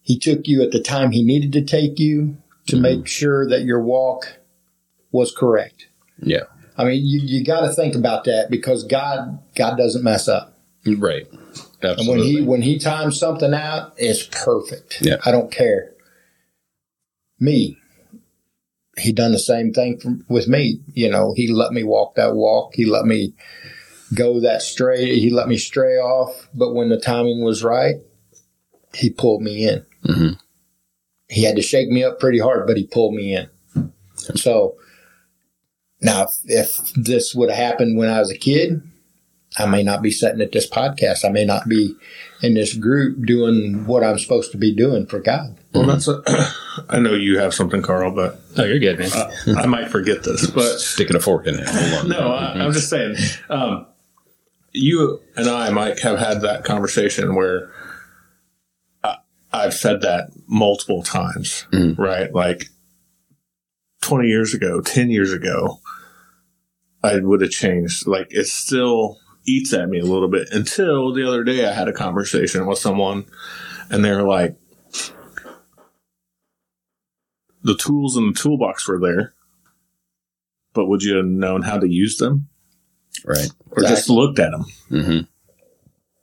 He 0.00 0.18
took 0.18 0.46
you 0.46 0.62
at 0.62 0.70
the 0.70 0.80
time 0.80 1.10
he 1.10 1.22
needed 1.22 1.52
to 1.52 1.62
take 1.62 1.98
you 1.98 2.38
to 2.66 2.76
Mhm. 2.76 2.80
make 2.82 3.06
sure 3.06 3.48
that 3.48 3.62
your 3.64 3.80
walk 3.82 4.38
was 5.12 5.32
correct. 5.32 5.86
yeah 6.22 6.44
I 6.78 6.84
mean, 6.84 7.00
you, 7.06 7.20
you 7.24 7.42
got 7.44 7.62
to 7.62 7.72
think 7.72 7.94
about 7.94 8.24
that 8.24 8.50
because 8.50 8.84
God 8.84 9.38
God 9.54 9.76
doesn't 9.78 10.02
mess 10.04 10.28
up. 10.28 10.58
right 10.86 11.26
And 11.32 11.40
absolutely 11.82 12.06
when 12.06 12.22
he 12.22 12.42
when 12.42 12.62
he 12.62 12.78
times 12.78 13.18
something 13.18 13.54
out, 13.54 13.94
it's 13.96 14.24
perfect. 14.24 14.98
Yeah. 15.00 15.16
I 15.24 15.30
don't 15.30 15.50
care. 15.50 15.92
Me, 17.40 17.78
he 18.98 19.12
done 19.12 19.32
the 19.32 19.38
same 19.38 19.72
thing 19.72 19.98
from, 19.98 20.24
with 20.28 20.48
me. 20.48 20.80
You 20.94 21.10
know, 21.10 21.32
he 21.36 21.48
let 21.52 21.72
me 21.72 21.82
walk 21.82 22.14
that 22.16 22.34
walk. 22.34 22.74
He 22.74 22.84
let 22.86 23.04
me 23.06 23.34
go 24.14 24.40
that 24.40 24.62
stray. 24.62 25.18
He 25.18 25.30
let 25.30 25.48
me 25.48 25.56
stray 25.58 25.96
off. 25.98 26.48
But 26.54 26.74
when 26.74 26.88
the 26.88 26.98
timing 27.00 27.42
was 27.42 27.62
right, 27.64 27.96
he 28.94 29.10
pulled 29.10 29.42
me 29.42 29.68
in. 29.68 29.84
Mhm. 30.04 30.38
He 31.28 31.44
had 31.44 31.56
to 31.56 31.62
shake 31.62 31.88
me 31.88 32.04
up 32.04 32.20
pretty 32.20 32.38
hard, 32.38 32.66
but 32.66 32.76
he 32.76 32.86
pulled 32.86 33.14
me 33.14 33.34
in. 33.34 33.48
So 34.36 34.76
now, 36.00 36.24
if, 36.24 36.30
if 36.44 36.92
this 36.94 37.34
would 37.34 37.50
have 37.50 37.58
happened 37.58 37.98
when 37.98 38.08
I 38.08 38.20
was 38.20 38.30
a 38.30 38.36
kid, 38.36 38.82
I 39.58 39.66
may 39.66 39.82
not 39.82 40.02
be 40.02 40.10
sitting 40.10 40.40
at 40.40 40.52
this 40.52 40.68
podcast. 40.68 41.24
I 41.24 41.30
may 41.30 41.44
not 41.44 41.68
be 41.68 41.94
in 42.42 42.54
this 42.54 42.74
group 42.74 43.24
doing 43.24 43.86
what 43.86 44.04
I'm 44.04 44.18
supposed 44.18 44.52
to 44.52 44.58
be 44.58 44.74
doing 44.74 45.06
for 45.06 45.18
God. 45.18 45.56
Well, 45.72 45.86
that's 45.86 46.08
a. 46.08 46.22
I 46.90 46.98
know 46.98 47.14
you 47.14 47.38
have 47.38 47.54
something, 47.54 47.80
Carl, 47.80 48.10
but 48.10 48.38
no, 48.56 48.64
you're 48.64 48.78
good, 48.78 48.98
man. 48.98 49.10
uh, 49.12 49.30
I 49.56 49.66
might 49.66 49.88
forget 49.88 50.24
this. 50.24 50.50
But 50.54 50.78
sticking 50.78 51.16
a 51.16 51.20
fork 51.20 51.46
in 51.46 51.54
it 51.58 52.06
no, 52.06 52.32
I, 52.32 52.52
I'm 52.52 52.72
just 52.72 52.90
saying. 52.90 53.16
Um, 53.48 53.86
you 54.72 55.20
and 55.36 55.48
I, 55.48 55.70
Mike, 55.70 56.00
have 56.00 56.18
had 56.18 56.42
that 56.42 56.64
conversation 56.64 57.34
where 57.34 57.70
I, 57.70 57.85
I've 59.56 59.74
said 59.74 60.02
that 60.02 60.30
multiple 60.46 61.02
times, 61.02 61.66
Mhm. 61.72 61.98
right? 61.98 62.32
Like 62.32 62.68
20 64.02 64.28
years 64.28 64.54
ago, 64.54 64.80
10 64.80 65.10
years 65.10 65.32
ago, 65.32 65.80
I 67.02 67.18
would 67.18 67.40
have 67.40 67.50
changed. 67.50 68.06
Like 68.06 68.28
it 68.30 68.46
still 68.46 69.18
eats 69.46 69.72
at 69.72 69.88
me 69.88 69.98
a 70.00 70.04
little 70.04 70.28
bit 70.28 70.48
until 70.52 71.12
the 71.12 71.26
other 71.26 71.44
day 71.44 71.66
I 71.66 71.72
had 71.72 71.88
a 71.88 71.92
conversation 71.92 72.66
with 72.66 72.78
someone 72.78 73.26
and 73.90 74.04
they 74.04 74.10
were 74.10 74.22
like, 74.26 74.56
the 77.62 77.76
tools 77.76 78.16
in 78.16 78.28
the 78.28 78.32
toolbox 78.38 78.86
were 78.88 79.00
there, 79.00 79.34
but 80.72 80.86
would 80.86 81.02
you 81.02 81.16
have 81.16 81.26
known 81.26 81.62
how 81.62 81.78
to 81.78 81.88
use 81.88 82.16
them 82.16 82.48
right 83.24 83.50
or 83.70 83.82
just 83.82 84.08
looked 84.08 84.38
at 84.38 84.50
them? 84.52 84.64
mm-hmm. 84.90 85.20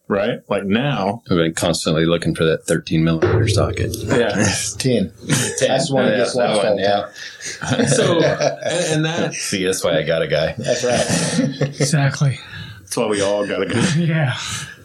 Right? 0.08 0.40
Like 0.50 0.66
now, 0.66 1.24
I've 1.30 1.38
been 1.38 1.54
constantly 1.54 2.06
looking 2.06 2.36
for 2.36 2.44
that 2.44 2.66
13 2.66 3.04
millimeter 3.04 3.48
socket 3.48 3.96
yeah. 3.96 4.32
It's 4.36 4.74
10. 4.74 5.14
That's 5.26 5.88
the 5.88 5.96
one 5.96 6.06
that 6.06 6.18
gets 6.18 6.34
that 6.36 6.50
lost 6.50 6.66
all 6.66 6.70
one, 6.72 6.76
the 6.76 6.82
yeah. 6.82 7.86
So, 7.86 8.22
and, 8.24 8.86
and 8.94 9.06
that, 9.06 9.34
see 9.34 9.64
that's 9.64 9.84
why 9.84 9.98
i 9.98 10.04
got 10.04 10.22
a 10.22 10.28
guy 10.28 10.56
That's 10.58 10.84
right. 10.84 11.62
Exactly. 11.80 12.40
that's 12.80 12.98
why 12.98 13.08
we 13.08 13.22
all 13.22 13.48
got 13.48 13.64
a 13.64 13.66
guy. 13.66 13.88
Yeah. 13.98 14.38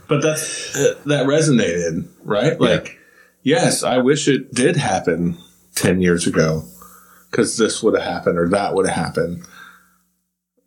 But 0.08 0.22
that's 0.22 0.74
uh, 0.74 0.94
that 1.04 1.26
resonated, 1.26 2.08
right? 2.24 2.58
Like, 2.58 2.98
yes, 3.42 3.82
I 3.82 3.98
wish 3.98 4.26
it 4.26 4.54
did 4.54 4.76
happen 4.76 5.36
ten 5.74 6.00
years 6.00 6.26
ago, 6.26 6.64
because 7.30 7.58
this 7.58 7.82
would 7.82 7.94
have 7.94 8.10
happened 8.10 8.38
or 8.38 8.48
that 8.48 8.74
would 8.74 8.86
have 8.86 8.96
happened. 8.96 9.44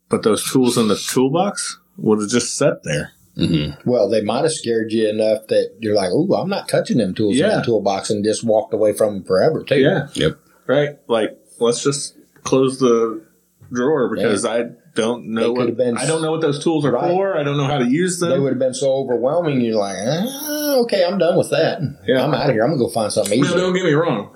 But 0.09 0.21
those 0.21 0.43
tools 0.51 0.77
in 0.77 0.89
the 0.89 0.95
toolbox 0.95 1.79
would 1.97 2.19
have 2.19 2.29
just 2.29 2.55
sat 2.55 2.83
there. 2.83 3.13
Mm-hmm. 3.37 3.89
well, 3.89 4.09
they 4.09 4.21
might 4.21 4.43
have 4.43 4.51
scared 4.51 4.91
you 4.91 5.09
enough 5.09 5.47
that 5.47 5.75
you're 5.79 5.95
like, 5.95 6.11
"Ooh, 6.11 6.33
I'm 6.33 6.49
not 6.49 6.67
touching 6.67 6.97
them 6.97 7.13
tools 7.13 7.35
in 7.35 7.39
Yeah. 7.41 7.55
that 7.57 7.65
toolbox," 7.65 8.09
and 8.09 8.23
just 8.23 8.43
walked 8.43 8.73
away 8.73 8.93
from 8.93 9.15
them 9.15 9.23
forever 9.23 9.63
too. 9.63 9.79
Yeah, 9.79 10.07
yep 10.13 10.37
right. 10.71 10.97
Like, 11.07 11.37
let's 11.59 11.83
just 11.83 12.17
close 12.43 12.79
the 12.79 13.23
drawer 13.71 14.13
because 14.13 14.45
I 14.45 14.65
don't 14.95 15.27
know 15.27 15.41
They 15.41 15.49
what 15.49 15.77
been 15.77 15.97
I 15.97 16.05
don't 16.05 16.21
know 16.21 16.31
what 16.31 16.41
those 16.41 16.61
tools 16.61 16.83
are 16.85 16.91
Right. 16.91 17.09
for. 17.09 17.37
I 17.37 17.43
don't 17.43 17.57
know 17.57 17.65
how 17.65 17.77
to 17.77 17.87
use 17.87 18.19
them. 18.19 18.31
They 18.31 18.39
would 18.39 18.53
have 18.53 18.59
been 18.59 18.73
so 18.73 18.91
overwhelming. 18.93 19.61
You're 19.61 19.75
like, 19.75 19.95
ah, 20.05 20.75
"Okay, 20.81 21.05
I'm 21.05 21.17
done 21.17 21.37
with 21.37 21.49
that. 21.51 21.79
Yeah. 22.05 22.23
I'm 22.23 22.33
out 22.33 22.49
of 22.49 22.53
here. 22.55 22.63
I'm 22.63 22.71
gonna 22.71 22.79
go 22.81 22.89
find 22.89 23.11
something 23.11 23.39
No, 23.39 23.55
don't 23.55 23.73
get 23.73 23.85
me 23.85 23.93
wrong. 23.93 24.35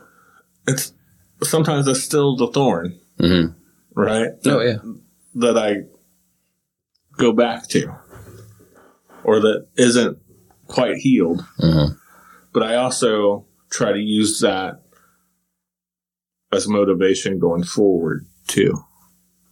It's 0.67 0.93
sometimes 1.43 1.87
it's 1.87 2.01
still 2.01 2.35
the 2.35 2.47
thorn, 2.47 2.97
mm-hmm. 3.19 3.51
right? 3.99 4.29
oh 4.45 4.61
yeah 4.61 4.77
that 5.35 5.57
I 5.57 5.83
go 7.17 7.33
back 7.33 7.67
to. 7.69 7.93
Or 9.25 9.39
that 9.41 9.67
isn't 9.77 10.17
quite 10.67 10.97
healed. 10.97 11.43
Mhm. 11.59 11.97
But 12.53 12.63
I 12.63 12.75
also 12.75 13.45
try 13.69 13.91
to 13.91 13.99
use 13.99 14.39
that 14.39 14.81
as 16.51 16.67
motivation 16.67 17.39
going 17.39 17.63
forward 17.63 18.25
too. 18.47 18.77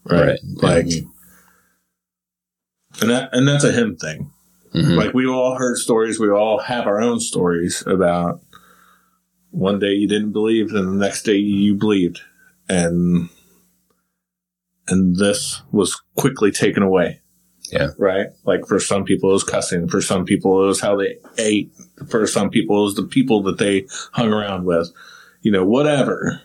Right. 0.06 0.40
Like, 0.56 0.88
and 3.02 3.10
that 3.10 3.30
and 3.34 3.48
that's 3.48 3.64
a 3.64 3.72
him 3.72 3.96
thing. 3.96 4.32
Mhm. 4.74 4.96
Like 4.96 5.14
we 5.14 5.28
all 5.28 5.56
heard 5.56 5.78
stories. 5.78 6.20
We 6.20 6.30
all 6.30 6.60
have 6.60 6.88
our 6.88 7.02
own 7.02 7.20
stories 7.20 7.84
about 7.86 8.42
one 9.52 9.80
day 9.80 9.94
you 9.94 10.08
didn't 10.08 10.32
believe, 10.32 10.74
and 10.74 10.88
the 10.88 11.06
next 11.06 11.24
day 11.24 11.36
you 11.36 11.76
believed, 11.76 12.22
and 12.70 13.30
and 14.88 15.16
this 15.16 15.62
was 15.72 16.02
quickly 16.16 16.52
taken 16.52 16.84
away. 16.84 17.22
Yeah. 17.72 17.90
Right. 17.98 18.28
Like 18.46 18.68
for 18.68 18.80
some 18.80 19.04
people 19.04 19.30
it 19.30 19.34
was 19.34 19.44
cussing. 19.44 19.88
For 19.88 20.02
some 20.02 20.26
people 20.26 20.64
it 20.64 20.68
was 20.68 20.80
how 20.82 20.96
they 20.98 21.18
ate. 21.38 21.72
For 22.10 22.28
some 22.28 22.50
people 22.50 22.80
it 22.80 22.84
was 22.84 22.96
the 22.96 23.04
people 23.04 23.42
that 23.44 23.58
they 23.58 23.88
hung 24.12 24.32
around 24.32 24.66
with. 24.66 24.90
You 25.42 25.52
know, 25.52 25.66
whatever. 25.66 26.42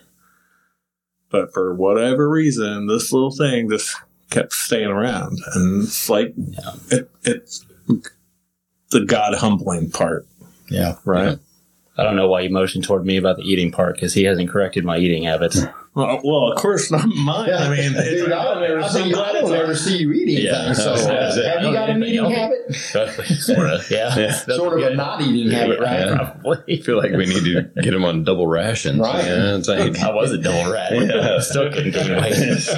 But 1.29 1.53
for 1.53 1.75
whatever 1.75 2.27
reason, 2.27 2.87
this 2.87 3.11
little 3.13 3.31
thing 3.31 3.69
just 3.69 3.95
kept 4.31 4.51
staying 4.53 4.87
around, 4.89 5.37
and 5.53 5.83
it's 5.83 6.09
like 6.09 6.33
it, 6.91 7.09
it's 7.23 7.65
the 8.89 9.05
God 9.05 9.35
humbling 9.35 9.91
part, 9.91 10.25
Yeah. 10.71 10.95
right? 11.05 11.37
I 11.97 12.03
don't 12.03 12.15
know 12.15 12.27
why 12.29 12.41
you 12.41 12.49
motioned 12.49 12.83
toward 12.83 13.05
me 13.05 13.17
about 13.17 13.37
the 13.37 13.43
eating 13.43 13.71
part 13.71 13.95
because 13.95 14.13
he 14.13 14.23
hasn't 14.23 14.49
corrected 14.49 14.85
my 14.85 14.97
eating 14.97 15.23
habits. 15.23 15.61
Well, 15.99 16.19
well, 16.23 16.51
of 16.51 16.57
course 16.57 16.89
not 16.91 17.07
mine. 17.07 17.49
I 17.53 17.69
mean, 17.69 17.91
it's- 17.91 18.05
dude, 18.09 18.31
I 18.31 18.43
don't 18.43 18.63
ever 18.63 18.81
I'm 18.81 18.89
see 18.89 19.07
you. 19.07 19.13
glad 19.13 19.35
I 19.35 19.41
don't 19.41 19.53
ever 19.53 19.75
see 19.75 19.97
you 19.97 20.11
eating 20.13 20.45
Yeah. 20.45 20.65
things. 20.65 20.77
So, 20.83 20.95
That's 20.95 21.37
it. 21.37 21.45
Uh, 21.45 21.49
have 21.57 21.63
you 21.63 21.73
got 21.73 21.89
an 21.89 22.03
eating 22.03 22.29
habit? 22.31 22.73
sort 23.41 23.69
of, 23.69 23.89
yeah. 23.91 24.17
Yeah. 24.17 24.31
Sort 24.31 24.79
of 24.81 24.91
a 24.91 24.95
not 24.95 25.21
eating 25.21 25.51
habit, 25.51 25.79
right? 25.79 25.99
Yeah. 26.07 26.15
Probably. 26.41 26.79
I 26.79 26.81
feel 26.81 26.97
like 26.97 27.11
we 27.11 27.25
need 27.25 27.43
to 27.43 27.63
get 27.81 27.93
him 27.93 28.05
on 28.05 28.23
double 28.23 28.47
rations. 28.47 28.99
Right. 28.99 29.25
Yeah, 29.25 29.55
it's 29.57 29.67
like, 29.67 29.97
I 29.99 30.13
was 30.13 30.31
a 30.31 30.37
double 30.37 30.71
rat. 30.71 30.91
Yeah. 30.93 31.39
Still 31.41 31.71
couldn't 31.71 31.91
gain 31.91 32.21
weight. 32.21 32.69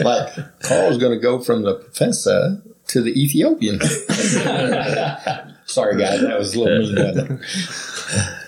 Like 0.00 0.60
Carl's 0.60 0.98
going 0.98 1.12
to 1.12 1.20
go 1.22 1.40
from 1.40 1.62
the 1.62 1.74
professor 1.76 2.60
to 2.88 3.00
the 3.02 3.10
Ethiopian. 3.22 3.80
Sorry, 5.66 5.98
guys, 5.98 6.20
that 6.22 6.38
was 6.38 6.54
a 6.54 6.60
little 6.60 6.92
mean. 6.92 7.40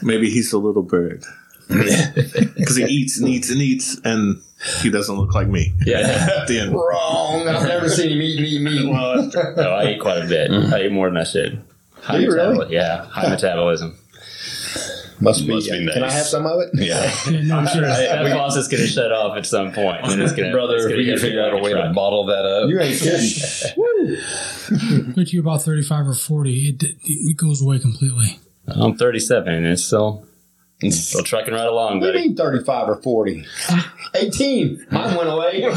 maybe 0.02 0.30
he's 0.30 0.52
a 0.54 0.58
little 0.58 0.82
bird 0.82 1.22
because 1.70 2.76
he 2.76 2.84
eats 2.84 3.18
and 3.18 3.28
eats 3.28 3.50
and 3.50 3.60
eats, 3.60 3.98
and 4.04 4.40
he 4.82 4.90
doesn't 4.90 5.16
look 5.16 5.34
like 5.34 5.48
me. 5.48 5.72
Yeah. 5.86 5.98
At 6.40 6.46
the 6.48 6.60
end, 6.60 6.72
Wrong. 6.74 7.48
I've 7.48 7.66
never 7.66 7.88
seen 7.88 8.10
him 8.12 8.20
eat 8.22 8.40
meat. 8.40 8.60
Meat. 8.60 8.84
No, 9.56 9.70
I 9.72 9.92
eat 9.92 10.00
quite 10.00 10.22
a 10.24 10.26
bit. 10.26 10.50
Mm. 10.50 10.72
I 10.72 10.82
eat 10.84 10.92
more 10.92 11.08
than 11.08 11.16
I 11.16 11.24
should. 11.24 11.62
High 12.02 12.18
Do 12.18 12.22
you 12.24 12.32
really? 12.32 12.72
Yeah, 12.74 13.04
high 13.06 13.28
metabolism. 13.28 13.96
Must 15.22 15.46
be. 15.46 15.52
Must 15.54 15.70
be 15.70 15.86
Can 15.92 16.02
I 16.02 16.10
have 16.10 16.24
some 16.26 16.46
of 16.46 16.60
it? 16.60 16.70
yeah. 16.74 17.12
Yeah, 17.28 17.42
no, 17.62 17.66
sure. 17.66 17.82
That 17.82 18.32
faucet's 18.32 18.68
going 18.68 18.82
to 18.82 18.88
shut 18.88 19.12
off 19.12 19.36
at 19.36 19.44
some 19.44 19.70
point. 19.72 19.98
And 20.04 20.20
it's 20.22 20.32
gonna, 20.32 20.50
Brother, 20.50 20.76
it's 20.76 20.84
if 20.86 20.90
gonna 20.92 20.98
we 20.98 21.04
get 21.04 21.18
figure 21.20 21.42
out 21.44 21.52
a 21.52 21.58
way 21.58 21.74
to 21.74 21.92
bottle 21.94 22.24
that 22.26 22.44
up. 22.46 22.70
You 22.70 22.80
ain't 22.80 22.98
kidding. 22.98 23.28
But 25.14 25.30
you 25.32 25.40
about 25.40 25.62
35 25.62 26.08
or 26.08 26.14
40, 26.14 26.68
it, 26.68 26.82
it 27.04 27.36
goes 27.36 27.60
away 27.62 27.78
completely. 27.78 28.38
I'm 28.66 28.96
37 28.96 29.52
and 29.52 29.66
it's 29.66 29.84
still, 29.84 30.26
still 30.88 31.22
trucking 31.22 31.52
right 31.54 31.66
along, 31.66 32.00
do 32.00 32.06
you 32.06 32.14
mean 32.14 32.36
35 32.36 32.88
or 32.88 32.96
40? 32.96 33.46
18. 34.14 34.86
Mine 34.90 35.16
went 35.16 35.28
away. 35.28 35.64
all 35.64 35.70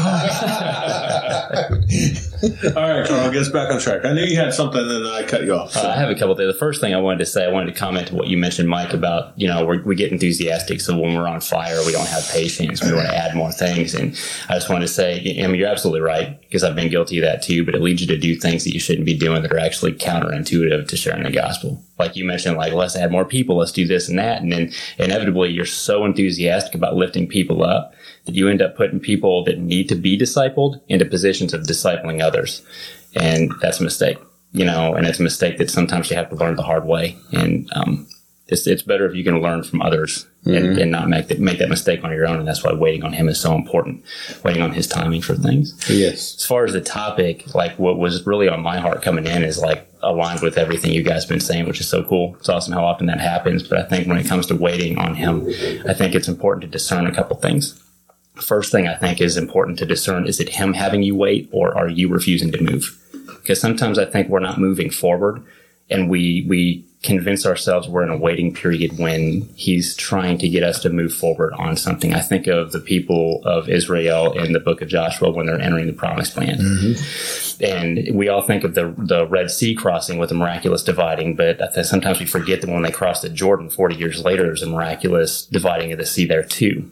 right, 2.74 3.06
Carl, 3.06 3.30
get 3.30 3.42
us 3.42 3.48
back 3.48 3.70
on 3.70 3.80
track. 3.80 4.04
I 4.04 4.12
knew 4.12 4.24
you 4.24 4.36
had 4.36 4.52
something, 4.52 4.80
and 4.80 5.06
I 5.06 5.22
cut 5.24 5.44
you 5.44 5.54
off. 5.54 5.76
Uh, 5.76 5.88
I 5.88 5.96
have 5.96 6.10
a 6.10 6.14
couple 6.14 6.34
things. 6.34 6.52
The 6.52 6.58
first 6.58 6.80
thing 6.80 6.94
I 6.94 7.00
wanted 7.00 7.18
to 7.18 7.26
say, 7.26 7.44
I 7.44 7.50
wanted 7.50 7.72
to 7.72 7.78
comment 7.78 8.08
to 8.08 8.14
what 8.14 8.26
you 8.28 8.36
mentioned, 8.36 8.68
Mike, 8.68 8.92
about, 8.92 9.38
you 9.38 9.46
know, 9.46 9.64
we're, 9.64 9.82
we 9.82 9.94
get 9.94 10.10
enthusiastic. 10.12 10.80
So 10.80 10.98
when 10.98 11.14
we're 11.14 11.28
on 11.28 11.40
fire, 11.40 11.78
we 11.86 11.92
don't 11.92 12.08
have 12.08 12.28
patience. 12.30 12.82
We 12.82 12.92
want 12.92 13.06
to 13.06 13.16
add 13.16 13.36
more 13.36 13.52
things. 13.52 13.94
And 13.94 14.18
I 14.48 14.54
just 14.54 14.68
wanted 14.68 14.86
to 14.86 14.92
say, 14.92 15.40
I 15.42 15.46
mean, 15.46 15.56
you're 15.56 15.68
absolutely 15.68 16.00
right 16.00 16.40
because 16.42 16.64
I've 16.64 16.74
been 16.74 16.90
guilty 16.90 17.18
of 17.18 17.24
that 17.24 17.42
too, 17.42 17.64
but 17.64 17.74
it 17.74 17.82
leads 17.82 18.00
you 18.00 18.08
to 18.08 18.18
do 18.18 18.34
things 18.36 18.64
that 18.64 18.72
you 18.72 18.80
shouldn't 18.80 19.06
be 19.06 19.16
doing 19.16 19.42
that 19.42 19.52
are 19.52 19.58
actually 19.58 19.92
counterintuitive 19.92 20.88
to 20.88 20.96
sharing 20.96 21.22
the 21.22 21.30
gospel. 21.30 21.82
Like 21.98 22.16
you 22.16 22.24
mentioned, 22.24 22.56
like, 22.56 22.72
let's 22.72 22.96
add 22.96 23.12
more 23.12 23.24
people, 23.24 23.56
let's 23.56 23.72
do 23.72 23.86
this 23.86 24.08
and 24.08 24.18
that. 24.18 24.42
And 24.42 24.50
then 24.50 24.72
inevitably 24.98 25.50
you're 25.50 25.64
so 25.64 26.04
enthusiastic 26.04 26.74
about 26.74 26.96
lifting 26.96 27.28
people 27.28 27.62
up 27.62 27.94
that 28.24 28.34
you 28.34 28.48
end 28.48 28.62
up 28.62 28.76
putting 28.76 29.00
people 29.00 29.44
that 29.44 29.58
need 29.58 29.88
to 29.88 29.94
be 29.94 30.18
discipled 30.18 30.80
into 30.88 31.04
positions 31.04 31.52
of 31.52 31.62
discipling 31.62 32.22
others. 32.22 32.62
And 33.14 33.52
that's 33.60 33.80
a 33.80 33.84
mistake, 33.84 34.18
you 34.52 34.64
know, 34.64 34.94
and 34.94 35.06
it's 35.06 35.20
a 35.20 35.22
mistake 35.22 35.58
that 35.58 35.70
sometimes 35.70 36.10
you 36.10 36.16
have 36.16 36.30
to 36.30 36.36
learn 36.36 36.56
the 36.56 36.62
hard 36.62 36.86
way. 36.86 37.16
And, 37.32 37.70
um, 37.74 38.06
it's, 38.46 38.66
it's 38.66 38.82
better 38.82 39.06
if 39.06 39.14
you 39.14 39.24
can 39.24 39.40
learn 39.40 39.62
from 39.62 39.80
others 39.80 40.26
and, 40.44 40.78
and 40.78 40.90
not 40.90 41.08
make 41.08 41.28
that, 41.28 41.40
make 41.40 41.58
that 41.58 41.70
mistake 41.70 42.04
on 42.04 42.12
your 42.12 42.26
own. 42.26 42.38
And 42.38 42.46
that's 42.46 42.62
why 42.62 42.74
waiting 42.74 43.02
on 43.02 43.14
him 43.14 43.28
is 43.28 43.40
so 43.40 43.54
important, 43.54 44.04
waiting 44.44 44.62
on 44.62 44.72
his 44.72 44.86
timing 44.86 45.22
for 45.22 45.34
things 45.34 45.74
yes. 45.88 46.36
as 46.36 46.44
far 46.44 46.64
as 46.64 46.74
the 46.74 46.82
topic, 46.82 47.54
like 47.54 47.78
what 47.78 47.98
was 47.98 48.26
really 48.26 48.48
on 48.48 48.60
my 48.60 48.78
heart 48.78 49.00
coming 49.00 49.26
in 49.26 49.42
is 49.42 49.58
like 49.58 49.88
aligned 50.02 50.42
with 50.42 50.58
everything 50.58 50.92
you 50.92 51.02
guys 51.02 51.22
have 51.22 51.30
been 51.30 51.40
saying, 51.40 51.66
which 51.66 51.80
is 51.80 51.88
so 51.88 52.04
cool. 52.04 52.36
It's 52.38 52.50
awesome 52.50 52.74
how 52.74 52.84
often 52.84 53.06
that 53.06 53.18
happens. 53.20 53.66
But 53.66 53.78
I 53.78 53.84
think 53.84 54.06
when 54.06 54.18
it 54.18 54.26
comes 54.26 54.46
to 54.48 54.54
waiting 54.54 54.98
on 54.98 55.14
him, 55.14 55.48
I 55.88 55.94
think 55.94 56.14
it's 56.14 56.28
important 56.28 56.62
to 56.62 56.68
discern 56.68 57.06
a 57.06 57.14
couple 57.14 57.36
things. 57.36 57.82
First 58.36 58.72
thing 58.72 58.88
I 58.88 58.94
think 58.94 59.20
is 59.20 59.36
important 59.36 59.78
to 59.78 59.86
discern 59.86 60.26
is 60.26 60.40
it 60.40 60.48
him 60.48 60.72
having 60.72 61.02
you 61.02 61.14
wait 61.14 61.48
or 61.52 61.76
are 61.76 61.88
you 61.88 62.08
refusing 62.08 62.50
to 62.52 62.62
move? 62.62 63.00
Because 63.26 63.60
sometimes 63.60 63.98
I 63.98 64.06
think 64.06 64.28
we're 64.28 64.40
not 64.40 64.58
moving 64.58 64.90
forward 64.90 65.42
and 65.90 66.08
we 66.08 66.44
we 66.48 66.84
convince 67.02 67.44
ourselves 67.44 67.86
we're 67.86 68.02
in 68.02 68.08
a 68.08 68.16
waiting 68.16 68.54
period 68.54 68.98
when 68.98 69.42
he's 69.54 69.94
trying 69.94 70.38
to 70.38 70.48
get 70.48 70.62
us 70.62 70.80
to 70.80 70.88
move 70.88 71.12
forward 71.12 71.52
on 71.52 71.76
something. 71.76 72.14
I 72.14 72.20
think 72.20 72.46
of 72.46 72.72
the 72.72 72.80
people 72.80 73.42
of 73.44 73.68
Israel 73.68 74.32
in 74.32 74.54
the 74.54 74.60
book 74.60 74.80
of 74.80 74.88
Joshua 74.88 75.30
when 75.30 75.44
they're 75.44 75.60
entering 75.60 75.86
the 75.86 75.92
promised 75.92 76.34
land. 76.38 76.60
Mm-hmm. 76.60 77.64
And 77.64 78.16
we 78.16 78.28
all 78.28 78.42
think 78.42 78.64
of 78.64 78.74
the 78.74 78.94
the 78.96 79.26
Red 79.26 79.50
Sea 79.50 79.74
crossing 79.74 80.18
with 80.18 80.30
the 80.30 80.34
miraculous 80.34 80.82
dividing, 80.82 81.36
but 81.36 81.60
I 81.60 81.68
think 81.68 81.86
sometimes 81.86 82.18
we 82.18 82.26
forget 82.26 82.62
that 82.62 82.70
when 82.70 82.82
they 82.82 82.90
crossed 82.90 83.22
the 83.22 83.28
Jordan 83.28 83.68
40 83.68 83.94
years 83.96 84.24
later, 84.24 84.44
there's 84.44 84.62
a 84.62 84.66
miraculous 84.66 85.44
dividing 85.44 85.92
of 85.92 85.98
the 85.98 86.06
sea 86.06 86.24
there 86.24 86.42
too. 86.42 86.90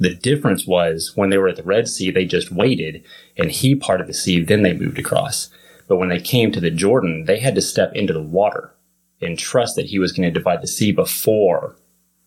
The 0.00 0.14
difference 0.14 0.66
was 0.66 1.12
when 1.16 1.30
they 1.30 1.38
were 1.38 1.48
at 1.48 1.56
the 1.56 1.62
Red 1.62 1.88
Sea, 1.88 2.10
they 2.10 2.24
just 2.24 2.52
waited 2.52 3.04
and 3.36 3.50
he 3.50 3.74
parted 3.74 4.06
the 4.06 4.14
sea, 4.14 4.40
then 4.40 4.62
they 4.62 4.72
moved 4.74 4.98
across. 4.98 5.50
But 5.88 5.96
when 5.96 6.08
they 6.10 6.20
came 6.20 6.52
to 6.52 6.60
the 6.60 6.70
Jordan, 6.70 7.24
they 7.24 7.38
had 7.40 7.54
to 7.56 7.62
step 7.62 7.92
into 7.94 8.12
the 8.12 8.22
water 8.22 8.72
and 9.20 9.36
trust 9.38 9.74
that 9.76 9.86
he 9.86 9.98
was 9.98 10.12
going 10.12 10.28
to 10.32 10.38
divide 10.38 10.62
the 10.62 10.68
sea 10.68 10.92
before 10.92 11.74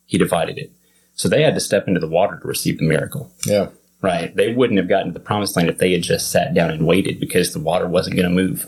he 0.05 0.17
divided 0.17 0.57
it. 0.57 0.71
So 1.13 1.29
they 1.29 1.43
had 1.43 1.53
to 1.53 1.61
step 1.61 1.87
into 1.87 1.99
the 1.99 2.07
water 2.07 2.37
to 2.37 2.47
receive 2.47 2.77
the 2.79 2.87
miracle, 2.87 3.31
Yeah. 3.45 3.67
right? 4.01 4.35
They 4.35 4.53
wouldn't 4.53 4.79
have 4.79 4.89
gotten 4.89 5.07
to 5.07 5.13
the 5.13 5.19
promised 5.23 5.55
land 5.55 5.69
if 5.69 5.77
they 5.77 5.93
had 5.93 6.01
just 6.01 6.29
sat 6.31 6.53
down 6.53 6.71
and 6.71 6.85
waited 6.85 7.19
because 7.19 7.53
the 7.53 7.59
water 7.59 7.87
wasn't 7.87 8.15
going 8.17 8.27
to 8.27 8.33
move 8.35 8.67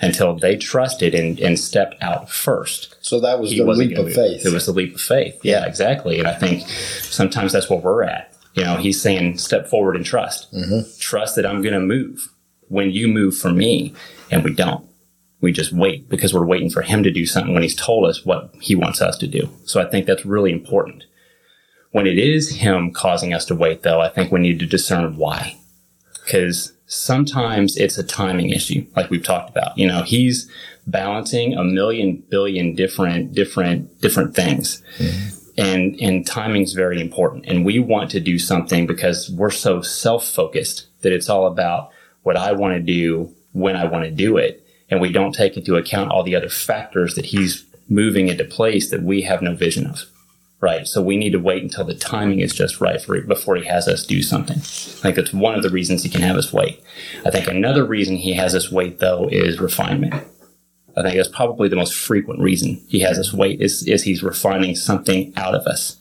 until 0.00 0.34
they 0.36 0.56
trusted 0.56 1.14
and, 1.14 1.38
and 1.38 1.58
stepped 1.58 1.94
out 2.02 2.28
first 2.28 2.96
So 3.02 3.20
that 3.20 3.38
was 3.38 3.50
he 3.52 3.58
the 3.58 3.64
leap 3.64 3.96
of 3.96 4.06
move. 4.06 4.14
faith. 4.14 4.44
It 4.44 4.52
was 4.52 4.66
the 4.66 4.72
leap 4.72 4.96
of 4.96 5.00
faith. 5.00 5.38
Yeah, 5.44 5.64
exactly. 5.64 6.18
And 6.18 6.26
I 6.26 6.34
think 6.34 6.68
sometimes 6.68 7.52
that's 7.52 7.70
where 7.70 7.78
we're 7.78 8.02
at. 8.02 8.31
You 8.54 8.64
know, 8.64 8.76
he's 8.76 9.00
saying, 9.00 9.38
step 9.38 9.68
forward 9.68 9.96
and 9.96 10.04
trust. 10.04 10.52
Mm-hmm. 10.52 10.98
Trust 10.98 11.36
that 11.36 11.46
I'm 11.46 11.62
going 11.62 11.74
to 11.74 11.80
move 11.80 12.28
when 12.68 12.90
you 12.90 13.08
move 13.08 13.36
for 13.36 13.50
me. 13.50 13.94
And 14.30 14.44
we 14.44 14.52
don't. 14.52 14.86
We 15.40 15.52
just 15.52 15.72
wait 15.72 16.08
because 16.08 16.32
we're 16.32 16.46
waiting 16.46 16.70
for 16.70 16.82
him 16.82 17.02
to 17.02 17.10
do 17.10 17.26
something 17.26 17.52
when 17.52 17.62
he's 17.62 17.74
told 17.74 18.08
us 18.08 18.24
what 18.24 18.54
he 18.60 18.74
wants 18.74 19.02
us 19.02 19.16
to 19.18 19.26
do. 19.26 19.48
So 19.64 19.80
I 19.80 19.86
think 19.88 20.06
that's 20.06 20.24
really 20.24 20.52
important. 20.52 21.04
When 21.90 22.06
it 22.06 22.18
is 22.18 22.56
him 22.56 22.92
causing 22.92 23.34
us 23.34 23.44
to 23.46 23.54
wait, 23.54 23.82
though, 23.82 24.00
I 24.00 24.08
think 24.08 24.32
we 24.32 24.40
need 24.40 24.60
to 24.60 24.66
discern 24.66 25.16
why. 25.16 25.58
Because 26.24 26.72
sometimes 26.86 27.76
it's 27.76 27.98
a 27.98 28.04
timing 28.04 28.50
issue, 28.50 28.86
like 28.94 29.10
we've 29.10 29.24
talked 29.24 29.50
about. 29.50 29.76
You 29.76 29.88
know, 29.88 30.02
he's 30.02 30.48
balancing 30.86 31.54
a 31.54 31.64
million 31.64 32.22
billion 32.28 32.74
different, 32.74 33.34
different, 33.34 34.00
different 34.00 34.34
things. 34.34 34.82
Mm-hmm. 34.98 35.41
And, 35.58 36.00
and 36.00 36.26
timing 36.26 36.62
is 36.62 36.72
very 36.72 37.00
important. 37.00 37.44
And 37.46 37.64
we 37.64 37.78
want 37.78 38.10
to 38.12 38.20
do 38.20 38.38
something 38.38 38.86
because 38.86 39.30
we're 39.30 39.50
so 39.50 39.82
self 39.82 40.26
focused 40.26 40.86
that 41.02 41.12
it's 41.12 41.28
all 41.28 41.46
about 41.46 41.90
what 42.22 42.36
I 42.36 42.52
want 42.52 42.74
to 42.74 42.80
do 42.80 43.34
when 43.52 43.76
I 43.76 43.84
want 43.84 44.04
to 44.04 44.10
do 44.10 44.36
it. 44.36 44.66
And 44.90 45.00
we 45.00 45.12
don't 45.12 45.34
take 45.34 45.56
into 45.56 45.76
account 45.76 46.10
all 46.10 46.22
the 46.22 46.36
other 46.36 46.48
factors 46.48 47.14
that 47.14 47.26
he's 47.26 47.64
moving 47.88 48.28
into 48.28 48.44
place 48.44 48.90
that 48.90 49.02
we 49.02 49.22
have 49.22 49.42
no 49.42 49.54
vision 49.54 49.86
of. 49.86 50.04
Right. 50.60 50.86
So 50.86 51.02
we 51.02 51.16
need 51.16 51.32
to 51.32 51.40
wait 51.40 51.64
until 51.64 51.84
the 51.84 51.94
timing 51.94 52.38
is 52.38 52.54
just 52.54 52.80
right 52.80 53.02
for 53.02 53.16
it 53.16 53.26
before 53.26 53.56
he 53.56 53.64
has 53.64 53.88
us 53.88 54.06
do 54.06 54.22
something. 54.22 54.58
I 54.58 55.02
think 55.02 55.16
that's 55.16 55.32
one 55.32 55.56
of 55.56 55.64
the 55.64 55.70
reasons 55.70 56.04
he 56.04 56.08
can 56.08 56.22
have 56.22 56.36
us 56.36 56.52
wait. 56.52 56.80
I 57.26 57.30
think 57.30 57.48
another 57.48 57.84
reason 57.84 58.16
he 58.16 58.34
has 58.34 58.54
us 58.54 58.70
wait 58.70 59.00
though 59.00 59.28
is 59.28 59.60
refinement. 59.60 60.14
I 60.96 61.02
think 61.02 61.16
that's 61.16 61.28
probably 61.28 61.68
the 61.68 61.76
most 61.76 61.94
frequent 61.94 62.40
reason 62.40 62.82
he 62.88 63.00
has 63.00 63.18
us 63.18 63.32
wait 63.32 63.60
is, 63.60 63.86
is 63.86 64.02
he's 64.02 64.22
refining 64.22 64.74
something 64.76 65.32
out 65.36 65.54
of 65.54 65.66
us. 65.66 65.96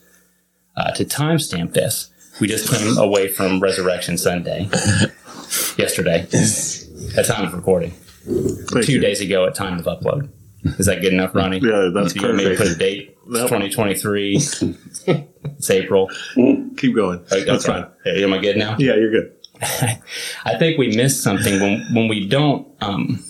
Uh, 0.75 0.91
to 0.91 1.05
timestamp 1.05 1.73
this, 1.73 2.09
we 2.39 2.47
just 2.47 2.69
came 2.71 2.97
away 2.97 3.27
from 3.27 3.59
Resurrection 3.59 4.17
Sunday 4.17 4.63
yesterday 5.77 6.27
at 7.17 7.25
time 7.25 7.45
of 7.45 7.53
recording. 7.53 7.91
Thank 7.91 8.85
Two 8.85 8.93
you. 8.93 8.99
days 8.99 9.21
ago 9.21 9.45
at 9.45 9.55
time 9.55 9.79
of 9.79 9.85
upload. 9.85 10.29
Is 10.63 10.85
that 10.85 11.01
good 11.01 11.13
enough, 11.13 11.33
Ronnie? 11.33 11.59
Yeah, 11.59 11.89
that's 11.93 12.13
Do 12.13 12.21
you 12.21 12.27
want 12.27 12.37
me 12.37 12.55
put 12.55 12.67
a 12.67 12.75
date? 12.75 13.17
Nope. 13.25 13.49
2023. 13.49 14.35
it's 14.37 15.69
April. 15.69 16.09
Keep 16.77 16.95
going. 16.95 17.19
Okay. 17.19 17.43
That's 17.45 17.65
fine. 17.65 17.87
Hey, 18.03 18.23
am 18.23 18.33
I 18.33 18.37
good 18.37 18.57
now? 18.57 18.75
Yeah, 18.77 18.95
you're 18.95 19.11
good. 19.11 19.35
I 19.61 20.57
think 20.57 20.77
we 20.77 20.95
miss 20.95 21.21
something 21.21 21.59
when 21.59 21.85
when 21.93 22.07
we 22.07 22.27
don't. 22.27 22.67
Um, 22.81 23.23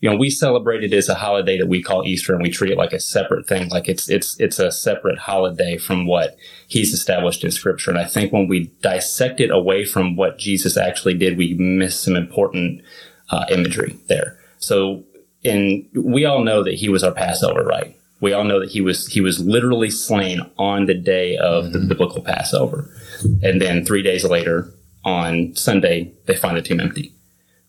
you 0.00 0.08
know, 0.08 0.16
we 0.16 0.30
celebrate 0.30 0.82
it 0.82 0.94
as 0.94 1.08
a 1.08 1.14
holiday 1.14 1.58
that 1.58 1.68
we 1.68 1.82
call 1.82 2.06
Easter, 2.06 2.32
and 2.32 2.42
we 2.42 2.50
treat 2.50 2.72
it 2.72 2.78
like 2.78 2.94
a 2.94 3.00
separate 3.00 3.46
thing, 3.46 3.68
like 3.68 3.88
it's 3.88 4.08
it's 4.08 4.38
it's 4.40 4.58
a 4.58 4.72
separate 4.72 5.18
holiday 5.18 5.76
from 5.76 6.06
what 6.06 6.36
He's 6.68 6.94
established 6.94 7.44
in 7.44 7.50
Scripture. 7.50 7.90
And 7.90 8.00
I 8.00 8.06
think 8.06 8.32
when 8.32 8.48
we 8.48 8.72
dissect 8.80 9.40
it 9.40 9.50
away 9.50 9.84
from 9.84 10.16
what 10.16 10.38
Jesus 10.38 10.76
actually 10.78 11.14
did, 11.14 11.36
we 11.36 11.54
miss 11.54 12.00
some 12.00 12.16
important 12.16 12.82
uh, 13.28 13.44
imagery 13.50 13.98
there. 14.08 14.38
So, 14.58 15.04
in 15.42 15.86
we 15.94 16.24
all 16.24 16.42
know 16.42 16.64
that 16.64 16.74
He 16.74 16.88
was 16.88 17.04
our 17.04 17.12
Passover, 17.12 17.62
right? 17.62 17.94
We 18.22 18.32
all 18.32 18.44
know 18.44 18.60
that 18.60 18.70
He 18.70 18.80
was 18.80 19.06
He 19.08 19.20
was 19.20 19.38
literally 19.38 19.90
slain 19.90 20.40
on 20.56 20.86
the 20.86 20.94
day 20.94 21.36
of 21.36 21.72
the 21.72 21.78
biblical 21.78 22.22
Passover, 22.22 22.90
and 23.42 23.60
then 23.60 23.84
three 23.84 24.02
days 24.02 24.24
later 24.24 24.72
on 25.04 25.54
Sunday, 25.56 26.14
they 26.24 26.36
find 26.36 26.56
the 26.56 26.62
tomb 26.62 26.80
empty. 26.80 27.12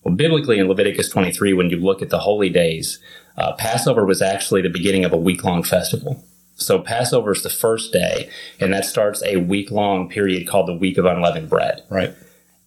Well, 0.03 0.15
biblically 0.15 0.59
in 0.59 0.67
Leviticus 0.67 1.09
23, 1.09 1.53
when 1.53 1.69
you 1.69 1.77
look 1.77 2.01
at 2.01 2.09
the 2.09 2.19
holy 2.19 2.49
days, 2.49 2.99
uh, 3.37 3.53
Passover 3.53 4.05
was 4.05 4.21
actually 4.21 4.61
the 4.61 4.69
beginning 4.69 5.05
of 5.05 5.13
a 5.13 5.17
week 5.17 5.43
long 5.43 5.63
festival. 5.63 6.23
So 6.55 6.79
Passover 6.79 7.31
is 7.31 7.43
the 7.43 7.49
first 7.49 7.91
day, 7.91 8.29
and 8.59 8.73
that 8.73 8.85
starts 8.85 9.23
a 9.23 9.37
week 9.37 9.71
long 9.71 10.09
period 10.09 10.47
called 10.47 10.67
the 10.67 10.73
Week 10.73 10.97
of 10.97 11.05
Unleavened 11.05 11.49
Bread. 11.49 11.83
Right. 11.89 12.13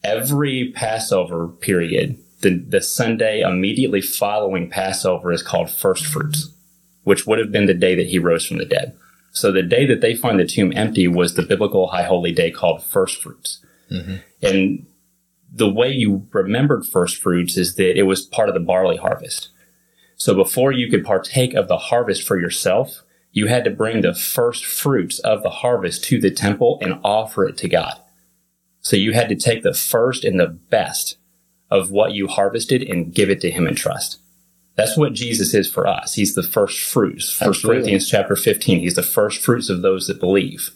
Every 0.03 0.73
Passover 0.75 1.49
period, 1.49 2.19
the, 2.41 2.59
the 2.59 2.81
Sunday 2.81 3.41
immediately 3.41 4.01
following 4.01 4.69
Passover 4.69 5.33
is 5.33 5.43
called 5.43 5.71
First 5.71 6.07
Fruits, 6.07 6.51
which 7.05 7.27
would 7.27 7.39
have 7.39 7.53
been 7.53 7.67
the 7.67 7.75
day 7.75 7.95
that 7.95 8.09
he 8.09 8.19
rose 8.19 8.45
from 8.45 8.59
the 8.59 8.65
dead. 8.65 8.97
So 9.33 9.51
the 9.51 9.63
day 9.63 9.85
that 9.87 10.01
they 10.01 10.15
find 10.15 10.39
the 10.39 10.47
tomb 10.47 10.73
empty 10.77 11.09
was 11.09 11.35
the 11.35 11.43
biblical 11.43 11.89
high 11.89 12.05
holy 12.05 12.33
day 12.33 12.51
called 12.51 12.85
First 12.85 13.23
Fruits. 13.23 13.65
And 14.43 14.87
the 15.55 15.71
way 15.71 15.89
you 15.89 16.27
remembered 16.33 16.85
first 16.85 17.23
fruits 17.23 17.57
is 17.57 17.77
that 17.77 17.97
it 17.97 18.03
was 18.03 18.27
part 18.27 18.49
of 18.49 18.55
the 18.55 18.61
barley 18.61 18.97
harvest. 18.97 19.51
So 20.17 20.35
before 20.35 20.73
you 20.73 20.91
could 20.91 21.05
partake 21.05 21.55
of 21.55 21.69
the 21.69 21.79
harvest 21.79 22.27
for 22.27 22.39
yourself, 22.39 23.03
you 23.31 23.47
had 23.47 23.65
to 23.65 23.71
bring 23.71 24.01
the 24.01 24.15
first 24.15 24.65
fruits 24.65 25.21
of 25.21 25.43
the 25.43 25.51
harvest 25.51 26.03
to 26.05 26.21
the 26.21 26.31
temple 26.31 26.79
and 26.83 26.99
offer 27.05 27.45
it 27.45 27.57
to 27.59 27.69
God. 27.69 27.95
So 28.81 28.97
you 28.97 29.13
had 29.13 29.29
to 29.29 29.37
take 29.37 29.63
the 29.63 29.75
first 29.75 30.25
and 30.25 30.39
the 30.39 30.49
best 30.49 31.19
of 31.71 31.91
what 31.91 32.13
you 32.13 32.27
harvested 32.27 32.83
and 32.83 33.15
give 33.15 33.31
it 33.31 33.41
to 33.43 33.51
him 33.51 33.67
in 33.67 33.75
trust. 33.75 34.19
That's 34.77 34.97
what 34.97 35.13
Jesus 35.13 35.55
is 35.55 35.71
for 35.71 35.87
us. 35.87 36.15
He's 36.15 36.35
the 36.35 36.43
first 36.43 36.81
fruits. 36.81 37.31
First 37.31 37.43
Absolutely. 37.43 37.77
Corinthians 37.77 38.09
chapter 38.09 38.35
15. 38.35 38.81
He's 38.81 38.95
the 38.95 39.03
first 39.03 39.41
fruits 39.41 39.71
of 39.71 39.83
those 39.83 40.09
that 40.09 40.19
believe. 40.19 40.71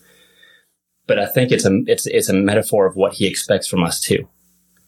But 1.08 1.18
I 1.18 1.26
think 1.26 1.50
it's 1.50 1.64
a 1.64 1.80
it's 1.86 2.06
it's 2.06 2.28
a 2.28 2.34
metaphor 2.34 2.86
of 2.86 2.94
what 2.94 3.14
he 3.14 3.26
expects 3.26 3.66
from 3.66 3.82
us 3.82 4.00
too. 4.00 4.28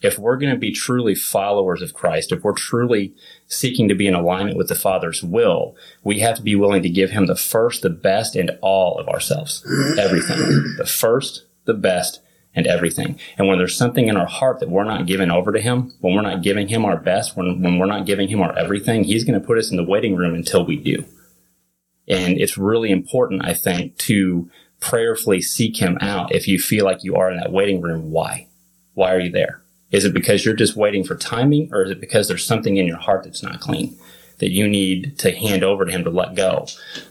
If 0.02 0.18
we're 0.18 0.36
going 0.36 0.52
to 0.52 0.58
be 0.58 0.72
truly 0.72 1.14
followers 1.14 1.82
of 1.82 1.92
Christ, 1.92 2.32
if 2.32 2.42
we're 2.42 2.54
truly 2.54 3.14
seeking 3.46 3.88
to 3.88 3.94
be 3.94 4.06
in 4.06 4.14
alignment 4.14 4.56
with 4.56 4.68
the 4.68 4.74
Father's 4.74 5.22
will, 5.22 5.76
we 6.02 6.20
have 6.20 6.36
to 6.36 6.42
be 6.42 6.56
willing 6.56 6.82
to 6.82 6.88
give 6.88 7.10
him 7.10 7.26
the 7.26 7.36
first, 7.36 7.82
the 7.82 7.90
best, 7.90 8.34
and 8.34 8.58
all 8.62 8.98
of 8.98 9.08
ourselves. 9.08 9.62
Everything. 9.98 10.74
The 10.78 10.86
first, 10.86 11.44
the 11.66 11.74
best, 11.74 12.20
and 12.54 12.66
everything. 12.66 13.18
And 13.38 13.46
when 13.46 13.58
there's 13.58 13.76
something 13.76 14.08
in 14.08 14.16
our 14.16 14.26
heart 14.26 14.60
that 14.60 14.70
we're 14.70 14.84
not 14.84 15.06
giving 15.06 15.30
over 15.30 15.52
to 15.52 15.60
him, 15.60 15.92
when 16.00 16.14
we're 16.14 16.22
not 16.22 16.42
giving 16.42 16.68
him 16.68 16.84
our 16.84 16.96
best, 16.96 17.36
when, 17.36 17.62
when 17.62 17.78
we're 17.78 17.86
not 17.86 18.06
giving 18.06 18.28
him 18.28 18.40
our 18.40 18.56
everything, 18.58 19.04
he's 19.04 19.24
going 19.24 19.38
to 19.40 19.46
put 19.46 19.58
us 19.58 19.70
in 19.70 19.76
the 19.76 19.84
waiting 19.84 20.16
room 20.16 20.34
until 20.34 20.64
we 20.64 20.76
do. 20.76 21.04
And 22.08 22.40
it's 22.40 22.58
really 22.58 22.90
important, 22.90 23.44
I 23.44 23.54
think, 23.54 23.96
to 23.98 24.50
prayerfully 24.80 25.42
seek 25.42 25.76
him 25.76 25.98
out 26.00 26.34
if 26.34 26.48
you 26.48 26.58
feel 26.58 26.84
like 26.84 27.04
you 27.04 27.14
are 27.16 27.30
in 27.30 27.36
that 27.36 27.52
waiting 27.52 27.80
room. 27.80 28.10
Why? 28.10 28.48
Why 28.94 29.14
are 29.14 29.20
you 29.20 29.30
there? 29.30 29.59
Is 29.90 30.04
it 30.04 30.14
because 30.14 30.44
you're 30.44 30.54
just 30.54 30.76
waiting 30.76 31.04
for 31.04 31.16
timing, 31.16 31.68
or 31.72 31.84
is 31.84 31.90
it 31.90 32.00
because 32.00 32.28
there's 32.28 32.44
something 32.44 32.76
in 32.76 32.86
your 32.86 32.98
heart 32.98 33.24
that's 33.24 33.42
not 33.42 33.60
clean 33.60 33.98
that 34.38 34.50
you 34.50 34.66
need 34.66 35.18
to 35.18 35.32
hand 35.32 35.62
over 35.62 35.84
to 35.84 35.92
him 35.92 36.04
to 36.04 36.10
let 36.10 36.34
go, 36.34 36.66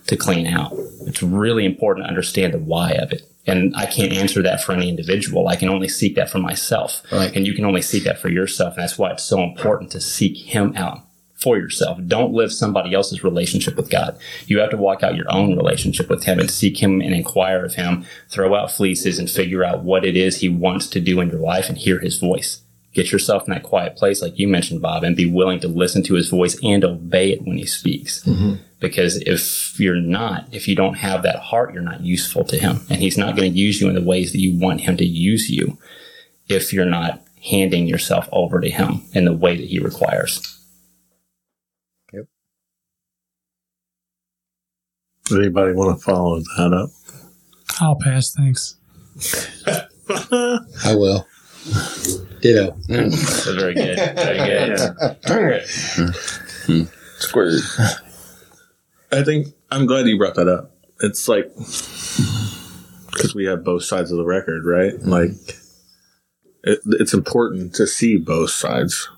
to 0.08 0.16
clean 0.16 0.48
out? 0.48 0.74
It's 1.06 1.22
really 1.22 1.66
important 1.66 2.06
to 2.06 2.10
understand 2.10 2.54
the 2.54 2.60
why 2.60 2.92
of 2.92 3.12
it. 3.12 3.24
And 3.46 3.76
I 3.76 3.86
can't 3.86 4.14
answer 4.14 4.44
that 4.44 4.62
for 4.62 4.74
any 4.74 4.90
individual. 4.90 5.48
I 5.48 5.56
can 5.56 5.70
only 5.70 5.88
seek 5.88 6.16
that 6.16 6.30
for 6.30 6.40
myself. 6.40 7.02
Right. 7.12 7.36
And 7.36 7.48
you 7.48 7.54
can 7.54 7.66
only 7.66 7.82
seek 7.82 8.04
that 8.04 8.20
for 8.20 8.30
yourself. 8.30 8.76
And 8.76 8.84
that's 8.84 8.98
why 8.98 9.12
it's 9.12 9.24
so 9.24 9.42
important 9.42 9.92
to 9.92 10.02
seek 10.02 10.38
him 10.38 10.74
out 10.76 11.02
for 11.40 11.58
yourself. 11.58 11.98
Don't 12.06 12.34
live 12.34 12.52
somebody 12.52 12.94
else's 12.94 13.24
relationship 13.24 13.78
with 13.78 13.90
God. 13.90 14.18
You 14.46 14.60
have 14.60 14.72
to 14.72 14.78
walk 14.78 15.04
out 15.04 15.16
your 15.16 15.32
own 15.32 15.56
relationship 15.56 16.10
with 16.10 16.26
Him 16.26 16.38
and 16.38 16.52
seek 16.52 16.84
Him 16.84 17.02
and 17.02 17.14
inquire 17.14 17.64
of 17.64 17.76
Him, 17.76 18.06
throw 18.28 18.54
out 18.56 18.72
fleeces 18.72 19.18
and 19.18 19.30
figure 19.30 19.64
out 19.64 19.84
what 19.84 20.04
it 20.04 20.18
is 20.18 20.42
He 20.42 20.50
wants 20.50 20.88
to 20.88 21.00
do 21.00 21.22
in 21.22 21.30
your 21.30 21.40
life 21.40 21.70
and 21.70 21.78
hear 21.78 22.00
His 22.00 22.18
voice. 22.18 22.62
Get 22.94 23.12
yourself 23.12 23.48
in 23.48 23.54
that 23.54 23.64
quiet 23.64 23.96
place, 23.96 24.22
like 24.22 24.40
you 24.40 24.48
mentioned, 24.48 24.82
Bob, 24.82 25.04
and 25.04 25.16
be 25.16 25.30
willing 25.30 25.60
to 25.60 25.68
listen 25.68 26.02
to 26.04 26.16
His 26.16 26.30
voice 26.30 26.58
and 26.64 26.84
obey 26.84 27.32
it 27.32 27.44
when 27.44 27.58
He 27.58 27.66
speaks. 27.66 28.24
Mm-hmm. 28.24 28.56
Because 28.80 29.18
if 29.18 29.80
you're 29.80 29.96
not, 29.96 30.48
if 30.52 30.68
you 30.68 30.76
don't 30.76 30.96
have 30.96 31.22
that 31.24 31.40
heart, 31.40 31.74
you're 31.74 31.84
not 31.84 32.02
useful 32.02 32.44
to 32.46 32.58
Him. 32.58 32.82
And 32.90 33.00
He's 33.00 33.18
not 33.18 33.36
going 33.36 33.52
to 33.52 33.58
use 33.58 33.80
you 33.80 33.90
in 33.90 33.96
the 33.96 34.02
ways 34.02 34.32
that 34.32 34.40
you 34.40 34.58
want 34.58 34.82
Him 34.82 34.98
to 34.98 35.06
use 35.06 35.50
you 35.50 35.78
if 36.48 36.74
you're 36.74 36.86
not 36.86 37.22
handing 37.44 37.88
yourself 37.88 38.28
over 38.32 38.60
to 38.60 38.70
Him 38.70 39.04
in 39.14 39.26
the 39.26 39.34
way 39.34 39.56
that 39.56 39.68
He 39.68 39.80
requires. 39.80 40.42
Yep. 42.12 42.26
Does 45.26 45.38
anybody 45.38 45.74
want 45.74 45.98
to 45.98 46.04
follow 46.04 46.40
that 46.40 46.74
up? 46.74 46.90
I'll 47.80 48.00
pass. 48.00 48.34
Thanks. 48.34 48.78
I 50.10 50.96
will. 50.96 51.28
Ditto. 52.42 52.76
That's 52.88 53.46
very 53.56 53.74
good. 53.74 53.98
Very 54.16 55.62
good. 55.68 55.68
Squirt. 57.20 57.62
I 59.12 59.24
think 59.24 59.48
I'm 59.72 59.86
glad 59.86 60.08
you 60.08 60.18
brought 60.18 60.36
that 60.36 60.48
up. 60.48 60.72
It's 61.02 61.28
like 61.28 61.54
because 63.12 63.34
we 63.36 63.46
have 63.46 63.64
both 63.64 63.84
sides 63.84 64.12
of 64.12 64.18
the 64.18 64.26
record, 64.26 64.66
right? 64.66 64.94
Mm-hmm. 64.94 65.10
Like 65.10 65.32
it, 66.64 66.80
it's 66.86 67.14
important 67.14 67.74
to 67.76 67.88
see 67.88 68.18
both 68.18 68.52
sides, 68.52 69.10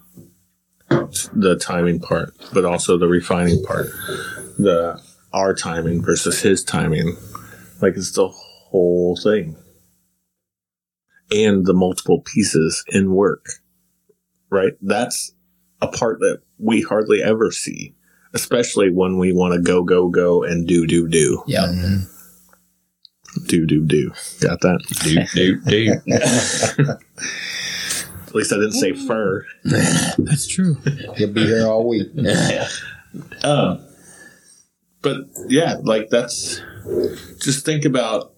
the 0.89 1.57
timing 1.59 1.99
part, 1.99 2.33
but 2.53 2.65
also 2.65 2.97
the 2.97 3.07
refining 3.07 3.63
part, 3.63 3.87
the 4.57 5.01
our 5.33 5.53
timing 5.53 6.01
versus 6.01 6.41
his 6.41 6.63
timing. 6.63 7.15
Like 7.81 7.95
it's 7.95 8.11
the 8.13 8.27
whole 8.27 9.17
thing, 9.21 9.55
and 11.31 11.65
the 11.65 11.73
multiple 11.73 12.21
pieces 12.21 12.83
in 12.89 13.13
work, 13.13 13.45
right? 14.49 14.73
That's 14.81 15.33
a 15.81 15.87
part 15.87 16.19
that 16.19 16.41
we 16.59 16.81
hardly 16.81 17.21
ever 17.23 17.51
see 17.51 17.95
especially 18.33 18.89
when 18.89 19.17
we 19.17 19.33
want 19.33 19.53
to 19.53 19.59
go, 19.59 19.83
go, 19.83 20.07
go 20.07 20.43
and 20.43 20.67
do, 20.67 20.87
do, 20.87 21.07
do, 21.07 21.43
Yeah. 21.47 21.67
do, 23.47 23.65
do, 23.65 23.85
do. 23.85 24.11
Got 24.39 24.61
that? 24.61 24.79
Do, 25.03 25.25
do, 25.33 25.59
do. 25.65 26.95
At 28.27 28.35
least 28.35 28.53
I 28.53 28.55
didn't 28.55 28.71
say 28.73 28.93
fur. 28.93 29.45
That's 29.65 30.47
true. 30.47 30.75
He'll 31.17 31.33
be 31.33 31.45
here 31.45 31.67
all 31.67 31.87
week. 31.87 32.07
Um, 33.43 33.85
but 35.01 35.17
yeah, 35.49 35.75
like 35.83 36.07
that's 36.09 36.61
just 37.41 37.65
think 37.65 37.83
about 37.83 38.31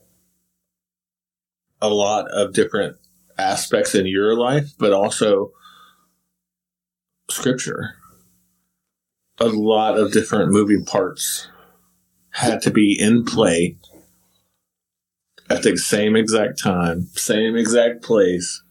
a 1.83 1.89
lot 1.89 2.31
of 2.31 2.53
different 2.53 2.95
aspects 3.37 3.93
in 3.93 4.07
your 4.07 4.37
life, 4.37 4.71
but 4.79 4.93
also 4.93 5.51
scripture. 7.29 7.95
A 9.39 9.47
lot 9.47 9.99
of 9.99 10.13
different 10.13 10.51
moving 10.51 10.85
parts 10.85 11.49
had 12.29 12.61
to 12.61 12.71
be 12.71 12.97
in 12.97 13.25
play 13.25 13.75
at 15.49 15.63
the 15.63 15.75
same 15.77 16.15
exact 16.15 16.57
time, 16.57 17.07
same 17.15 17.57
exact 17.57 18.01
place 18.01 18.63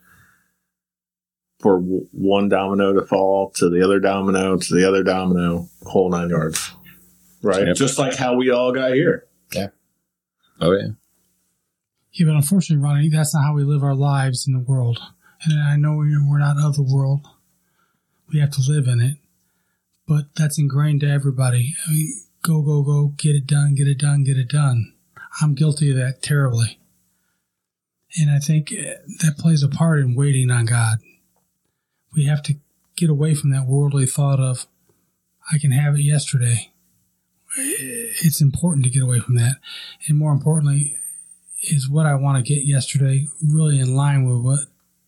for 1.60 1.78
w- 1.80 2.08
one 2.12 2.48
domino 2.48 2.94
to 2.94 3.04
fall 3.04 3.50
to 3.56 3.68
the 3.68 3.84
other 3.84 4.00
domino 4.00 4.56
to 4.56 4.74
the 4.74 4.88
other 4.88 5.02
domino, 5.02 5.68
whole 5.82 6.10
nine 6.10 6.30
yards. 6.30 6.72
Right? 7.42 7.66
Yep. 7.66 7.76
Just 7.76 7.98
like 7.98 8.14
how 8.14 8.36
we 8.36 8.50
all 8.50 8.72
got 8.72 8.94
here. 8.94 9.26
Yeah. 9.52 9.68
Oh, 10.60 10.72
yeah. 10.72 10.88
Yeah, 12.12 12.26
but 12.26 12.36
unfortunately, 12.36 12.84
Ronnie, 12.84 13.08
that's 13.08 13.34
not 13.34 13.44
how 13.44 13.54
we 13.54 13.64
live 13.64 13.82
our 13.82 13.94
lives 13.94 14.46
in 14.46 14.52
the 14.52 14.60
world. 14.60 15.00
And 15.44 15.60
I 15.62 15.76
know 15.76 15.96
we're 15.96 16.38
not 16.38 16.58
of 16.58 16.76
the 16.76 16.82
world. 16.82 17.26
We 18.32 18.38
have 18.40 18.50
to 18.52 18.62
live 18.70 18.86
in 18.86 19.00
it. 19.00 19.16
But 20.06 20.26
that's 20.36 20.58
ingrained 20.58 21.00
to 21.00 21.10
everybody. 21.10 21.74
I 21.86 21.90
mean, 21.90 22.22
go, 22.42 22.60
go, 22.62 22.82
go, 22.82 23.08
get 23.16 23.34
it 23.34 23.46
done, 23.46 23.74
get 23.74 23.88
it 23.88 23.98
done, 23.98 24.24
get 24.24 24.36
it 24.36 24.48
done. 24.48 24.92
I'm 25.40 25.54
guilty 25.54 25.90
of 25.90 25.96
that 25.96 26.22
terribly. 26.22 26.78
And 28.18 28.30
I 28.30 28.38
think 28.38 28.72
eh, 28.72 28.94
that 29.20 29.38
plays 29.38 29.62
a 29.62 29.68
part 29.68 30.00
in 30.00 30.14
waiting 30.14 30.50
on 30.50 30.66
God. 30.66 30.98
We 32.14 32.26
have 32.26 32.42
to 32.44 32.54
get 32.96 33.08
away 33.08 33.34
from 33.34 33.50
that 33.50 33.66
worldly 33.66 34.06
thought 34.06 34.38
of, 34.38 34.66
I 35.50 35.58
can 35.58 35.72
have 35.72 35.94
it 35.94 36.02
yesterday. 36.02 36.72
It's 37.56 38.40
important 38.40 38.84
to 38.84 38.90
get 38.90 39.02
away 39.02 39.20
from 39.20 39.36
that. 39.36 39.56
And 40.06 40.18
more 40.18 40.32
importantly, 40.32 40.98
is 41.62 41.88
what 41.88 42.06
I 42.06 42.14
want 42.14 42.44
to 42.44 42.54
get 42.54 42.64
yesterday 42.64 43.26
really 43.46 43.78
in 43.78 43.94
line 43.94 44.24
with 44.24 44.44
what 44.44 44.60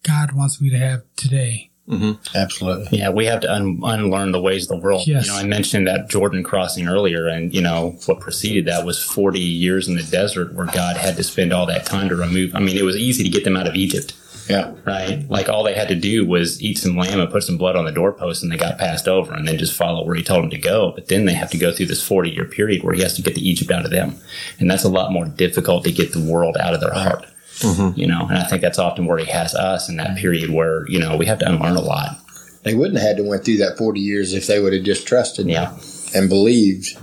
God 0.03 0.33
wants 0.33 0.61
me 0.61 0.71
to 0.71 0.79
have 0.79 1.03
today? 1.17 1.71
Mm-hmm. 1.89 2.13
Absolutely. 2.35 2.99
Yeah, 2.99 3.11
we 3.11 3.27
have 3.27 3.41
to 3.41 3.53
un- 3.53 3.81
unlearn 3.83 4.33
the 4.33 4.41
ways 4.41 4.63
of 4.65 4.69
the 4.69 4.83
world. 4.83 5.07
Yes. 5.07 5.27
You 5.27 5.33
know, 5.33 5.39
I 5.39 5.45
mentioned 5.45 5.87
that 5.87 6.09
Jordan 6.09 6.43
crossing 6.43 6.89
earlier, 6.89 7.27
and 7.27 7.53
you 7.53 7.61
know 7.61 7.99
what 8.07 8.21
preceded 8.21 8.67
that 8.67 8.87
was 8.87 9.03
40 9.03 9.39
years 9.39 9.87
in 9.87 9.97
the 9.97 10.03
desert, 10.03 10.55
where 10.55 10.67
God 10.67 10.97
had 10.97 11.17
to 11.17 11.23
spend 11.23 11.53
all 11.53 11.67
that 11.67 11.85
time 11.85 12.09
to 12.09 12.17
remove. 12.17 12.55
I 12.55 12.61
mean, 12.61 12.79
it 12.79 12.85
was 12.85 12.97
easy 12.97 13.23
to 13.23 13.29
get 13.29 13.45
them 13.45 13.57
out 13.57 13.67
of 13.67 13.75
Egypt, 13.75 14.15
Yeah. 14.49 14.73
right? 14.85 15.25
Like 15.29 15.49
all 15.49 15.63
they 15.63 15.75
had 15.75 15.89
to 15.89 15.95
do 15.95 16.27
was 16.27 16.63
eat 16.63 16.79
some 16.79 16.97
lamb 16.97 17.19
and 17.21 17.31
put 17.31 17.45
some 17.45 17.57
blood 17.57 17.77
on 17.77 17.85
the 17.85 17.93
doorpost, 17.93 18.43
and 18.43 18.53
they 18.53 18.57
got 18.57 18.79
passed 18.79 19.09
over, 19.09 19.33
and 19.33 19.47
then 19.49 19.57
just 19.59 19.73
follow 19.77 20.05
where 20.05 20.15
He 20.17 20.23
told 20.23 20.43
them 20.43 20.51
to 20.51 20.59
go. 20.59 20.93
But 20.95 21.09
then 21.09 21.25
they 21.25 21.33
have 21.35 21.51
to 21.53 21.59
go 21.59 21.73
through 21.73 21.87
this 21.87 22.07
40 22.07 22.31
year 22.31 22.45
period 22.45 22.83
where 22.83 22.95
He 22.95 23.03
has 23.03 23.15
to 23.17 23.23
get 23.23 23.35
the 23.35 23.49
Egypt 23.49 23.71
out 23.71 23.85
of 23.85 23.91
them, 23.91 24.17
and 24.59 24.71
that's 24.71 24.85
a 24.85 24.89
lot 24.89 25.13
more 25.13 25.25
difficult 25.27 25.85
to 25.85 25.93
get 25.93 26.13
the 26.13 26.21
world 26.21 26.57
out 26.59 26.75
of 26.75 26.81
their 26.81 26.93
heart. 26.95 27.25
Mm-hmm. 27.61 27.99
You 27.99 28.07
know, 28.09 28.27
and 28.29 28.37
I 28.39 28.45
think 28.45 28.61
that's 28.63 28.79
often 28.79 29.07
where 29.07 29.19
He 29.19 29.27
has 29.31 29.55
us 29.55 29.89
in 29.89 29.97
that 29.97 30.17
period 30.17 30.51
where 30.51 30.87
you 30.89 30.99
know 30.99 31.17
we 31.17 31.27
have 31.27 31.39
to 31.39 31.49
unlearn 31.49 31.77
a 31.77 31.81
lot. 31.81 32.19
They 32.65 32.75
wouldn't 32.75 32.99
have 32.99 33.07
had 33.09 33.17
to 33.19 33.23
went 33.25 33.45
through 33.45 33.59
that 33.59 33.77
40 33.79 34.01
years 34.01 34.33
if 34.33 34.47
they 34.47 34.59
would 34.61 34.73
have 34.73 34.85
just 34.85 35.07
trusted 35.07 35.47
Yeah. 35.47 35.77
and 36.15 36.29
believed. 36.29 36.97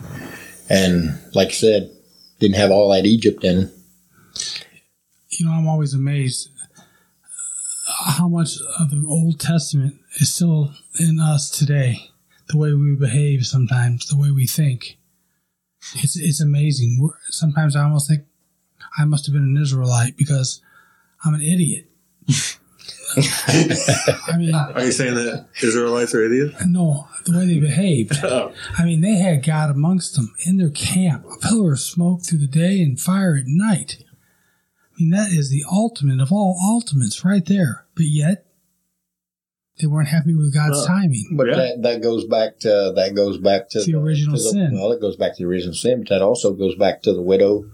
And 0.69 1.19
like 1.35 1.49
I 1.49 1.51
said, 1.51 1.91
didn't 2.39 2.55
have 2.57 2.71
all 2.71 2.89
that 2.93 3.05
Egypt 3.05 3.43
in. 3.43 3.71
You 5.29 5.45
know, 5.45 5.51
I'm 5.53 5.67
always 5.67 5.93
amazed 5.93 6.49
how 8.05 8.27
much 8.27 8.57
of 8.79 8.89
the 8.89 9.03
Old 9.07 9.39
Testament 9.39 9.95
is 10.19 10.33
still 10.33 10.73
in 10.99 11.19
us 11.19 11.49
today. 11.49 12.09
The 12.49 12.57
way 12.57 12.73
we 12.73 12.95
behave 12.95 13.45
sometimes, 13.45 14.07
the 14.07 14.17
way 14.17 14.31
we 14.31 14.45
think. 14.45 14.97
It's 15.95 16.17
it's 16.17 16.41
amazing. 16.41 16.97
We're, 16.99 17.13
sometimes 17.29 17.75
I 17.75 17.83
almost 17.83 18.09
think 18.09 18.23
I 18.97 19.05
must 19.05 19.25
have 19.25 19.33
been 19.33 19.43
an 19.43 19.61
Israelite 19.61 20.17
because 20.17 20.61
I'm 21.23 21.33
an 21.33 21.41
idiot. 21.41 21.85
I 23.17 24.37
mean, 24.37 24.53
Are 24.75 24.83
you 24.83 24.91
saying 24.91 25.15
that 25.15 25.47
Israelites 25.61 26.13
are 26.13 26.23
idiots? 26.23 26.65
no, 26.65 27.07
the 27.25 27.37
way 27.37 27.45
they 27.45 27.59
behaved. 27.59 28.17
Oh. 28.23 28.53
I 28.77 28.85
mean, 28.85 29.01
they 29.01 29.15
had 29.15 29.45
God 29.45 29.69
amongst 29.69 30.15
them 30.15 30.33
in 30.45 30.57
their 30.57 30.69
camp, 30.69 31.25
a 31.25 31.37
pillar 31.39 31.73
of 31.73 31.79
smoke 31.79 32.23
through 32.23 32.39
the 32.39 32.47
day 32.47 32.81
and 32.81 32.99
fire 32.99 33.35
at 33.35 33.45
night. 33.47 34.03
I 35.01 35.03
mean, 35.03 35.09
that 35.11 35.31
is 35.31 35.49
the 35.49 35.63
ultimate 35.71 36.21
of 36.21 36.31
all 36.31 36.57
ultimates 36.63 37.25
right 37.25 37.43
there. 37.45 37.85
But 37.95 38.05
yet, 38.05 38.45
they 39.79 39.87
weren't 39.87 40.09
happy 40.09 40.35
with 40.35 40.53
God's 40.53 40.77
Well, 40.77 40.85
timing. 40.85 41.25
But 41.35 41.47
Yeah. 41.47 41.55
that, 41.55 41.81
that 41.81 42.01
goes 42.03 42.25
back 42.25 42.59
to 42.59 42.93
that 42.95 43.15
goes 43.15 43.39
back 43.39 43.69
to 43.71 43.81
The 43.83 43.95
original 43.95 44.37
to 44.37 44.43
the- 44.43 44.49
sin. 44.49 44.69
Well, 44.73 44.91
it 44.91 45.01
goes 45.01 45.15
back 45.15 45.35
to 45.37 45.43
the 45.43 45.49
original 45.49 45.73
sin, 45.73 46.01
but 46.01 46.09
that 46.09 46.21
also 46.21 46.53
goes 46.53 46.75
back 46.75 47.01
to 47.03 47.13
the 47.13 47.21
widow 47.21 47.65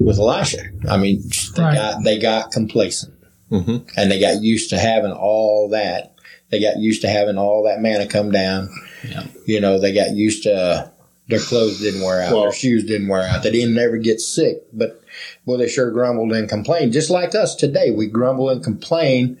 with 0.00 0.18
Elisha. 0.18 0.62
I 0.88 0.96
mean, 0.96 1.22
they 1.54 1.62
Right. 1.62 1.74
got 1.76 2.02
they 2.04 2.18
got 2.18 2.50
complacent, 2.50 3.14
Mhm. 3.52 3.84
and 3.96 4.10
they 4.10 4.18
got 4.18 4.42
used 4.42 4.70
to 4.70 4.78
having 4.78 5.12
all 5.12 5.68
that. 5.68 6.14
They 6.50 6.60
got 6.60 6.78
used 6.78 7.02
to 7.02 7.08
having 7.08 7.36
all 7.38 7.64
that 7.64 7.80
manna 7.80 8.06
come 8.06 8.32
down. 8.32 8.68
Yeah. 9.08 9.26
You 9.46 9.60
know, 9.60 9.78
they 9.78 9.92
got 9.92 10.16
used 10.16 10.42
to 10.42 10.52
uh, 10.54 10.88
their 11.28 11.38
clothes 11.40 11.78
didn't 11.78 12.00
wear 12.02 12.22
out, 12.22 12.32
Well- 12.32 12.42
their 12.44 12.52
shoes 12.52 12.84
didn't 12.84 13.06
wear 13.06 13.22
out. 13.22 13.42
They 13.44 13.52
didn't 13.52 13.78
ever 13.78 13.98
get 13.98 14.18
sick, 14.20 14.62
but 14.72 15.00
well, 15.48 15.58
they 15.58 15.66
sure 15.68 15.90
grumbled 15.90 16.32
and 16.32 16.48
complained, 16.48 16.92
just 16.92 17.10
like 17.10 17.34
us 17.34 17.54
today. 17.56 17.90
We 17.90 18.06
grumble 18.06 18.50
and 18.50 18.62
complain 18.62 19.38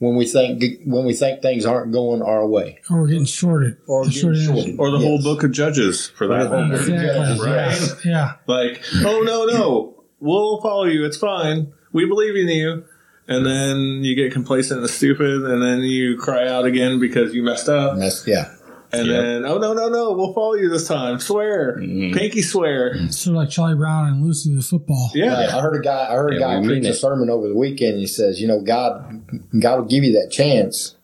when 0.00 0.16
we 0.16 0.26
think 0.26 0.62
when 0.84 1.04
we 1.06 1.14
think 1.14 1.40
things 1.40 1.64
aren't 1.64 1.92
going 1.92 2.20
our 2.20 2.44
way. 2.46 2.80
Or 2.90 3.02
we're 3.02 3.06
getting 3.08 3.24
shorted. 3.24 3.76
Or 3.86 4.04
getting 4.04 4.20
Shorted 4.20 4.42
shorted. 4.44 4.76
Or 4.78 4.90
the 4.90 4.98
Yes. 4.98 5.06
whole 5.06 5.22
book 5.22 5.44
of 5.44 5.52
Judges, 5.52 6.08
for 6.08 6.26
that 6.26 6.40
Or 6.40 6.42
the 6.44 6.48
whole 6.48 6.64
matter. 6.64 6.78
book 6.78 6.88
Exactly. 6.88 7.46
Right. 7.50 8.04
Yeah. 8.04 8.10
yeah. 8.10 8.32
Like, 8.46 8.82
oh 9.06 9.22
no, 9.24 9.44
no, 9.46 10.04
we'll 10.20 10.60
follow 10.60 10.84
you. 10.84 11.04
It's 11.04 11.16
fine. 11.16 11.72
We 11.92 12.04
believe 12.06 12.34
in 12.36 12.48
you. 12.48 12.84
And 13.26 13.46
then 13.46 14.04
you 14.04 14.14
get 14.16 14.32
complacent 14.32 14.80
and 14.80 14.90
stupid, 14.90 15.44
and 15.44 15.62
then 15.62 15.80
you 15.80 16.18
cry 16.18 16.46
out 16.46 16.66
again 16.66 16.98
because 17.00 17.32
you 17.34 17.42
messed 17.42 17.70
up. 17.70 17.94
And 17.94 18.02
that's 18.02 18.26
yeah. 18.26 18.50
And 18.98 19.06
Yep. 19.08 19.22
then, 19.22 19.44
oh 19.46 19.58
no, 19.58 19.72
no, 19.72 19.88
no, 19.88 20.12
we'll 20.12 20.32
follow 20.32 20.54
you 20.54 20.68
this 20.68 20.86
time. 20.88 21.18
Swear, 21.20 21.78
Mhm. 21.80 22.14
pinky 22.14 22.42
swear. 22.42 22.94
Sort 23.10 23.34
of 23.36 23.42
like 23.42 23.50
Charlie 23.50 23.74
Brown 23.76 24.08
and 24.08 24.22
Lucy 24.24 24.50
with 24.50 24.60
the 24.60 24.64
football. 24.68 25.10
Yeah, 25.14 25.34
I 25.36 25.60
heard 25.60 25.76
a 25.76 25.80
guy. 25.82 26.06
I 26.10 26.14
heard 26.14 26.34
a 26.34 26.38
guy 26.38 26.62
preach 26.64 26.84
a 26.86 26.94
sermon 26.94 27.30
over 27.30 27.48
the 27.48 27.54
weekend. 27.56 27.98
He 27.98 28.06
says, 28.06 28.40
"You 28.40 28.48
know, 28.48 28.60
God, 28.60 29.22
God 29.58 29.78
will 29.80 29.86
give 29.86 30.04
you 30.04 30.12
that 30.20 30.30
chance, 30.30 30.96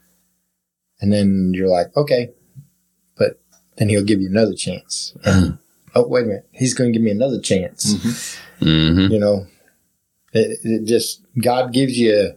and 1.00 1.12
then 1.12 1.52
you're 1.54 1.68
like, 1.68 1.96
okay, 1.96 2.30
but 3.16 3.40
then 3.76 3.88
He'll 3.88 4.04
give 4.04 4.20
you 4.20 4.28
another 4.28 4.54
chance. 4.54 5.14
And, 5.24 5.58
oh, 5.94 6.06
wait 6.06 6.24
a 6.24 6.26
minute, 6.26 6.48
He's 6.52 6.74
going 6.74 6.92
to 6.92 6.98
give 6.98 7.04
me 7.04 7.10
another 7.10 7.40
chance. 7.40 7.94
Mm-hmm. 8.60 9.12
You 9.12 9.18
know, 9.18 9.46
it, 10.32 10.58
it 10.62 10.84
just 10.84 11.22
God 11.42 11.72
gives 11.72 11.98
you. 11.98 12.34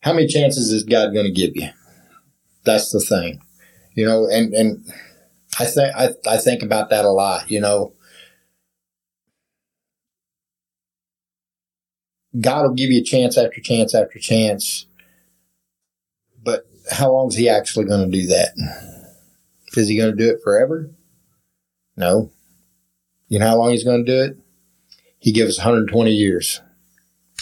How 0.00 0.12
many 0.12 0.26
chances 0.28 0.70
is 0.72 0.84
God 0.84 1.12
going 1.12 1.26
to 1.26 1.32
give 1.32 1.56
you? 1.56 1.68
That's 2.64 2.90
the 2.92 3.00
thing, 3.00 3.40
you 3.98 4.06
know, 4.06 4.28
and 4.28 4.54
and 4.54 4.84
I 5.58 5.64
think 5.64 5.96
I 5.96 6.10
I 6.24 6.36
think 6.36 6.62
about 6.62 6.90
that 6.90 7.04
a 7.04 7.10
lot. 7.10 7.50
You 7.50 7.60
know, 7.60 7.94
God 12.40 12.62
will 12.62 12.74
give 12.74 12.92
you 12.92 13.00
a 13.00 13.04
chance 13.04 13.36
after 13.36 13.60
chance 13.60 13.96
after 13.96 14.20
chance, 14.20 14.86
but 16.44 16.68
how 16.92 17.10
long 17.10 17.26
is 17.26 17.34
He 17.34 17.48
actually 17.48 17.86
going 17.86 18.08
to 18.08 18.16
do 18.16 18.28
that? 18.28 18.52
Is 19.76 19.88
He 19.88 19.96
going 19.96 20.16
to 20.16 20.16
do 20.16 20.30
it 20.30 20.42
forever? 20.44 20.90
No. 21.96 22.30
You 23.26 23.40
know 23.40 23.48
how 23.48 23.56
long 23.56 23.72
He's 23.72 23.82
going 23.82 24.06
to 24.06 24.12
do 24.12 24.22
it? 24.30 24.38
He 25.18 25.32
gives 25.32 25.58
us 25.58 25.64
120 25.64 26.12
years. 26.12 26.60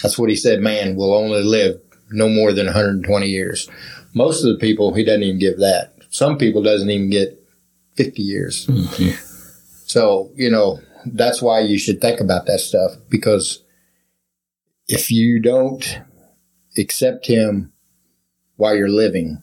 That's 0.01 0.17
what 0.17 0.31
He 0.31 0.35
said. 0.35 0.59
Man 0.59 0.95
will 0.95 1.13
only 1.13 1.43
live 1.43 1.79
no 2.09 2.27
more 2.27 2.51
than 2.51 2.65
120 2.65 3.27
years. 3.27 3.69
Most 4.15 4.43
of 4.43 4.51
the 4.51 4.59
people 4.59 4.95
He 4.95 5.05
doesn't 5.05 5.21
even 5.21 5.37
give 5.37 5.59
that. 5.59 5.93
Some 6.09 6.37
people 6.37 6.61
doesn't 6.63 6.89
even 6.89 7.09
get 7.09 7.41
50 7.95 8.21
years. 8.21 8.65
Hmm, 8.65 9.11
so, 9.85 10.31
you 10.35 10.49
know, 10.49 10.79
that's 11.05 11.41
why 11.41 11.59
you 11.61 11.77
should 11.79 12.01
think 12.01 12.19
about 12.19 12.45
that 12.47 12.59
stuff 12.59 12.91
because 13.09 13.63
if 14.87 15.11
you 15.11 15.39
don't 15.41 15.99
accept 16.77 17.27
him 17.27 17.71
while 18.55 18.75
you're 18.75 18.89
living, 18.89 19.41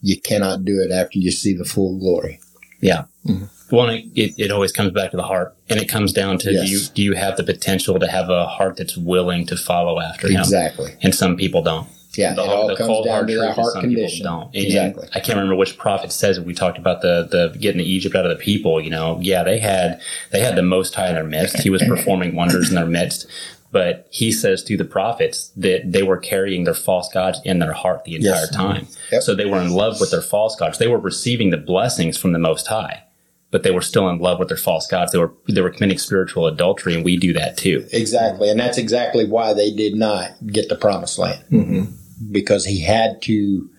you 0.00 0.20
cannot 0.20 0.64
do 0.64 0.80
it 0.80 0.90
after 0.92 1.18
you 1.18 1.30
see 1.30 1.54
the 1.54 1.64
full 1.64 1.98
glory. 1.98 2.40
Yeah. 2.80 3.04
Mm-hmm. 3.26 3.44
Well, 3.74 3.88
and 3.88 3.98
it, 3.98 4.20
it, 4.20 4.34
it 4.38 4.50
always 4.52 4.70
comes 4.70 4.92
back 4.92 5.10
to 5.10 5.16
the 5.16 5.24
heart, 5.24 5.56
and 5.68 5.80
it 5.80 5.88
comes 5.88 6.12
down 6.12 6.38
to 6.38 6.52
Yes. 6.52 6.64
do 6.64 6.70
you 6.70 6.80
do 6.94 7.02
you 7.02 7.12
have 7.14 7.36
the 7.36 7.42
potential 7.42 7.98
to 7.98 8.06
have 8.06 8.30
a 8.30 8.46
heart 8.46 8.76
that's 8.76 8.96
willing 8.96 9.46
to 9.46 9.56
follow 9.56 9.98
after 10.00 10.28
him? 10.28 10.38
Exactly. 10.38 10.94
And 11.02 11.14
some 11.14 11.36
people 11.36 11.62
don't. 11.62 11.88
Yeah, 12.16 12.34
The, 12.34 12.42
it 12.42 12.48
all 12.48 12.68
the 12.68 12.76
comes 12.76 12.86
cold 12.88 13.04
down 13.06 13.14
hard 13.14 13.28
to 13.28 13.34
truth 13.34 13.54
heart 13.54 13.72
some 13.72 13.80
condition. 13.82 14.18
people 14.18 14.40
don't. 14.40 14.46
And 14.54 14.64
Exactly. 14.64 15.08
I 15.14 15.20
can't 15.20 15.36
remember 15.36 15.54
which 15.56 15.76
prophet 15.78 16.12
says 16.12 16.38
it. 16.38 16.44
We 16.44 16.54
talked 16.54 16.78
about 16.78 17.02
the 17.02 17.28
the 17.30 17.58
getting 17.58 17.80
Egypt 17.80 18.14
out 18.14 18.24
of 18.26 18.36
the 18.36 18.42
people. 18.42 18.80
You 18.80 18.90
know, 18.90 19.18
yeah, 19.22 19.42
they 19.42 19.58
had 19.58 20.00
they 20.32 20.40
had 20.40 20.56
the 20.56 20.62
Most 20.62 20.94
High 20.94 21.08
in 21.08 21.14
their 21.14 21.24
midst. 21.24 21.60
He 21.60 21.70
was 21.70 21.82
performing 21.88 22.34
wonders 22.34 22.68
in 22.68 22.74
their 22.74 22.86
midst. 22.86 23.26
But 23.72 24.06
he 24.10 24.30
says 24.32 24.62
through 24.62 24.76
the 24.78 24.84
prophets 24.84 25.50
that 25.56 25.82
they 25.92 26.02
were 26.02 26.16
carrying 26.16 26.64
their 26.64 26.72
false 26.72 27.12
gods 27.12 27.40
in 27.44 27.58
their 27.58 27.72
heart 27.72 28.04
the 28.04 28.14
entire 28.14 28.30
Yes. 28.32 28.50
time. 28.54 28.82
Mm-hmm. 28.86 29.14
Yep. 29.14 29.22
So 29.22 29.34
they 29.34 29.44
were 29.44 29.60
in 29.60 29.70
love 29.72 30.00
with 30.00 30.12
their 30.12 30.22
false 30.22 30.56
gods. 30.56 30.78
They 30.78 30.86
were 30.86 30.98
receiving 30.98 31.50
the 31.50 31.56
blessings 31.58 32.16
from 32.16 32.32
the 32.32 32.38
Most 32.38 32.68
High, 32.68 33.02
but 33.50 33.64
they 33.64 33.72
were 33.72 33.82
still 33.82 34.08
in 34.08 34.18
love 34.18 34.38
with 34.38 34.48
their 34.48 34.56
false 34.56 34.86
gods. 34.86 35.12
They 35.12 35.18
were 35.18 35.32
they 35.48 35.60
were 35.60 35.70
committing 35.70 35.98
spiritual 35.98 36.46
adultery, 36.46 36.94
and 36.94 37.04
we 37.04 37.16
do 37.18 37.32
that 37.34 37.58
too. 37.58 37.84
Exactly. 37.92 38.48
And 38.48 38.58
that's 38.58 38.78
exactly 38.78 39.26
why 39.26 39.52
they 39.52 39.70
did 39.72 39.94
not 39.96 40.30
get 40.46 40.68
the 40.70 40.76
promised 40.76 41.18
land. 41.18 41.44
Mm-hmm. 41.50 41.84
Because 42.30 42.64
he 42.64 42.82
had 42.82 43.20
to 43.22 43.70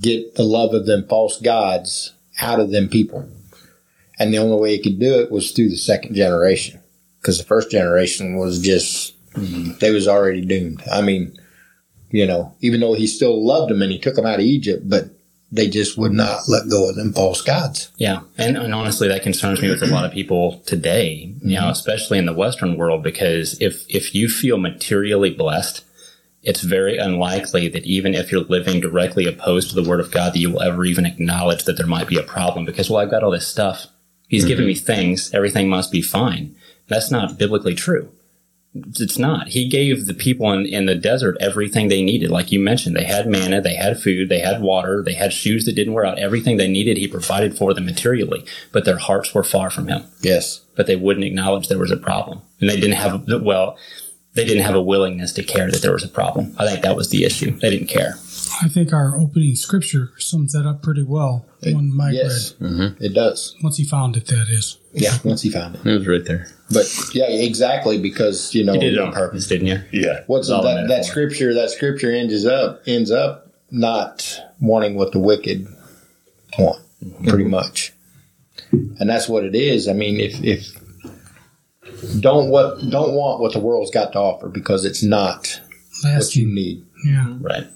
get 0.00 0.34
the 0.34 0.44
love 0.44 0.74
of 0.74 0.86
them 0.86 1.06
false 1.08 1.40
gods 1.40 2.12
out 2.40 2.60
of 2.60 2.70
them 2.70 2.88
people. 2.88 3.28
And 4.18 4.32
the 4.32 4.38
only 4.38 4.60
way 4.60 4.76
he 4.76 4.82
could 4.82 4.98
do 4.98 5.20
it 5.20 5.30
was 5.30 5.52
through 5.52 5.70
the 5.70 5.76
second 5.76 6.14
generation. 6.14 6.80
Because 7.20 7.38
the 7.38 7.44
first 7.44 7.70
generation 7.70 8.36
was 8.36 8.60
just, 8.60 9.14
they 9.34 9.90
was 9.90 10.08
already 10.08 10.44
doomed. 10.44 10.82
I 10.90 11.00
mean, 11.00 11.38
you 12.10 12.26
know, 12.26 12.54
even 12.60 12.80
though 12.80 12.94
he 12.94 13.06
still 13.06 13.44
loved 13.44 13.70
them 13.70 13.80
and 13.80 13.90
he 13.90 13.98
took 13.98 14.16
them 14.16 14.26
out 14.26 14.40
of 14.40 14.44
Egypt, 14.44 14.88
but 14.88 15.10
they 15.52 15.68
just 15.68 15.98
would 15.98 16.12
not 16.12 16.40
let 16.48 16.68
go 16.70 16.88
of 16.88 16.96
them 16.96 17.12
false 17.12 17.42
gods. 17.42 17.90
Yeah, 17.96 18.22
and, 18.38 18.56
and 18.56 18.74
honestly, 18.74 19.08
that 19.08 19.22
concerns 19.22 19.60
me 19.60 19.68
with 19.68 19.82
a 19.82 19.86
lot 19.86 20.06
of 20.06 20.12
people 20.12 20.62
today. 20.64 21.34
You 21.42 21.60
know, 21.60 21.68
especially 21.68 22.18
in 22.18 22.26
the 22.26 22.32
Western 22.32 22.76
world, 22.76 23.02
because 23.02 23.60
if 23.60 23.84
if 23.88 24.14
you 24.14 24.28
feel 24.28 24.56
materially 24.56 25.30
blessed, 25.30 25.84
it's 26.42 26.62
very 26.62 26.98
unlikely 26.98 27.68
that 27.68 27.84
even 27.84 28.14
if 28.14 28.32
you're 28.32 28.42
living 28.42 28.80
directly 28.80 29.26
opposed 29.26 29.70
to 29.70 29.80
the 29.80 29.88
Word 29.88 30.00
of 30.00 30.10
God, 30.10 30.32
that 30.32 30.38
you 30.38 30.50
will 30.50 30.62
ever 30.62 30.84
even 30.84 31.06
acknowledge 31.06 31.64
that 31.64 31.76
there 31.76 31.86
might 31.86 32.08
be 32.08 32.18
a 32.18 32.22
problem. 32.22 32.64
Because 32.64 32.90
well, 32.90 33.00
I've 33.00 33.10
got 33.10 33.22
all 33.22 33.30
this 33.30 33.46
stuff. 33.46 33.86
He's 34.28 34.44
giving 34.44 34.66
me 34.66 34.74
things. 34.74 35.32
Everything 35.34 35.68
must 35.68 35.92
be 35.92 36.00
fine. 36.00 36.56
That's 36.88 37.10
not 37.10 37.38
biblically 37.38 37.74
true. 37.74 38.10
It's 38.74 39.18
not. 39.18 39.48
He 39.48 39.68
gave 39.68 40.06
the 40.06 40.14
people 40.14 40.50
in, 40.50 40.64
in 40.64 40.86
the 40.86 40.94
desert 40.94 41.36
everything 41.38 41.88
they 41.88 42.02
needed. 42.02 42.30
Like 42.30 42.50
you 42.50 42.58
mentioned, 42.58 42.96
they 42.96 43.04
had 43.04 43.26
manna, 43.26 43.60
they 43.60 43.74
had 43.74 44.00
food, 44.00 44.30
they 44.30 44.38
had 44.40 44.62
water, 44.62 45.02
they 45.04 45.12
had 45.12 45.34
shoes 45.34 45.66
that 45.66 45.74
didn't 45.74 45.92
wear 45.92 46.06
out. 46.06 46.18
Everything 46.18 46.56
they 46.56 46.68
needed, 46.68 46.96
he 46.96 47.06
provided 47.06 47.56
for 47.56 47.74
them 47.74 47.84
materially, 47.84 48.46
but 48.72 48.86
their 48.86 48.96
hearts 48.96 49.34
were 49.34 49.44
far 49.44 49.68
from 49.68 49.88
him. 49.88 50.04
Yes. 50.22 50.62
But 50.74 50.86
they 50.86 50.96
wouldn't 50.96 51.26
acknowledge 51.26 51.68
there 51.68 51.78
was 51.78 51.90
a 51.90 51.98
problem. 51.98 52.40
And 52.60 52.70
they 52.70 52.76
didn't 52.76 52.96
have, 52.96 53.26
well, 53.42 53.76
they 54.34 54.44
didn't 54.44 54.64
have 54.64 54.74
a 54.74 54.82
willingness 54.82 55.32
to 55.34 55.42
care 55.42 55.70
that 55.70 55.82
there 55.82 55.92
was 55.92 56.04
a 56.04 56.08
problem. 56.08 56.54
I 56.58 56.66
think 56.66 56.82
that 56.82 56.96
was 56.96 57.10
the 57.10 57.24
issue. 57.24 57.50
They 57.58 57.70
didn't 57.70 57.88
care. 57.88 58.16
I 58.62 58.68
think 58.68 58.92
our 58.92 59.16
opening 59.16 59.54
scripture 59.54 60.12
sums 60.18 60.52
that 60.52 60.66
up 60.66 60.82
pretty 60.82 61.02
well. 61.02 61.46
One 61.62 61.94
Mike 61.94 62.14
yes. 62.14 62.54
read 62.58 62.70
mm-hmm. 62.70 63.04
It 63.04 63.14
does. 63.14 63.56
once 63.62 63.76
he 63.76 63.84
found 63.84 64.16
it. 64.16 64.26
That 64.26 64.48
is. 64.48 64.78
Yeah. 64.92 65.16
Once 65.24 65.42
he 65.42 65.50
found 65.50 65.76
it. 65.76 65.86
It 65.86 65.98
was 65.98 66.06
right 66.06 66.24
there. 66.24 66.48
But 66.70 66.86
yeah, 67.14 67.26
exactly 67.28 67.98
because 67.98 68.54
you 68.54 68.64
know 68.64 68.74
You 68.74 68.80
did 68.80 68.94
it 68.94 69.00
on 69.00 69.12
purpose, 69.12 69.46
didn't 69.46 69.66
you? 69.68 69.82
Yeah. 69.90 70.22
what's 70.26 70.48
It's 70.48 70.52
all 70.52 70.62
that, 70.62 70.88
that 70.88 71.04
scripture 71.04 71.54
that 71.54 71.70
scripture 71.70 72.10
ends 72.10 72.44
up 72.46 72.82
ends 72.86 73.10
up 73.10 73.48
not 73.70 74.40
wanting 74.60 74.94
what 74.94 75.12
the 75.12 75.18
wicked 75.18 75.66
want 76.58 76.82
mm-hmm. 77.02 77.28
pretty 77.28 77.44
much 77.44 77.92
and 78.70 79.08
that's 79.08 79.28
what 79.28 79.44
it 79.44 79.54
is 79.54 79.88
i 79.88 79.92
mean 79.92 80.20
if 80.20 80.42
if 80.44 80.81
don't 82.20 82.48
what 82.48 82.78
don't 82.90 83.14
want 83.14 83.40
what 83.40 83.52
the 83.52 83.58
world's 83.60 83.90
got 83.90 84.12
to 84.12 84.18
offer 84.18 84.48
because 84.48 84.84
it's 84.84 85.02
not 85.02 85.60
what 86.02 86.14
Last 86.14 86.36
you 86.36 86.46
need 86.46 86.84
Yeah. 87.04 87.36
Right. 87.40 87.66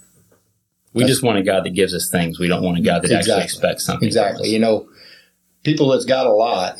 We 0.93 1.05
just 1.05 1.23
want 1.23 1.37
a 1.39 1.43
God 1.43 1.65
that 1.65 1.75
gives 1.75 1.93
us 1.93 2.09
things. 2.11 2.39
We 2.39 2.49
don't 2.49 2.63
want 2.63 2.79
a 2.79 2.81
God 2.81 3.03
that 3.03 3.13
actually 3.13 3.43
expects 3.43 3.85
something. 3.85 4.07
exactly 4.07 4.49
you 4.49 4.59
know 4.59 4.89
people 5.63 5.89
that's 5.89 6.05
got 6.05 6.27
a 6.27 6.33
lot 6.33 6.77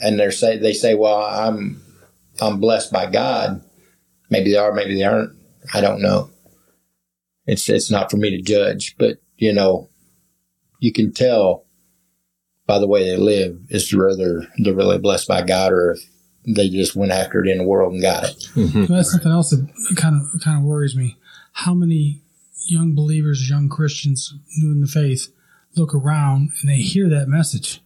and 0.00 0.18
they're 0.20 0.30
say 0.30 0.58
they 0.58 0.72
say 0.72 0.94
well 0.94 1.22
i'm 1.22 1.82
i'm 2.40 2.60
blessed 2.60 2.92
by 2.92 3.10
god 3.10 3.62
maybe 4.30 4.52
they 4.52 4.56
are 4.58 4.72
maybe 4.72 4.94
they 4.94 5.04
aren't 5.04 5.32
i 5.74 5.80
don't 5.80 6.00
know 6.00 6.30
it's 7.46 7.68
it's 7.68 7.90
not 7.90 8.10
for 8.10 8.18
me 8.18 8.30
to 8.30 8.42
judge 8.42 8.94
but 8.98 9.18
you 9.36 9.52
know 9.52 9.88
you 10.80 10.92
can 10.92 11.12
tell 11.12 11.64
by 12.66 12.78
the 12.78 12.86
way 12.86 13.04
they 13.04 13.16
live 13.16 13.58
is 13.70 13.92
whether 13.94 14.46
they're 14.58 14.74
really 14.74 14.98
blessed 14.98 15.26
by 15.26 15.42
god 15.42 15.72
or 15.72 15.92
if 15.92 16.00
they 16.54 16.68
just 16.68 16.96
went 16.96 17.12
after 17.12 17.44
it 17.44 17.48
in 17.50 17.58
the 17.58 17.64
world 17.64 17.92
and 17.92 18.02
got 18.02 18.24
it 18.24 18.36
mm-hmm. 18.54 18.78
Well, 18.80 18.96
that's 18.98 19.10
something 19.12 19.32
else 19.32 19.50
that 19.50 19.68
kind 19.96 20.16
of 20.34 20.40
kind 20.40 20.58
of 20.58 20.64
worries 20.64 20.96
me. 20.96 21.16
How 21.52 21.74
many 21.74 22.22
young 22.66 22.94
believers, 22.94 23.48
young 23.50 23.68
Christians, 23.68 24.34
new 24.58 24.70
in 24.72 24.80
the 24.80 24.86
faith, 24.86 25.28
look 25.76 25.94
around 25.94 26.50
and 26.60 26.70
they 26.70 26.76
hear 26.76 27.08
that 27.08 27.28
message? 27.28 27.80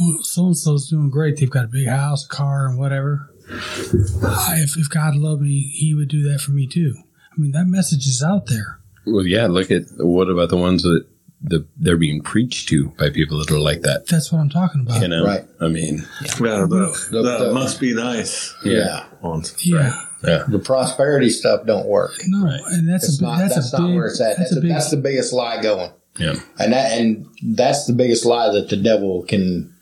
Well, 0.00 0.18
so 0.22 0.46
and 0.46 0.56
so's 0.56 0.88
doing 0.88 1.10
great. 1.10 1.36
They've 1.38 1.50
got 1.50 1.64
a 1.64 1.68
big 1.68 1.88
house, 1.88 2.24
a 2.24 2.28
car, 2.28 2.68
and 2.68 2.78
whatever. 2.78 3.30
I- 3.50 4.60
If, 4.62 4.76
if 4.76 4.88
God 4.88 5.16
loved 5.16 5.42
me, 5.42 5.60
He 5.74 5.94
would 5.94 6.08
do 6.08 6.22
that 6.30 6.40
for 6.40 6.52
me 6.52 6.66
too. 6.66 6.94
I 7.36 7.40
mean, 7.40 7.52
that 7.52 7.66
message 7.66 8.06
is 8.06 8.22
out 8.22 8.46
there. 8.46 8.78
Well, 9.06 9.26
yeah. 9.26 9.46
Look 9.46 9.70
at 9.70 9.84
what 9.96 10.28
about 10.28 10.50
the 10.50 10.56
ones 10.56 10.82
that 10.82 11.04
the 11.40 11.66
they're 11.76 11.96
being 11.96 12.20
preached 12.20 12.68
to 12.70 12.88
by 12.98 13.10
people 13.10 13.38
that 13.38 13.50
are 13.50 13.58
like 13.60 13.82
that. 13.82 14.06
That's 14.08 14.32
what 14.32 14.40
I'm 14.40 14.50
talking 14.50 14.80
about. 14.80 15.00
You 15.00 15.08
know, 15.08 15.24
Right. 15.24 15.44
I 15.60 15.68
mean, 15.68 16.04
Yeah, 16.22 16.66
the, 16.68 17.08
The- 17.10 17.22
the 17.22 17.44
the- 17.46 17.52
must 17.54 17.78
be 17.80 17.94
nice 17.94 18.54
yeah, 18.64 19.04
ones. 19.22 19.54
Yeah. 19.64 19.94
yeah, 20.24 20.44
the 20.48 20.58
prosperity 20.58 21.30
stuff 21.30 21.64
don't 21.64 21.86
work 21.86 22.12
No, 22.26 22.44
and 22.48 22.88
that's 22.88 23.08
it's 23.08 23.20
a 23.20 23.22
not 23.22 23.38
that's, 23.38 23.54
that's, 23.54 23.72
a 23.72 23.80
not 23.80 23.86
big 23.86 23.96
where 23.96 24.06
it's 24.08 24.20
at 24.20 24.36
that's 24.36 24.50
that's, 24.50 24.56
a 24.56 24.60
big 24.60 24.70
that's 24.70 24.90
the 24.90 24.96
biggest 24.96 25.32
lie 25.32 25.62
going 25.62 25.92
yeah. 26.18 26.34
and 26.58 26.72
that 26.72 26.98
and 26.98 27.26
that's 27.54 27.86
the 27.86 27.92
biggest 27.92 28.24
lie 28.26 28.50
that 28.52 28.68
the 28.68 28.76
devil 28.76 29.22
can 29.22 29.72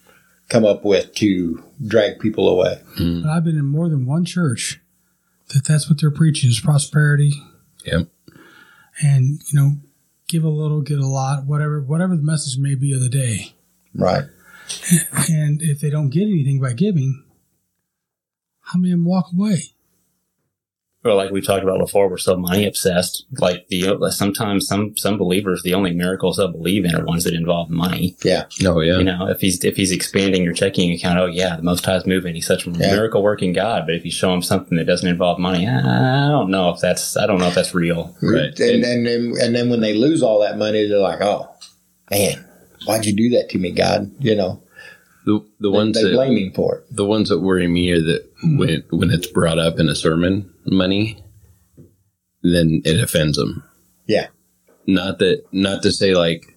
come 0.50 0.66
up 0.66 0.84
with 0.84 1.14
to 1.14 1.64
drag 1.86 2.20
people 2.20 2.48
away. 2.48 2.80
Mm-hmm. 3.00 3.22
But 3.22 3.30
I've 3.30 3.44
been 3.44 3.58
in 3.58 3.64
more 3.64 3.88
than 3.88 4.04
one 4.04 4.26
church 4.26 4.80
that 5.54 5.64
that's 5.64 5.88
what 5.88 5.98
they're 6.00 6.10
preaching 6.10 6.50
is 6.50 6.60
prosperity 6.60 7.32
Yep. 7.86 8.08
and 9.02 9.40
you 9.50 9.58
know 9.58 9.72
give 10.28 10.44
a 10.44 10.48
little, 10.48 10.80
get 10.80 10.98
a 10.98 11.06
lot, 11.06 11.46
whatever 11.46 11.80
whatever 11.80 12.16
the 12.16 12.22
message 12.22 12.58
may 12.58 12.74
be 12.74 12.92
of 12.92 13.00
the 13.00 13.08
day. 13.08 13.54
Right. 13.94 14.24
And 15.30 15.62
if 15.62 15.80
they 15.80 15.90
don't 15.90 16.10
get 16.10 16.22
anything 16.22 16.60
by 16.60 16.72
giving, 16.72 17.22
how 18.60 18.78
many 18.78 18.92
of 18.92 18.98
them 18.98 19.06
walk 19.06 19.26
away? 19.32 19.75
Or 21.06 21.14
like 21.14 21.30
we 21.30 21.40
talked 21.40 21.62
about 21.62 21.78
before, 21.78 22.08
we're 22.08 22.18
so 22.18 22.36
money 22.36 22.66
obsessed. 22.66 23.24
Like 23.38 23.68
the 23.68 24.10
sometimes 24.10 24.66
some 24.66 24.96
some 24.96 25.18
believers, 25.18 25.62
the 25.62 25.74
only 25.74 25.92
miracles 25.92 26.36
they'll 26.36 26.52
believe 26.52 26.84
in 26.84 26.94
are 26.94 27.04
ones 27.04 27.24
that 27.24 27.34
involve 27.34 27.70
money. 27.70 28.16
Yeah. 28.22 28.44
Oh, 28.64 28.80
yeah. 28.80 28.98
You 28.98 29.04
know, 29.04 29.28
if 29.28 29.40
he's 29.40 29.62
if 29.64 29.76
he's 29.76 29.92
expanding 29.92 30.42
your 30.42 30.52
checking 30.52 30.92
account, 30.92 31.18
oh 31.18 31.26
yeah, 31.26 31.56
the 31.56 31.62
Most 31.62 31.84
High's 31.84 32.06
moving. 32.06 32.34
He's 32.34 32.46
such 32.46 32.66
a 32.66 32.70
miracle 32.70 33.22
working 33.22 33.52
God. 33.52 33.84
But 33.86 33.94
if 33.94 34.04
you 34.04 34.10
show 34.10 34.32
him 34.32 34.42
something 34.42 34.76
that 34.78 34.84
doesn't 34.84 35.08
involve 35.08 35.38
money, 35.38 35.66
I 35.68 36.28
don't 36.28 36.50
know 36.50 36.70
if 36.70 36.80
that's 36.80 37.16
I 37.16 37.26
don't 37.26 37.38
know 37.38 37.48
if 37.48 37.54
that's 37.54 37.74
real. 37.74 38.14
Right. 38.22 38.58
And, 38.58 38.84
and 38.84 39.06
then 39.06 39.32
and 39.40 39.54
then 39.54 39.70
when 39.70 39.80
they 39.80 39.94
lose 39.94 40.22
all 40.22 40.40
that 40.40 40.58
money, 40.58 40.88
they're 40.88 40.98
like, 40.98 41.20
"Oh, 41.20 41.48
man, 42.10 42.44
why'd 42.84 43.06
you 43.06 43.14
do 43.14 43.30
that 43.30 43.50
to 43.50 43.58
me, 43.58 43.72
God?" 43.72 44.10
You 44.20 44.34
know, 44.34 44.62
the 45.26 45.40
the 45.60 45.68
they, 45.70 45.76
ones 45.76 45.96
they 45.96 46.04
that 46.04 46.14
blame 46.14 46.38
him 46.38 46.52
for 46.52 46.76
it. 46.76 46.96
the 46.96 47.04
ones 47.04 47.28
that 47.28 47.40
worry 47.40 47.68
me 47.68 47.90
are 47.90 48.00
that 48.00 48.32
hmm. 48.40 48.58
when 48.58 48.84
when 48.90 49.10
it's 49.10 49.26
brought 49.26 49.58
up 49.58 49.78
in 49.78 49.88
a 49.88 49.94
sermon, 49.94 50.50
money, 50.64 51.22
then 52.42 52.80
it 52.84 53.00
offends 53.00 53.36
them. 53.36 53.62
Yeah. 54.06 54.28
Not 54.86 55.18
that 55.18 55.44
not 55.52 55.82
to 55.82 55.92
say 55.92 56.14
like 56.14 56.56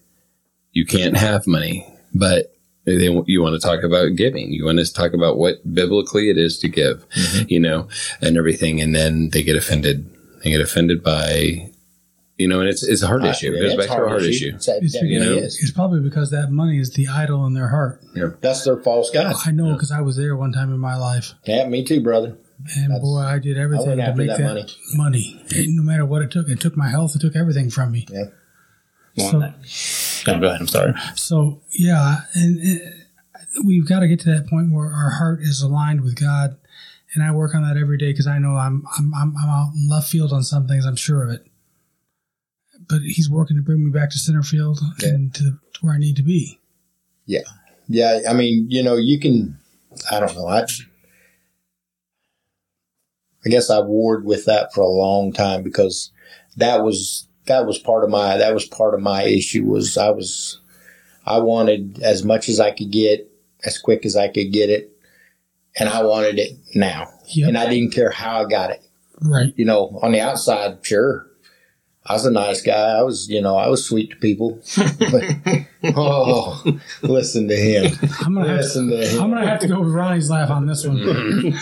you 0.71 0.85
can't 0.85 1.17
have 1.17 1.47
money, 1.47 1.85
but 2.13 2.53
they, 2.85 3.09
you 3.25 3.41
want 3.41 3.59
to 3.59 3.67
talk 3.67 3.83
about 3.83 4.15
giving. 4.15 4.51
You 4.51 4.65
want 4.65 4.79
to 4.79 4.93
talk 4.93 5.13
about 5.13 5.37
what 5.37 5.73
biblically 5.73 6.29
it 6.29 6.37
is 6.37 6.59
to 6.59 6.69
give, 6.69 7.07
mm-hmm. 7.09 7.45
you 7.47 7.59
know, 7.59 7.87
and 8.21 8.37
everything, 8.37 8.81
and 8.81 8.95
then 8.95 9.29
they 9.29 9.43
get 9.43 9.55
offended. 9.55 10.09
They 10.43 10.51
get 10.51 10.61
offended 10.61 11.03
by, 11.03 11.71
you 12.39 12.47
know, 12.47 12.61
and 12.61 12.69
it's 12.69 12.81
it's 12.81 13.03
a 13.03 13.07
heart 13.07 13.23
issue. 13.25 13.51
It 13.53 13.57
Uh, 13.57 13.61
goes 13.61 13.73
it's 13.73 13.87
back 13.87 13.97
to 13.97 14.03
a 14.05 14.07
heart 14.09 14.23
issue. 14.23 14.51
It's, 14.55 14.65
that 14.65 14.79
It's, 14.81 14.93
definitely 14.93 15.19
know, 15.19 15.33
is. 15.43 15.59
it's 15.61 15.71
probably 15.71 15.99
because 15.99 16.31
that 16.31 16.49
money 16.51 16.79
is 16.79 16.91
the 16.93 17.07
idol 17.07 17.45
in 17.45 17.53
their 17.53 17.67
heart. 17.67 18.01
That's 18.41 18.63
their 18.63 18.77
false 18.77 19.11
God. 19.11 19.35
I 19.45 19.51
know 19.51 19.73
because 19.73 19.91
I 19.91 20.01
was 20.01 20.15
there 20.15 20.35
one 20.35 20.51
time 20.53 20.73
in 20.73 20.79
my 20.79 20.95
life, 20.95 21.33
Yeah, 21.45 21.67
me 21.67 21.83
too, 21.83 22.01
brother. 22.01 22.37
and 22.75 22.91
That's- 22.91 23.01
boy, 23.01 23.19
I 23.19 23.39
did 23.39 23.57
everything 23.57 23.97
went 23.97 24.01
to 24.05 24.15
make 24.15 24.27
that 24.29 24.37
that, 24.39 24.43
money. 24.47 24.65
money. 24.95 25.45
And 25.55 25.75
no 25.75 25.83
matter 25.83 26.05
what 26.05 26.21
it 26.21 26.31
took, 26.31 26.47
it 26.49 26.59
took 26.59 26.75
my 26.75 26.89
health, 26.89 27.15
it 27.15 27.19
took 27.21 27.35
everything 27.35 27.69
from 27.69 27.91
me. 27.91 28.05
Yeah. 28.09 28.23
Well, 29.17 29.29
So- 29.31 30.33
no, 30.33 30.39
go 30.39 30.47
ahead. 30.47 30.61
I'm 30.61 30.67
sorry. 30.67 30.93
So 31.15 31.61
yeah, 31.77 32.21
and 32.35 32.81
uh, 33.35 33.39
we've 33.65 33.87
got 33.87 33.99
to 33.99 34.07
get 34.07 34.19
to 34.21 34.29
that 34.33 34.47
point 34.47 34.71
where 34.71 34.87
our 34.91 35.09
heart 35.11 35.41
is 35.41 35.61
aligned 35.61 36.01
with 36.01 36.15
God, 36.19 36.55
and 37.13 37.23
I 37.23 37.31
work 37.31 37.55
on 37.55 37.63
that 37.63 37.77
every 37.77 37.97
day 37.97 38.11
because 38.11 38.27
I 38.27 38.37
know 38.39 38.55
I'm 38.55 38.83
I'm 38.97 39.13
I'm, 39.13 39.35
I'm 39.37 39.49
out 39.49 39.71
in 39.75 39.89
left 39.89 40.09
field 40.09 40.31
on 40.31 40.43
some 40.43 40.67
things. 40.67 40.85
I'm 40.85 40.95
sure 40.95 41.23
of 41.23 41.31
it, 41.31 41.45
but 42.89 43.01
He's 43.01 43.29
working 43.29 43.55
to 43.57 43.63
bring 43.63 43.85
me 43.85 43.91
back 43.91 44.09
to 44.09 44.17
center 44.19 44.43
field 44.43 44.79
and 45.03 45.33
to, 45.35 45.43
to 45.43 45.79
where 45.81 45.93
I 45.93 45.97
need 45.99 46.15
to 46.17 46.23
be. 46.23 46.59
Yeah. 47.25 47.41
Yeah, 47.87 48.19
I 48.29 48.33
mean, 48.33 48.67
you 48.69 48.83
know, 48.83 48.95
you 48.97 49.19
can. 49.19 49.57
I 50.11 50.19
don't 50.19 50.35
know. 50.35 50.47
I, 50.47 50.65
I 53.45 53.49
guess 53.49 53.69
I 53.69 53.79
warred 53.79 54.25
with 54.25 54.45
that 54.45 54.73
for 54.73 54.81
a 54.81 54.87
long 54.87 55.31
time 55.31 55.63
because 55.63 56.11
that 56.57 56.83
was 56.83 57.27
that 57.47 57.65
was 57.65 57.79
part 57.79 58.03
of 58.03 58.09
my 58.09 58.37
that 58.37 58.53
was 58.53 58.65
part 58.65 58.93
of 58.93 59.01
my 59.01 59.23
issue 59.23 59.63
was 59.63 59.97
I 59.97 60.09
was 60.09 60.59
I 61.25 61.39
wanted 61.39 61.99
as 62.03 62.23
much 62.23 62.49
as 62.49 62.59
I 62.59 62.71
could 62.71 62.91
get 62.91 63.27
as 63.65 63.77
quick 63.77 64.05
as 64.05 64.15
I 64.15 64.27
could 64.27 64.51
get 64.53 64.69
it, 64.69 64.91
and 65.77 65.89
I 65.89 66.03
wanted 66.03 66.39
it 66.39 66.57
now, 66.75 67.09
Yep. 67.27 67.49
and 67.49 67.57
I 67.57 67.67
didn't 67.69 67.91
care 67.93 68.09
how 68.11 68.41
I 68.43 68.45
got 68.49 68.69
it. 68.71 68.81
Right. 69.21 69.53
You 69.57 69.65
know, 69.65 69.99
on 70.01 70.11
the 70.13 70.21
outside, 70.21 70.77
sure. 70.85 71.25
I 72.09 72.13
was 72.13 72.25
a 72.25 72.31
nice 72.31 72.63
guy. 72.63 72.97
I 72.97 73.03
was, 73.03 73.29
you 73.29 73.39
know, 73.39 73.55
I 73.55 73.67
was 73.67 73.87
sweet 73.87 74.09
to 74.09 74.15
people. 74.15 74.59
But, 74.75 75.23
oh, 75.95 76.79
listen 77.03 77.47
to 77.47 77.55
him. 77.55 77.93
I'm 78.21 78.33
gonna 78.33 78.47
have 78.49 78.57
to, 78.61 78.63
Listen 78.63 78.89
to 78.89 79.07
him. 79.07 79.21
I'm 79.21 79.29
gonna 79.29 79.47
have 79.47 79.59
to 79.59 79.67
go 79.67 79.79
with 79.81 79.93
Ronnie's 79.93 80.27
laugh 80.27 80.49
on 80.49 80.65
this 80.65 80.87
one. 80.87 80.97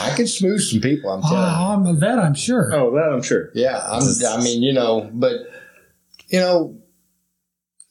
I 0.00 0.14
can 0.16 0.26
smooth 0.26 0.62
some 0.62 0.80
people. 0.80 1.10
I'm 1.10 1.20
telling 1.20 1.36
you. 1.36 1.44
Ah, 1.44 1.74
I'm 1.74 1.84
a 1.86 1.92
vet, 1.92 2.18
I'm 2.18 2.34
sure. 2.34 2.74
Oh, 2.74 2.90
that 2.92 3.12
I'm 3.12 3.20
sure. 3.20 3.50
Yeah, 3.54 3.78
I'm, 3.84 4.02
I 4.26 4.42
mean, 4.42 4.62
you 4.62 4.72
know, 4.72 5.10
but 5.12 5.34
you 6.28 6.40
know, 6.40 6.80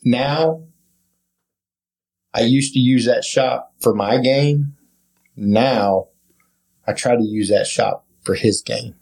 now 0.03 0.63
I 2.33 2.41
used 2.41 2.73
to 2.73 2.79
use 2.79 3.05
that 3.05 3.23
shop 3.23 3.73
for 3.79 3.93
my 3.93 4.17
game. 4.17 4.75
Now 5.35 6.07
I 6.87 6.93
try 6.93 7.15
to 7.15 7.23
use 7.23 7.49
that 7.49 7.67
shop 7.67 8.07
for 8.23 8.33
his 8.33 8.63
game. 8.63 8.95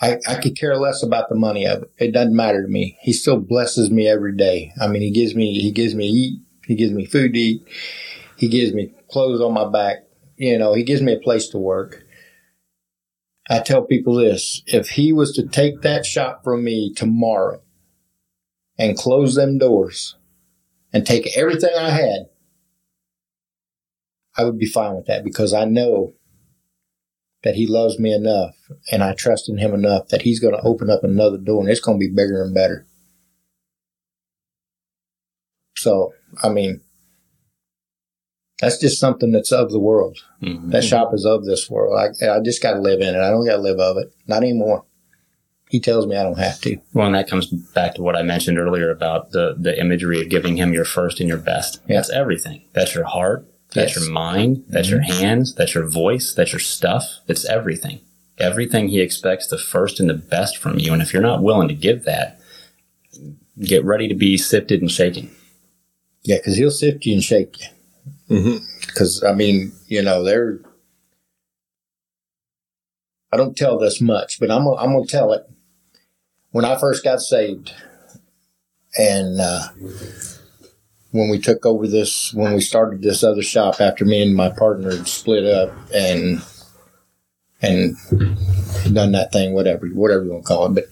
I, 0.00 0.18
I 0.26 0.34
could 0.36 0.58
care 0.58 0.76
less 0.76 1.02
about 1.02 1.28
the 1.28 1.34
money 1.34 1.66
of 1.66 1.82
it. 1.84 1.90
It 1.98 2.12
doesn't 2.12 2.34
matter 2.34 2.62
to 2.62 2.68
me. 2.68 2.98
He 3.00 3.12
still 3.12 3.38
blesses 3.38 3.90
me 3.90 4.08
every 4.08 4.36
day. 4.36 4.72
I 4.80 4.88
mean, 4.88 5.02
he 5.02 5.10
gives 5.10 5.34
me, 5.34 5.58
he 5.60 5.70
gives 5.70 5.94
me 5.94 6.06
eat. 6.06 6.40
He 6.66 6.74
gives 6.74 6.92
me 6.92 7.06
food 7.06 7.34
to 7.34 7.38
eat. 7.38 7.62
He 8.36 8.48
gives 8.48 8.72
me 8.72 8.92
clothes 9.10 9.40
on 9.40 9.54
my 9.54 9.68
back. 9.68 9.98
You 10.36 10.58
know, 10.58 10.74
he 10.74 10.82
gives 10.82 11.00
me 11.00 11.12
a 11.12 11.18
place 11.18 11.48
to 11.48 11.58
work. 11.58 12.02
I 13.48 13.60
tell 13.60 13.82
people 13.82 14.14
this 14.14 14.62
if 14.66 14.90
he 14.90 15.12
was 15.12 15.32
to 15.32 15.46
take 15.46 15.82
that 15.82 16.06
shop 16.06 16.42
from 16.42 16.64
me 16.64 16.92
tomorrow 16.94 17.62
and 18.78 18.96
close 18.96 19.34
them 19.34 19.58
doors 19.58 20.16
and 20.92 21.06
take 21.06 21.36
everything 21.36 21.70
I 21.78 21.90
had, 21.90 22.26
I 24.36 24.44
would 24.44 24.58
be 24.58 24.66
fine 24.66 24.96
with 24.96 25.06
that 25.06 25.24
because 25.24 25.52
I 25.52 25.66
know 25.66 26.14
that 27.44 27.54
he 27.54 27.66
loves 27.66 27.98
me 27.98 28.12
enough 28.12 28.56
and 28.90 29.04
I 29.04 29.12
trust 29.14 29.48
in 29.48 29.58
him 29.58 29.74
enough 29.74 30.08
that 30.08 30.22
he's 30.22 30.40
going 30.40 30.54
to 30.54 30.62
open 30.62 30.90
up 30.90 31.04
another 31.04 31.38
door 31.38 31.60
and 31.60 31.70
it's 31.70 31.80
going 31.80 32.00
to 32.00 32.06
be 32.06 32.12
bigger 32.12 32.42
and 32.42 32.54
better. 32.54 32.86
So, 35.76 36.12
I 36.42 36.48
mean, 36.48 36.80
that's 38.60 38.78
just 38.78 38.98
something 38.98 39.30
that's 39.32 39.52
of 39.52 39.70
the 39.70 39.78
world. 39.78 40.18
Mhm. 40.42 40.70
That 40.70 40.84
shop 40.84 41.12
is 41.12 41.26
of 41.26 41.44
this 41.44 41.68
world. 41.68 41.98
I, 41.98 42.26
I 42.30 42.40
just 42.40 42.62
got 42.62 42.74
to 42.74 42.80
live 42.80 43.00
in 43.00 43.14
it. 43.14 43.20
I 43.20 43.30
don't 43.30 43.44
got 43.46 43.56
to 43.56 43.62
live 43.62 43.78
of 43.78 43.98
it. 43.98 44.12
Not 44.26 44.42
anymore. 44.42 44.84
He 45.68 45.80
tells 45.80 46.06
me 46.06 46.16
I 46.16 46.22
don't 46.22 46.38
have 46.38 46.60
to. 46.62 46.78
Well, 46.92 47.06
and 47.06 47.14
that 47.16 47.28
comes 47.28 47.46
back 47.46 47.94
to 47.96 48.02
what 48.02 48.16
I 48.16 48.22
mentioned 48.22 48.58
earlier 48.58 48.90
about 48.90 49.32
the 49.32 49.56
the 49.58 49.78
imagery 49.78 50.20
of 50.20 50.28
giving 50.28 50.56
him 50.56 50.72
your 50.72 50.84
first 50.84 51.18
and 51.20 51.28
your 51.28 51.38
best. 51.38 51.80
Yeah. 51.88 51.96
That's 51.96 52.10
everything. 52.10 52.62
That's 52.72 52.94
your 52.94 53.04
heart. 53.04 53.46
That's 53.74 53.96
Yes. 53.96 54.04
your 54.04 54.12
mind. 54.12 54.64
That's 54.68 54.88
your 54.88 55.00
hands. 55.02 55.54
That's 55.54 55.74
your 55.74 55.86
voice. 55.86 56.32
That's 56.32 56.52
your 56.52 56.60
stuff. 56.60 57.18
It's 57.28 57.44
everything. 57.44 58.00
Everything 58.38 58.88
he 58.88 59.00
expects 59.00 59.46
the 59.48 59.58
first 59.58 60.00
and 60.00 60.08
the 60.08 60.14
best 60.14 60.56
from 60.56 60.78
you. 60.78 60.92
And 60.92 61.02
if 61.02 61.12
you're 61.12 61.22
not 61.22 61.42
willing 61.42 61.68
to 61.68 61.74
give 61.74 62.04
that, 62.04 62.40
get 63.60 63.84
ready 63.84 64.08
to 64.08 64.14
be 64.14 64.36
sifted 64.36 64.80
and 64.80 64.90
shaken. 64.90 65.30
Yeah, 66.22 66.36
because 66.36 66.56
he'll 66.56 66.70
sift 66.70 67.04
you 67.04 67.14
and 67.14 67.22
shake 67.22 67.56
you. 67.60 67.66
Mm-hmm. 68.38 68.64
Because, 68.86 69.22
I 69.22 69.32
mean, 69.34 69.72
you 69.88 70.02
know, 70.02 70.22
they're. 70.24 70.60
I 73.32 73.36
don't 73.36 73.56
tell 73.56 73.78
this 73.78 74.00
much, 74.00 74.38
but 74.38 74.50
I'm, 74.50 74.64
gonna- 74.64 74.76
I'm 74.76 74.92
going 74.92 75.04
to 75.06 75.10
tell 75.10 75.32
it. 75.32 75.48
When 76.52 76.64
I 76.64 76.78
first 76.78 77.02
got 77.02 77.20
saved, 77.20 77.74
and 78.96 79.40
uh, 79.40 79.68
when 81.14 81.28
we 81.28 81.38
took 81.38 81.64
over 81.64 81.86
this, 81.86 82.34
when 82.34 82.54
we 82.54 82.60
started 82.60 83.00
this 83.00 83.22
other 83.22 83.40
shop 83.40 83.80
after 83.80 84.04
me 84.04 84.20
and 84.20 84.34
my 84.34 84.48
partner 84.50 84.96
had 84.96 85.06
split 85.06 85.46
up 85.46 85.72
and 85.94 86.42
and 87.62 87.94
done 88.92 89.12
that 89.12 89.30
thing, 89.30 89.54
whatever, 89.54 89.86
whatever 89.86 90.24
you 90.24 90.32
want 90.32 90.42
to 90.44 90.48
call 90.48 90.66
it, 90.66 90.74
but 90.74 90.86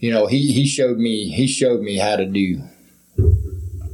you 0.00 0.10
know, 0.10 0.26
he 0.26 0.52
he 0.52 0.66
showed 0.66 0.98
me 0.98 1.28
he 1.28 1.46
showed 1.46 1.82
me 1.82 1.98
how 1.98 2.16
to 2.16 2.26
do 2.26 2.60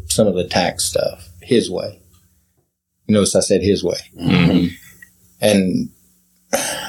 some 0.06 0.26
of 0.26 0.34
the 0.34 0.48
tax 0.48 0.86
stuff 0.86 1.28
his 1.42 1.70
way. 1.70 2.00
Notice 3.06 3.36
I 3.36 3.40
said 3.40 3.62
his 3.62 3.84
way. 3.84 3.98
Mhm. 4.18 4.70
And 5.42 5.90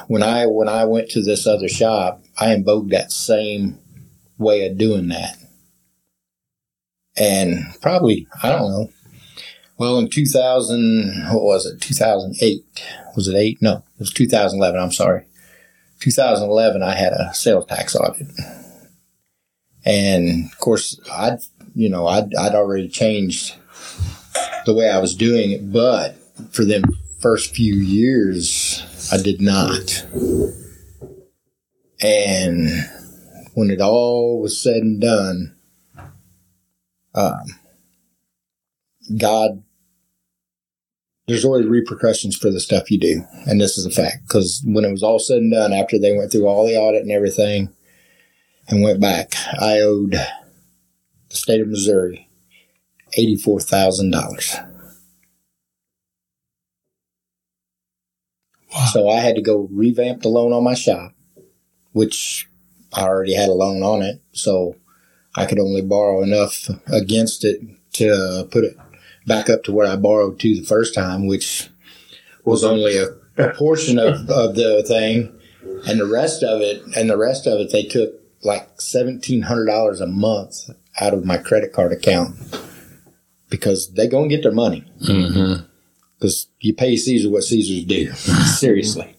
when 0.07 0.23
I 0.23 0.45
when 0.45 0.69
I 0.69 0.85
went 0.85 1.09
to 1.09 1.21
this 1.21 1.45
other 1.45 1.67
shop, 1.67 2.23
I 2.37 2.53
invoked 2.53 2.91
that 2.91 3.11
same 3.11 3.79
way 4.37 4.65
of 4.65 4.77
doing 4.77 5.09
that. 5.09 5.37
And 7.17 7.63
probably, 7.81 8.27
I 8.43 8.49
don't 8.49 8.71
know. 8.71 8.89
Well, 9.77 9.97
in 9.99 10.09
2000, 10.09 11.27
what 11.31 11.43
was 11.43 11.65
it? 11.65 11.81
2008. 11.81 12.63
Was 13.15 13.27
it 13.27 13.35
8? 13.35 13.61
No, 13.61 13.77
it 13.77 13.99
was 13.99 14.13
2011. 14.13 14.79
I'm 14.79 14.91
sorry. 14.91 15.25
2011, 15.99 16.83
I 16.83 16.95
had 16.95 17.13
a 17.13 17.33
sales 17.33 17.65
tax 17.65 17.95
audit. 17.95 18.27
And 19.85 20.45
of 20.45 20.57
course, 20.59 20.99
I'd, 21.11 21.39
you 21.73 21.89
know, 21.89 22.07
I'd, 22.07 22.33
I'd 22.35 22.55
already 22.55 22.89
changed 22.89 23.55
the 24.65 24.73
way 24.73 24.89
I 24.89 24.99
was 24.99 25.15
doing 25.15 25.51
it, 25.51 25.71
but 25.71 26.17
for 26.51 26.65
them 26.65 26.83
first 27.19 27.55
few 27.55 27.75
years, 27.75 28.83
I 29.11 29.17
did 29.21 29.41
not. 29.41 30.05
And 32.01 32.69
when 33.53 33.69
it 33.69 33.81
all 33.81 34.41
was 34.41 34.61
said 34.61 34.83
and 34.83 35.01
done, 35.01 35.54
um, 37.15 37.43
God, 39.17 39.63
there's 41.27 41.45
always 41.45 41.65
repercussions 41.65 42.35
for 42.35 42.51
the 42.51 42.59
stuff 42.59 42.91
you 42.91 42.99
do. 42.99 43.23
And 43.47 43.59
this 43.59 43.77
is 43.77 43.85
a 43.85 43.89
fact 43.89 44.27
because 44.27 44.61
when 44.65 44.85
it 44.85 44.91
was 44.91 45.03
all 45.03 45.19
said 45.19 45.37
and 45.37 45.51
done, 45.51 45.73
after 45.73 45.97
they 45.99 46.15
went 46.15 46.31
through 46.31 46.47
all 46.47 46.67
the 46.67 46.77
audit 46.77 47.01
and 47.01 47.11
everything 47.11 47.69
and 48.67 48.83
went 48.83 48.99
back, 48.99 49.33
I 49.59 49.79
owed 49.79 50.11
the 50.11 51.35
state 51.35 51.61
of 51.61 51.67
Missouri 51.67 52.29
$84,000. 53.17 54.71
Wow. 58.73 58.85
So 58.91 59.09
I 59.09 59.19
had 59.19 59.35
to 59.35 59.41
go 59.41 59.69
revamp 59.71 60.21
the 60.21 60.29
loan 60.29 60.51
on 60.51 60.63
my 60.63 60.73
shop, 60.73 61.13
which 61.93 62.49
I 62.93 63.03
already 63.03 63.33
had 63.33 63.49
a 63.49 63.53
loan 63.53 63.83
on 63.83 64.01
it. 64.01 64.21
So 64.33 64.75
I 65.35 65.45
could 65.45 65.59
only 65.59 65.81
borrow 65.81 66.21
enough 66.23 66.69
against 66.87 67.43
it 67.43 67.61
to 67.93 68.47
put 68.51 68.63
it 68.63 68.77
back 69.27 69.49
up 69.49 69.63
to 69.63 69.71
what 69.71 69.85
I 69.87 69.95
borrowed 69.95 70.39
to 70.39 70.55
the 70.55 70.65
first 70.65 70.93
time, 70.93 71.27
which 71.27 71.69
was 72.43 72.63
only 72.63 72.97
a, 72.97 73.07
a 73.37 73.53
portion 73.53 73.97
of, 73.99 74.29
of 74.29 74.55
the 74.55 74.83
thing. 74.87 75.31
And 75.87 75.99
the 75.99 76.05
rest 76.07 76.43
of 76.43 76.61
it, 76.61 76.83
and 76.95 77.09
the 77.09 77.17
rest 77.17 77.47
of 77.47 77.59
it, 77.59 77.71
they 77.71 77.83
took 77.83 78.13
like 78.43 78.77
$1,700 78.77 80.01
a 80.01 80.05
month 80.07 80.69
out 81.01 81.13
of 81.13 81.25
my 81.25 81.37
credit 81.37 81.73
card 81.73 81.91
account 81.91 82.35
because 83.49 83.93
they 83.93 84.07
going 84.07 84.29
to 84.29 84.35
get 84.35 84.43
their 84.43 84.51
money 84.51 84.83
Mm-hmm. 85.01 85.63
because 86.17 86.47
you 86.59 86.73
pay 86.73 86.95
Caesar 86.95 87.29
what 87.29 87.43
Caesar's 87.43 87.83
due. 87.85 88.11
Seriously. 88.13 89.15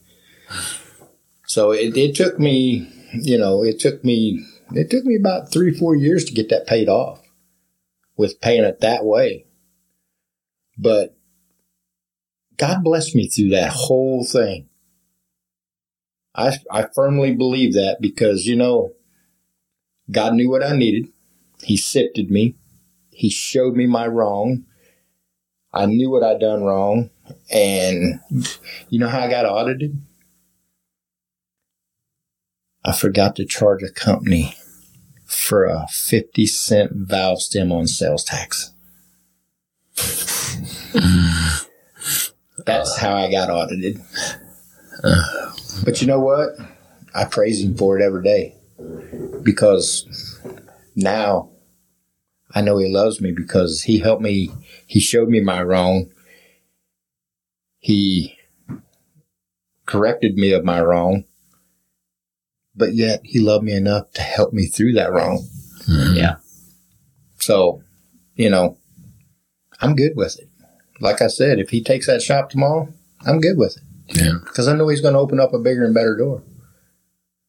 So 1.46 1.72
it, 1.72 1.96
it 1.96 2.14
took 2.14 2.38
me, 2.38 2.88
you 3.12 3.38
know, 3.38 3.62
it 3.64 3.78
took 3.80 4.04
me, 4.04 4.44
it 4.72 4.90
took 4.90 5.04
me 5.04 5.16
about 5.16 5.52
three, 5.52 5.72
four 5.72 5.94
years 5.94 6.24
to 6.24 6.34
get 6.34 6.48
that 6.50 6.66
paid 6.66 6.88
off 6.88 7.20
with 8.16 8.40
paying 8.40 8.64
it 8.64 8.80
that 8.80 9.04
way. 9.04 9.46
But 10.78 11.16
God 12.56 12.82
blessed 12.82 13.14
me 13.14 13.28
through 13.28 13.50
that 13.50 13.72
whole 13.72 14.24
thing. 14.24 14.68
I, 16.34 16.56
I 16.70 16.86
firmly 16.94 17.34
believe 17.34 17.74
that 17.74 17.98
because, 18.00 18.46
you 18.46 18.56
know, 18.56 18.92
God 20.10 20.34
knew 20.34 20.50
what 20.50 20.64
I 20.64 20.76
needed. 20.76 21.08
He 21.62 21.76
sifted 21.76 22.30
me. 22.30 22.56
He 23.10 23.30
showed 23.30 23.74
me 23.74 23.86
my 23.86 24.06
wrong. 24.06 24.64
I 25.72 25.86
knew 25.86 26.10
what 26.10 26.22
I'd 26.22 26.40
done 26.40 26.62
wrong. 26.62 27.10
And 27.50 28.20
you 28.88 28.98
know 28.98 29.08
how 29.08 29.20
I 29.20 29.30
got 29.30 29.46
audited? 29.46 30.00
I 32.86 32.92
forgot 32.92 33.34
to 33.36 33.44
charge 33.44 33.82
a 33.82 33.90
company 33.90 34.54
for 35.24 35.64
a 35.64 35.88
50 35.90 36.46
cent 36.46 36.92
valve 36.92 37.42
stem 37.42 37.72
on 37.72 37.88
sales 37.88 38.22
tax. 38.22 38.72
That's 42.64 42.96
uh. 42.96 43.00
how 43.00 43.16
I 43.16 43.28
got 43.28 43.50
audited. 43.50 44.00
Uh. 45.02 45.52
But 45.84 46.00
you 46.00 46.06
know 46.06 46.20
what? 46.20 46.50
I 47.12 47.24
praise 47.24 47.60
him 47.60 47.76
for 47.76 47.98
it 47.98 48.04
every 48.04 48.22
day 48.22 48.54
because 49.42 50.40
now 50.94 51.50
I 52.54 52.60
know 52.60 52.78
he 52.78 52.88
loves 52.88 53.20
me 53.20 53.32
because 53.32 53.82
he 53.82 53.98
helped 53.98 54.22
me. 54.22 54.50
He 54.86 55.00
showed 55.00 55.28
me 55.28 55.40
my 55.40 55.60
wrong. 55.60 56.12
He 57.80 58.38
corrected 59.86 60.36
me 60.36 60.52
of 60.52 60.64
my 60.64 60.80
wrong. 60.80 61.24
But 62.76 62.94
yet 62.94 63.20
he 63.24 63.40
loved 63.40 63.64
me 63.64 63.72
enough 63.72 64.10
to 64.12 64.22
help 64.22 64.52
me 64.52 64.66
through 64.66 64.92
that 64.94 65.12
wrong. 65.12 65.46
Mm-hmm. 65.88 66.16
Yeah. 66.16 66.36
So, 67.36 67.82
you 68.34 68.50
know, 68.50 68.76
I'm 69.80 69.94
good 69.96 70.12
with 70.16 70.38
it. 70.38 70.48
Like 71.00 71.22
I 71.22 71.28
said, 71.28 71.58
if 71.58 71.70
he 71.70 71.82
takes 71.82 72.06
that 72.06 72.22
shop 72.22 72.50
tomorrow, 72.50 72.92
I'm 73.26 73.40
good 73.40 73.56
with 73.58 73.76
it 73.76 74.16
Yeah. 74.22 74.32
because 74.44 74.68
I 74.68 74.74
know 74.74 74.88
he's 74.88 75.00
going 75.00 75.14
to 75.14 75.20
open 75.20 75.40
up 75.40 75.52
a 75.54 75.58
bigger 75.58 75.84
and 75.84 75.94
better 75.94 76.16
door. 76.16 76.42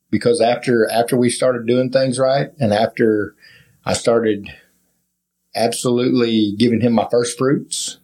Because 0.10 0.40
after 0.40 0.90
after 0.90 1.18
we 1.18 1.30
started 1.30 1.68
doing 1.68 1.92
things 1.92 2.18
right, 2.18 2.50
and 2.60 2.74
after 2.74 3.36
I 3.86 3.94
started 3.94 4.48
absolutely 5.54 6.56
giving 6.58 6.80
him 6.80 6.94
my 6.94 7.08
first 7.12 7.38
fruits 7.38 8.00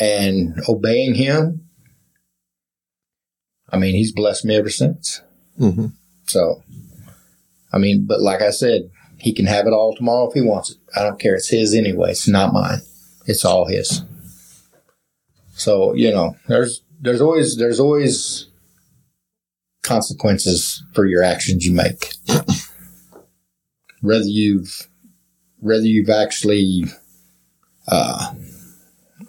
and 0.00 0.56
obeying 0.68 1.14
him, 1.14 1.68
I 3.70 3.76
mean, 3.78 3.94
he's 3.94 4.12
blessed 4.12 4.44
me 4.44 4.56
ever 4.56 4.70
since. 4.70 5.22
Mm-hmm. 5.58 5.86
So, 6.26 6.62
I 7.72 7.78
mean, 7.78 8.06
but 8.06 8.20
like 8.20 8.42
I 8.42 8.50
said, 8.50 8.90
he 9.18 9.32
can 9.32 9.46
have 9.46 9.66
it 9.66 9.72
all 9.72 9.96
tomorrow 9.96 10.28
if 10.28 10.34
he 10.34 10.40
wants 10.40 10.70
it. 10.70 10.76
I 10.96 11.02
don't 11.02 11.18
care. 11.18 11.34
It's 11.34 11.48
his 11.48 11.74
anyway. 11.74 12.10
It's 12.10 12.28
not 12.28 12.52
mine. 12.52 12.80
It's 13.26 13.44
all 13.44 13.66
his. 13.66 14.02
So, 15.50 15.94
you 15.94 16.12
know, 16.12 16.36
there's 16.46 16.82
there's 17.00 17.20
always 17.20 17.56
there's 17.56 17.80
always 17.80 18.46
consequences 19.82 20.84
for 20.92 21.06
your 21.06 21.22
actions 21.22 21.66
you 21.66 21.72
make. 21.72 22.12
whether 24.00 24.24
you've 24.24 24.88
whether 25.60 25.84
you've 25.84 26.10
actually 26.10 26.84
uh, 27.88 28.32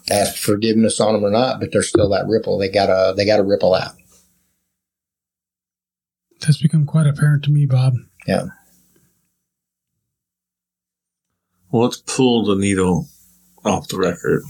asked 0.10 0.38
forgiveness 0.38 1.00
on 1.00 1.14
them 1.14 1.26
or 1.26 1.32
not, 1.32 1.60
but 1.60 1.72
there's 1.72 1.90
still 1.90 2.10
that 2.10 2.28
ripple. 2.28 2.58
They 2.58 2.70
gotta 2.70 3.14
they 3.16 3.26
gotta 3.26 3.44
ripple 3.44 3.74
out. 3.74 3.94
That's 6.42 6.62
become 6.62 6.86
quite 6.86 7.08
apparent 7.08 7.44
to 7.46 7.52
me, 7.52 7.66
Bob. 7.66 7.96
Yeah. 8.28 8.46
Well, 11.72 11.84
let's 11.84 11.98
pull 11.98 12.46
the 12.46 12.56
needle 12.56 13.08
off 13.64 13.88
the 13.88 13.98
record. 13.98 14.44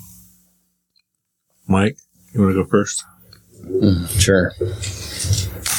Mike, 1.68 1.98
you 2.34 2.42
want 2.42 2.56
to 2.56 2.64
go 2.64 2.70
first? 2.70 3.04
Sure. 4.20 4.54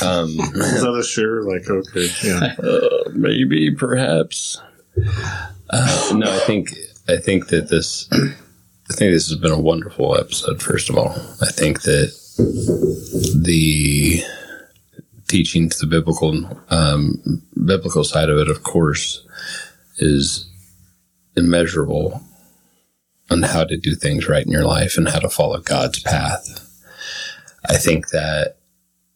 Um, 0.02 0.28
Is 0.40 0.82
that 0.82 0.96
a 0.98 1.02
sure? 1.02 1.42
Like, 1.42 1.68
okay, 1.68 2.08
yeah. 2.22 2.54
uh, 2.62 3.10
maybe, 3.14 3.74
perhaps. 3.74 4.60
Uh, 5.70 6.12
no, 6.14 6.30
I 6.30 6.38
think 6.40 6.74
I 7.08 7.16
think 7.16 7.48
that 7.48 7.68
this 7.68 8.08
I 8.12 8.92
think 8.92 9.12
this 9.12 9.28
has 9.28 9.38
been 9.38 9.52
a 9.52 9.60
wonderful 9.60 10.16
episode. 10.16 10.62
First 10.62 10.90
of 10.90 10.98
all, 10.98 11.10
I 11.40 11.50
think 11.50 11.82
that 11.82 12.12
the 13.42 14.22
teaching 15.30 15.68
to 15.68 15.78
the 15.78 15.86
biblical 15.86 16.60
um, 16.70 17.42
biblical 17.64 18.04
side 18.04 18.28
of 18.28 18.38
it, 18.38 18.50
of 18.50 18.62
course, 18.64 19.24
is 19.98 20.50
immeasurable 21.36 22.20
on 23.30 23.42
how 23.42 23.64
to 23.64 23.76
do 23.76 23.94
things 23.94 24.28
right 24.28 24.44
in 24.44 24.50
your 24.50 24.64
life 24.64 24.98
and 24.98 25.08
how 25.08 25.20
to 25.20 25.28
follow 25.28 25.60
God's 25.60 26.00
path. 26.02 26.66
I 27.68 27.76
think 27.76 28.08
that 28.08 28.56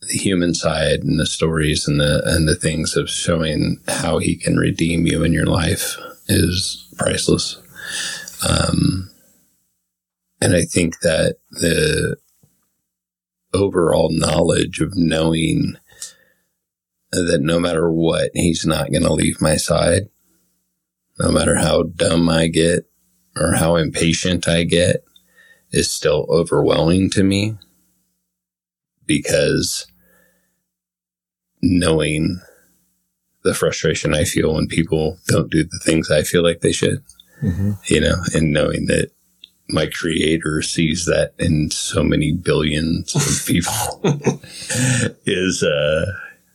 the 0.02 0.16
human 0.16 0.54
side 0.54 1.00
and 1.00 1.18
the 1.18 1.26
stories 1.26 1.88
and 1.88 2.00
the 2.00 2.22
and 2.24 2.48
the 2.48 2.54
things 2.54 2.96
of 2.96 3.10
showing 3.10 3.80
how 3.88 4.18
He 4.18 4.36
can 4.36 4.56
redeem 4.56 5.06
you 5.06 5.24
in 5.24 5.32
your 5.32 5.46
life 5.46 5.96
is 6.28 6.86
priceless. 6.96 7.60
Um, 8.48 9.10
and 10.40 10.54
I 10.54 10.62
think 10.62 11.00
that 11.00 11.36
the 11.50 12.16
overall 13.52 14.10
knowledge 14.10 14.80
of 14.80 14.96
knowing 14.96 15.76
that 17.22 17.40
no 17.40 17.58
matter 17.58 17.90
what, 17.90 18.30
he's 18.34 18.66
not 18.66 18.90
going 18.90 19.02
to 19.02 19.12
leave 19.12 19.40
my 19.40 19.56
side, 19.56 20.08
no 21.18 21.30
matter 21.30 21.56
how 21.56 21.84
dumb 21.84 22.28
I 22.28 22.48
get 22.48 22.88
or 23.36 23.52
how 23.54 23.76
impatient 23.76 24.48
I 24.48 24.64
get, 24.64 25.04
is 25.70 25.90
still 25.90 26.26
overwhelming 26.28 27.10
to 27.10 27.22
me 27.22 27.56
because 29.06 29.86
knowing 31.62 32.40
the 33.42 33.54
frustration 33.54 34.14
I 34.14 34.24
feel 34.24 34.54
when 34.54 34.68
people 34.68 35.18
don't 35.26 35.50
do 35.50 35.64
the 35.64 35.80
things 35.82 36.10
I 36.10 36.22
feel 36.22 36.42
like 36.42 36.60
they 36.60 36.72
should, 36.72 37.02
you 37.86 38.00
know, 38.00 38.16
and 38.34 38.52
knowing 38.52 38.86
that 38.86 39.10
my 39.68 39.86
creator 39.86 40.62
sees 40.62 41.06
that 41.06 41.32
in 41.38 41.70
so 41.70 42.02
many 42.02 42.32
billions 42.32 43.14
of 43.14 43.46
people 43.46 44.00
is, 45.26 45.62
uh, 45.62 46.06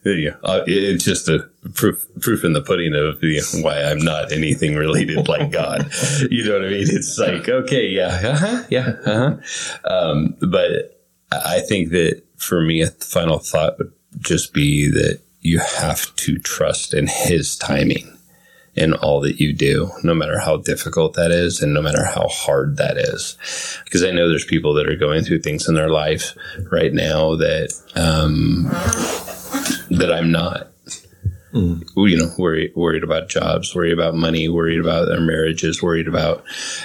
yeah, 0.04 0.36
uh, 0.42 0.62
it's 0.66 1.04
just 1.04 1.28
a 1.28 1.48
proof 1.74 2.06
proof 2.20 2.44
in 2.44 2.52
the 2.52 2.62
pudding 2.62 2.94
of 2.94 3.22
you 3.22 3.40
know, 3.40 3.62
why 3.62 3.82
I'm 3.82 3.98
not 3.98 4.32
anything 4.32 4.76
related 4.76 5.28
like 5.28 5.50
God. 5.50 5.90
You 6.30 6.44
know 6.44 6.58
what 6.58 6.66
I 6.66 6.70
mean? 6.70 6.86
It's 6.88 7.18
like 7.18 7.48
okay, 7.48 7.88
yeah, 7.88 8.08
uh-huh, 8.08 8.64
yeah, 8.70 8.92
uh-huh. 9.04 9.36
Um, 9.84 10.36
but 10.40 11.00
I 11.32 11.60
think 11.60 11.90
that 11.90 12.22
for 12.36 12.60
me, 12.60 12.80
a 12.80 12.88
final 12.88 13.38
thought 13.38 13.78
would 13.78 13.92
just 14.18 14.52
be 14.52 14.90
that 14.90 15.20
you 15.40 15.58
have 15.58 16.14
to 16.16 16.38
trust 16.38 16.94
in 16.94 17.06
His 17.06 17.56
timing 17.56 18.16
in 18.74 18.94
all 18.94 19.20
that 19.20 19.40
you 19.40 19.52
do, 19.52 19.90
no 20.04 20.14
matter 20.14 20.38
how 20.38 20.56
difficult 20.56 21.14
that 21.14 21.30
is 21.30 21.60
and 21.60 21.74
no 21.74 21.82
matter 21.82 22.04
how 22.04 22.28
hard 22.28 22.76
that 22.76 22.96
is. 22.96 23.36
Because 23.84 24.04
I 24.04 24.12
know 24.12 24.28
there's 24.28 24.44
people 24.44 24.74
that 24.74 24.88
are 24.88 24.96
going 24.96 25.24
through 25.24 25.40
things 25.40 25.68
in 25.68 25.74
their 25.74 25.90
life 25.90 26.34
right 26.70 26.92
now 26.92 27.34
that 27.36 27.72
um, 27.96 28.70
that 29.90 30.12
I'm 30.12 30.30
not. 30.30 30.68
You 31.96 32.16
know, 32.16 32.32
worried 32.38 32.72
worried 32.76 33.02
about 33.02 33.28
jobs, 33.28 33.74
worried 33.74 33.92
about 33.92 34.14
money, 34.14 34.48
worried 34.48 34.78
about 34.78 35.06
their 35.06 35.20
marriages, 35.20 35.82
worried 35.82 36.06
about 36.06 36.44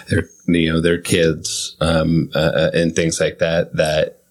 their 0.10 0.28
you 0.48 0.74
know 0.74 0.82
their 0.82 1.00
kids, 1.00 1.78
um, 1.82 2.32
uh, 2.34 2.72
and 2.74 2.96
things 2.96 3.20
like 3.20 3.40
that. 3.40 3.76
That 3.76 4.24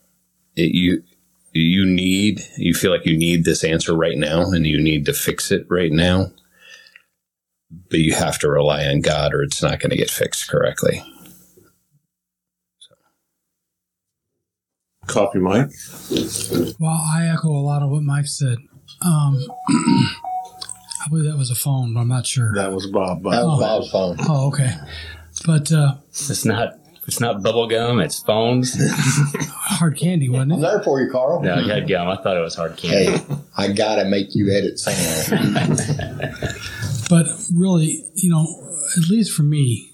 it, 0.56 0.74
you 0.74 1.04
you 1.52 1.86
need 1.86 2.40
you 2.56 2.74
feel 2.74 2.90
like 2.90 3.06
you 3.06 3.16
need 3.16 3.44
this 3.44 3.62
answer 3.62 3.94
right 3.94 4.18
now, 4.18 4.50
and 4.50 4.66
you 4.66 4.80
need 4.82 5.06
to 5.06 5.12
fix 5.12 5.52
it 5.52 5.66
right 5.70 5.92
now. 5.92 6.32
But 7.90 8.00
you 8.00 8.14
have 8.14 8.38
to 8.40 8.48
rely 8.48 8.86
on 8.86 9.02
God, 9.02 9.34
or 9.34 9.42
it's 9.42 9.62
not 9.62 9.78
going 9.78 9.90
to 9.90 9.96
get 9.96 10.10
fixed 10.10 10.48
correctly. 10.48 11.02
Coffee, 15.06 15.38
Mike. 15.38 15.68
Well, 16.80 16.90
I 16.90 17.28
echo 17.32 17.48
a 17.50 17.60
lot 17.60 17.82
of 17.82 17.90
what 17.90 18.02
Mike 18.02 18.26
said. 18.26 18.58
Um, 19.02 19.44
I 19.68 21.08
believe 21.10 21.24
that 21.30 21.36
was 21.38 21.50
a 21.50 21.54
phone, 21.54 21.92
but 21.94 22.00
I'm 22.00 22.08
not 22.08 22.26
sure. 22.26 22.52
That 22.54 22.72
was 22.72 22.86
Bob. 22.86 23.18
That 23.24 23.30
But 23.30 23.46
was 23.46 23.60
Bob's 23.60 23.90
phone. 23.90 24.16
Oh, 24.28 24.48
okay. 24.48 24.74
But 25.46 25.70
uh, 25.72 25.94
It's 26.10 26.44
not 26.44 26.74
it's 27.06 27.20
not 27.20 27.42
bubble 27.42 27.66
gum. 27.68 28.00
It's 28.00 28.20
phones. 28.20 28.74
hard 29.50 29.98
candy, 29.98 30.30
wasn't 30.30 30.52
I'm 30.54 30.58
it? 30.58 30.62
there 30.62 30.82
for 30.82 31.00
you, 31.02 31.10
Carl. 31.10 31.42
no, 31.42 31.58
you 31.58 31.70
had 31.70 31.86
gum. 31.86 32.08
I 32.08 32.16
thought 32.16 32.36
it 32.36 32.40
was 32.40 32.54
hard 32.54 32.76
candy. 32.78 33.18
Hey, 33.18 33.36
I 33.56 33.72
gotta 33.72 34.06
make 34.06 34.34
you 34.34 34.50
edit 34.50 34.78
sound. 34.78 35.78
But 37.10 37.26
really, 37.54 38.02
you 38.14 38.30
know, 38.30 38.46
at 38.96 39.10
least 39.10 39.32
for 39.32 39.42
me, 39.42 39.90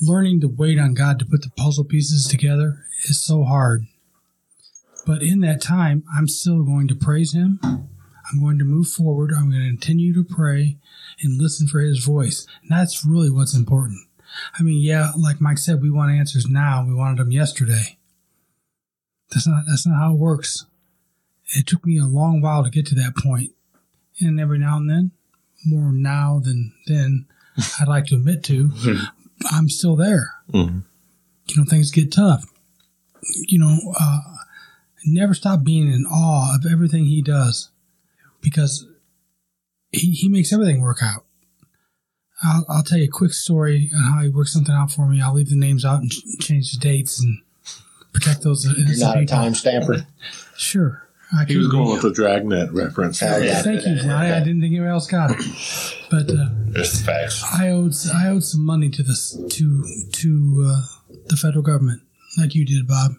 learning 0.00 0.40
to 0.40 0.48
wait 0.48 0.78
on 0.78 0.94
God 0.94 1.18
to 1.18 1.24
put 1.24 1.42
the 1.42 1.50
puzzle 1.50 1.84
pieces 1.84 2.26
together 2.26 2.84
is 3.04 3.24
so 3.24 3.44
hard. 3.44 3.86
But 5.06 5.22
in 5.22 5.40
that 5.40 5.62
time, 5.62 6.04
I'm 6.14 6.28
still 6.28 6.62
going 6.62 6.88
to 6.88 6.94
praise 6.94 7.32
Him. 7.32 7.60
I'm 7.62 8.40
going 8.40 8.58
to 8.58 8.64
move 8.64 8.88
forward. 8.88 9.32
I'm 9.32 9.50
going 9.50 9.62
to 9.62 9.68
continue 9.68 10.12
to 10.14 10.22
pray 10.22 10.76
and 11.22 11.40
listen 11.40 11.66
for 11.66 11.80
His 11.80 12.04
voice. 12.04 12.46
And 12.62 12.70
that's 12.70 13.04
really 13.04 13.30
what's 13.30 13.56
important. 13.56 14.06
I 14.58 14.62
mean, 14.62 14.82
yeah, 14.82 15.12
like 15.16 15.40
Mike 15.40 15.58
said, 15.58 15.80
we 15.80 15.90
want 15.90 16.12
answers 16.12 16.46
now. 16.46 16.84
We 16.86 16.94
wanted 16.94 17.18
them 17.18 17.32
yesterday. 17.32 17.96
That's 19.30 19.46
not 19.46 19.64
that's 19.68 19.86
not 19.86 19.98
how 19.98 20.12
it 20.12 20.18
works. 20.18 20.66
It 21.56 21.66
took 21.66 21.86
me 21.86 21.98
a 21.98 22.04
long 22.04 22.40
while 22.40 22.62
to 22.62 22.70
get 22.70 22.86
to 22.86 22.94
that 22.96 23.16
point. 23.16 23.52
And 24.20 24.40
every 24.40 24.58
now 24.58 24.76
and 24.76 24.90
then, 24.90 25.12
more 25.64 25.92
now 25.92 26.40
than 26.42 26.72
then, 26.86 27.26
I'd 27.80 27.88
like 27.88 28.06
to 28.06 28.16
admit 28.16 28.42
to, 28.44 28.68
hmm. 28.74 29.04
I'm 29.50 29.68
still 29.68 29.96
there. 29.96 30.34
Mhm. 30.52 30.82
You 31.48 31.56
know, 31.56 31.64
things 31.64 31.90
get 31.90 32.12
tough. 32.12 32.44
You 33.48 33.58
know, 33.58 33.78
uh, 33.98 34.20
never 35.04 35.34
stop 35.34 35.62
being 35.64 35.90
in 35.92 36.04
awe 36.06 36.54
of 36.56 36.66
everything 36.70 37.06
he 37.06 37.22
does 37.22 37.70
because 38.40 38.86
he, 39.92 40.12
he 40.12 40.28
makes 40.28 40.52
everything 40.52 40.80
work 40.80 40.98
out. 41.02 41.24
I'll, 42.42 42.64
I'll 42.68 42.82
tell 42.82 42.98
you 42.98 43.04
a 43.04 43.08
quick 43.08 43.32
story 43.32 43.90
on 43.94 44.12
how 44.12 44.20
he 44.22 44.28
worked 44.28 44.50
something 44.50 44.74
out 44.74 44.90
for 44.92 45.08
me. 45.08 45.20
I'll 45.20 45.34
leave 45.34 45.50
the 45.50 45.56
names 45.56 45.84
out 45.84 46.00
and 46.00 46.10
ch- 46.10 46.22
change 46.40 46.72
the 46.72 46.78
dates 46.78 47.20
and 47.20 47.38
protect 48.12 48.42
those. 48.42 48.64
You're 48.64 48.76
innocent 48.76 49.00
not 49.00 49.16
a 49.16 49.20
people. 49.20 49.36
time 49.36 49.54
stamper. 49.54 50.06
Sure. 50.56 51.07
I 51.36 51.44
he 51.44 51.56
was 51.58 51.68
going 51.68 51.90
with 51.90 52.02
the 52.02 52.12
Dragnet 52.12 52.72
reference. 52.72 53.20
Yeah. 53.20 53.62
Thank 53.62 53.84
you. 53.84 54.10
I, 54.10 54.36
I 54.36 54.38
didn't 54.40 54.60
think 54.62 54.72
anyone 54.72 54.88
else 54.88 55.06
got 55.06 55.30
it, 55.30 55.36
but 56.10 56.30
uh, 56.30 56.48
There's 56.68 56.98
the 56.98 57.04
facts. 57.04 57.44
I 57.44 57.68
owed 57.68 57.94
I 58.14 58.28
owed 58.28 58.44
some 58.44 58.64
money 58.64 58.88
to 58.88 59.02
this 59.02 59.36
to 59.50 59.84
to 60.10 60.66
uh, 60.66 61.14
the 61.26 61.36
federal 61.36 61.62
government, 61.62 62.02
like 62.38 62.54
you 62.54 62.64
did, 62.64 62.86
Bob, 62.88 63.12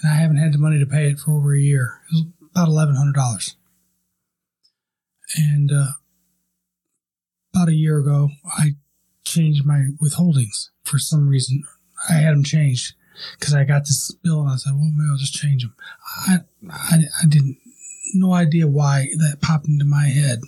and 0.00 0.10
I 0.10 0.14
haven't 0.14 0.38
had 0.38 0.54
the 0.54 0.58
money 0.58 0.78
to 0.78 0.86
pay 0.86 1.08
it 1.10 1.18
for 1.18 1.32
over 1.32 1.54
a 1.54 1.60
year. 1.60 2.00
It 2.10 2.14
was 2.14 2.24
about 2.50 2.68
eleven 2.68 2.94
hundred 2.96 3.14
dollars, 3.14 3.56
and 5.36 5.70
uh, 5.70 5.92
about 7.54 7.68
a 7.68 7.74
year 7.74 7.98
ago, 7.98 8.30
I 8.46 8.76
changed 9.24 9.66
my 9.66 9.88
withholdings 10.02 10.70
for 10.84 10.98
some 10.98 11.28
reason. 11.28 11.62
I 12.08 12.14
had 12.14 12.32
them 12.32 12.42
changed 12.42 12.94
because 13.38 13.54
I 13.54 13.64
got 13.64 13.82
this 13.82 14.10
bill, 14.22 14.42
and 14.42 14.50
I 14.50 14.56
said, 14.56 14.72
"Well, 14.74 14.90
maybe 14.94 15.08
I'll 15.10 15.16
just 15.16 15.34
change 15.34 15.62
them." 15.62 15.74
I 16.26 16.38
I, 16.70 16.98
I 17.22 17.26
didn't 17.26 17.58
no 18.14 18.32
idea 18.32 18.66
why 18.66 19.06
that 19.18 19.40
popped 19.40 19.68
into 19.68 19.84
my 19.84 20.06
head, 20.06 20.40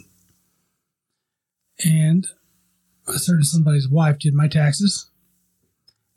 and 1.84 2.26
a 3.06 3.18
certain 3.18 3.44
somebody's 3.44 3.88
wife 3.88 4.18
did 4.18 4.34
my 4.34 4.48
taxes. 4.48 5.10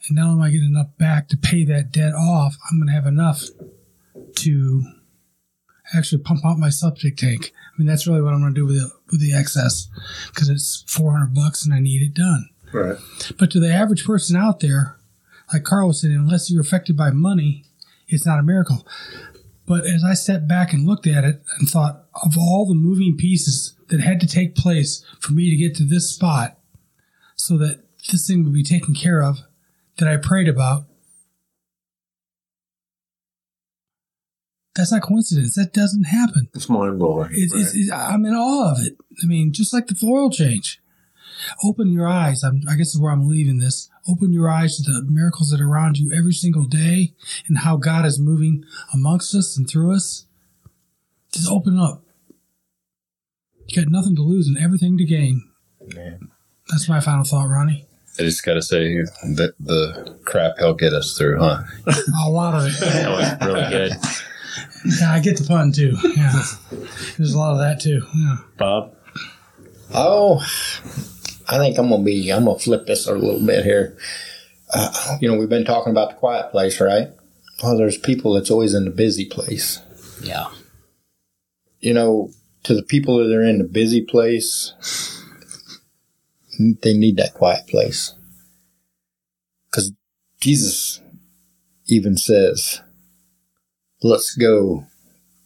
And 0.08 0.16
now 0.16 0.32
am 0.32 0.41
I 0.41 0.50
getting 0.50 0.70
enough 0.70 0.98
back 0.98 1.28
to 1.30 1.38
pay 1.38 1.66
that 1.66 1.91
debt 1.91 2.14
off? 2.14 2.56
I'm 2.70 2.78
going 2.78 2.88
to 2.88 2.93
have 2.93 3.08
enough 3.08 3.43
to 4.36 4.84
actually 5.93 6.22
pump 6.22 6.45
out 6.45 6.58
my 6.58 6.70
septic 6.70 7.18
tank. 7.18 7.52
I 7.54 7.78
mean, 7.78 7.88
that's 7.88 8.08
really 8.08 8.22
what 8.22 8.34
I'm 8.34 8.41
going 8.41 8.54
to 8.54 8.60
do 8.60 8.66
with 8.66 8.78
the, 8.78 8.91
with 9.12 9.22
the 9.22 9.34
excess 9.34 9.88
because 10.28 10.50
it's 10.50 10.84
400 10.88 11.34
bucks 11.34 11.66
and 11.66 11.74
I 11.74 11.80
need 11.80 12.02
it 12.02 12.14
done. 12.14 12.50
Right. 12.72 12.98
But 13.38 13.52
to 13.52 13.60
the 13.60 13.74
average 13.74 14.06
person 14.06 14.36
out 14.36 14.60
there, 14.60 14.98
like 15.54 15.64
Carl 15.64 15.93
said, 15.93 16.12
unless 16.12 16.52
you're 16.52 16.62
affected 16.62 16.98
by 16.98 17.12
money, 17.12 17.64
it's 18.08 18.26
not 18.26 18.39
a 18.39 18.43
miracle. 18.43 18.86
But 19.66 19.86
as 19.86 20.04
I 20.04 20.14
stepped 20.14 20.48
back 20.48 20.74
and 20.74 20.88
looked 20.88 21.08
at 21.08 21.24
it 21.24 21.41
and 21.60 21.68
thought 21.68 22.06
of 22.24 22.38
all 22.38 22.66
the 22.66 22.74
moving 22.74 23.18
pieces 23.18 23.74
that 23.89 24.00
had 24.00 24.20
to 24.22 24.28
take 24.28 24.56
place 24.56 25.04
for 25.20 25.34
me 25.34 25.50
to 25.50 25.56
get 25.56 25.76
to 25.76 25.84
this 25.84 26.10
spot 26.10 26.58
so 27.36 27.58
that 27.58 27.84
this 28.12 28.28
thing 28.28 28.43
would 28.43 28.54
be 28.54 28.64
taken 28.64 28.93
care 28.93 29.22
of 29.22 29.39
that 29.98 30.08
I 30.08 30.18
prayed 30.18 30.48
about, 30.48 30.84
that's 34.76 34.91
not 34.91 35.02
coincidence. 35.02 35.56
That 35.56 35.74
doesn't 35.74 36.06
happen. 36.06 36.50
It's 36.54 36.70
mind 36.70 37.00
blowing. 37.00 37.32
It's, 37.34 37.54
it's, 37.54 37.76
it's, 37.76 37.91
I'm 37.91 38.26
in 38.26 38.34
awe 38.34 38.72
of 38.72 38.86
it. 38.86 38.95
I 39.24 39.26
mean, 39.26 39.52
just 39.52 39.74
like 39.74 39.88
the 39.88 39.98
oil 40.06 40.30
change. 40.30 40.80
Open 41.64 41.91
your 41.91 42.08
eyes. 42.08 42.43
I'm, 42.43 42.62
I 42.70 42.76
guess 42.76 42.93
is 42.93 43.00
where 43.00 43.12
I'm 43.12 43.28
leaving 43.28 43.60
this. 43.60 43.89
Open 44.10 44.32
your 44.32 44.49
eyes 44.49 44.78
to 44.78 44.84
the 44.84 45.03
miracles 45.10 45.49
that 45.49 45.60
are 45.60 45.70
around 45.70 45.97
you 45.97 46.12
every 46.14 46.34
single 46.34 46.64
day 46.64 47.14
and 47.47 47.60
how 47.60 47.78
God 47.78 48.05
is 48.05 48.20
moving 48.20 48.64
amongst 48.93 49.36
us 49.36 49.58
and 49.58 49.70
through 49.70 49.93
us. 49.93 50.26
Just 51.32 51.51
open 51.51 51.78
up. 51.78 52.03
You 53.68 53.84
got 53.84 53.91
nothing 53.91 54.16
to 54.16 54.22
lose 54.22 54.47
and 54.47 54.58
everything 54.58 54.97
to 54.97 55.03
gain. 55.03 55.49
Man. 55.93 56.30
That's 56.70 56.88
my 56.88 56.99
final 56.99 57.24
thought, 57.24 57.47
Ronnie. 57.49 57.86
I 58.20 58.24
just 58.24 58.43
got 58.43 58.55
to 58.55 58.62
say 58.62 58.95
that 59.36 59.53
the 59.60 60.18
crap 60.26 60.58
he'll 60.58 60.74
get 60.74 60.93
us 60.93 61.18
through, 61.18 61.39
huh? 61.39 61.64
A 62.26 62.30
lot 62.30 62.55
of 62.55 62.66
it. 62.66 62.74
That 62.80 63.10
was 63.10 63.47
really 63.47 63.70
good. 63.70 63.91
Yeah, 64.99 65.12
I 65.14 65.20
get 65.20 65.38
the 65.38 65.45
pun 65.45 65.72
too. 65.72 65.95
Yeah, 66.16 66.41
there's 67.18 67.34
a 67.34 67.38
lot 67.38 67.51
of 67.51 67.60
that 67.60 67.80
too. 67.80 68.01
Yeah. 68.16 68.38
Bob? 68.58 68.95
Oh, 69.93 70.43
I 71.48 71.58
think 71.58 71.78
I'm 71.78 71.89
gonna 71.89 72.04
be. 72.04 72.30
I'm 72.30 72.45
gonna 72.45 72.60
flip 72.60 72.86
this 72.86 73.08
a 73.08 73.14
little 73.14 73.45
bit 73.45 73.64
here. 73.64 73.98
Uh, 74.74 75.18
you 75.22 75.30
know, 75.30 75.38
we've 75.38 75.50
been 75.50 75.66
talking 75.66 75.91
about 75.91 76.10
the 76.10 76.16
quiet 76.16 76.52
place, 76.52 76.82
right? 76.82 77.10
Well, 77.64 77.78
there's 77.78 77.98
people 77.98 78.34
that's 78.34 78.52
always 78.52 78.74
in 78.74 78.86
the 78.86 78.91
busy 78.91 79.26
place. 79.26 79.82
Yeah. 80.22 80.48
You 81.80 81.93
know, 81.93 82.32
to 82.64 82.74
the 82.74 82.84
people 82.84 83.18
that 83.18 83.34
are 83.34 83.43
in 83.43 83.60
the 83.60 83.64
busy 83.64 84.02
place, 84.02 84.74
they 86.60 86.93
need 86.93 87.18
that 87.18 87.34
quiet 87.34 87.66
place. 87.68 88.14
Because 89.72 89.93
Jesus 90.41 91.02
even 91.88 92.18
says, 92.18 92.82
let's 94.04 94.36
go 94.36 94.86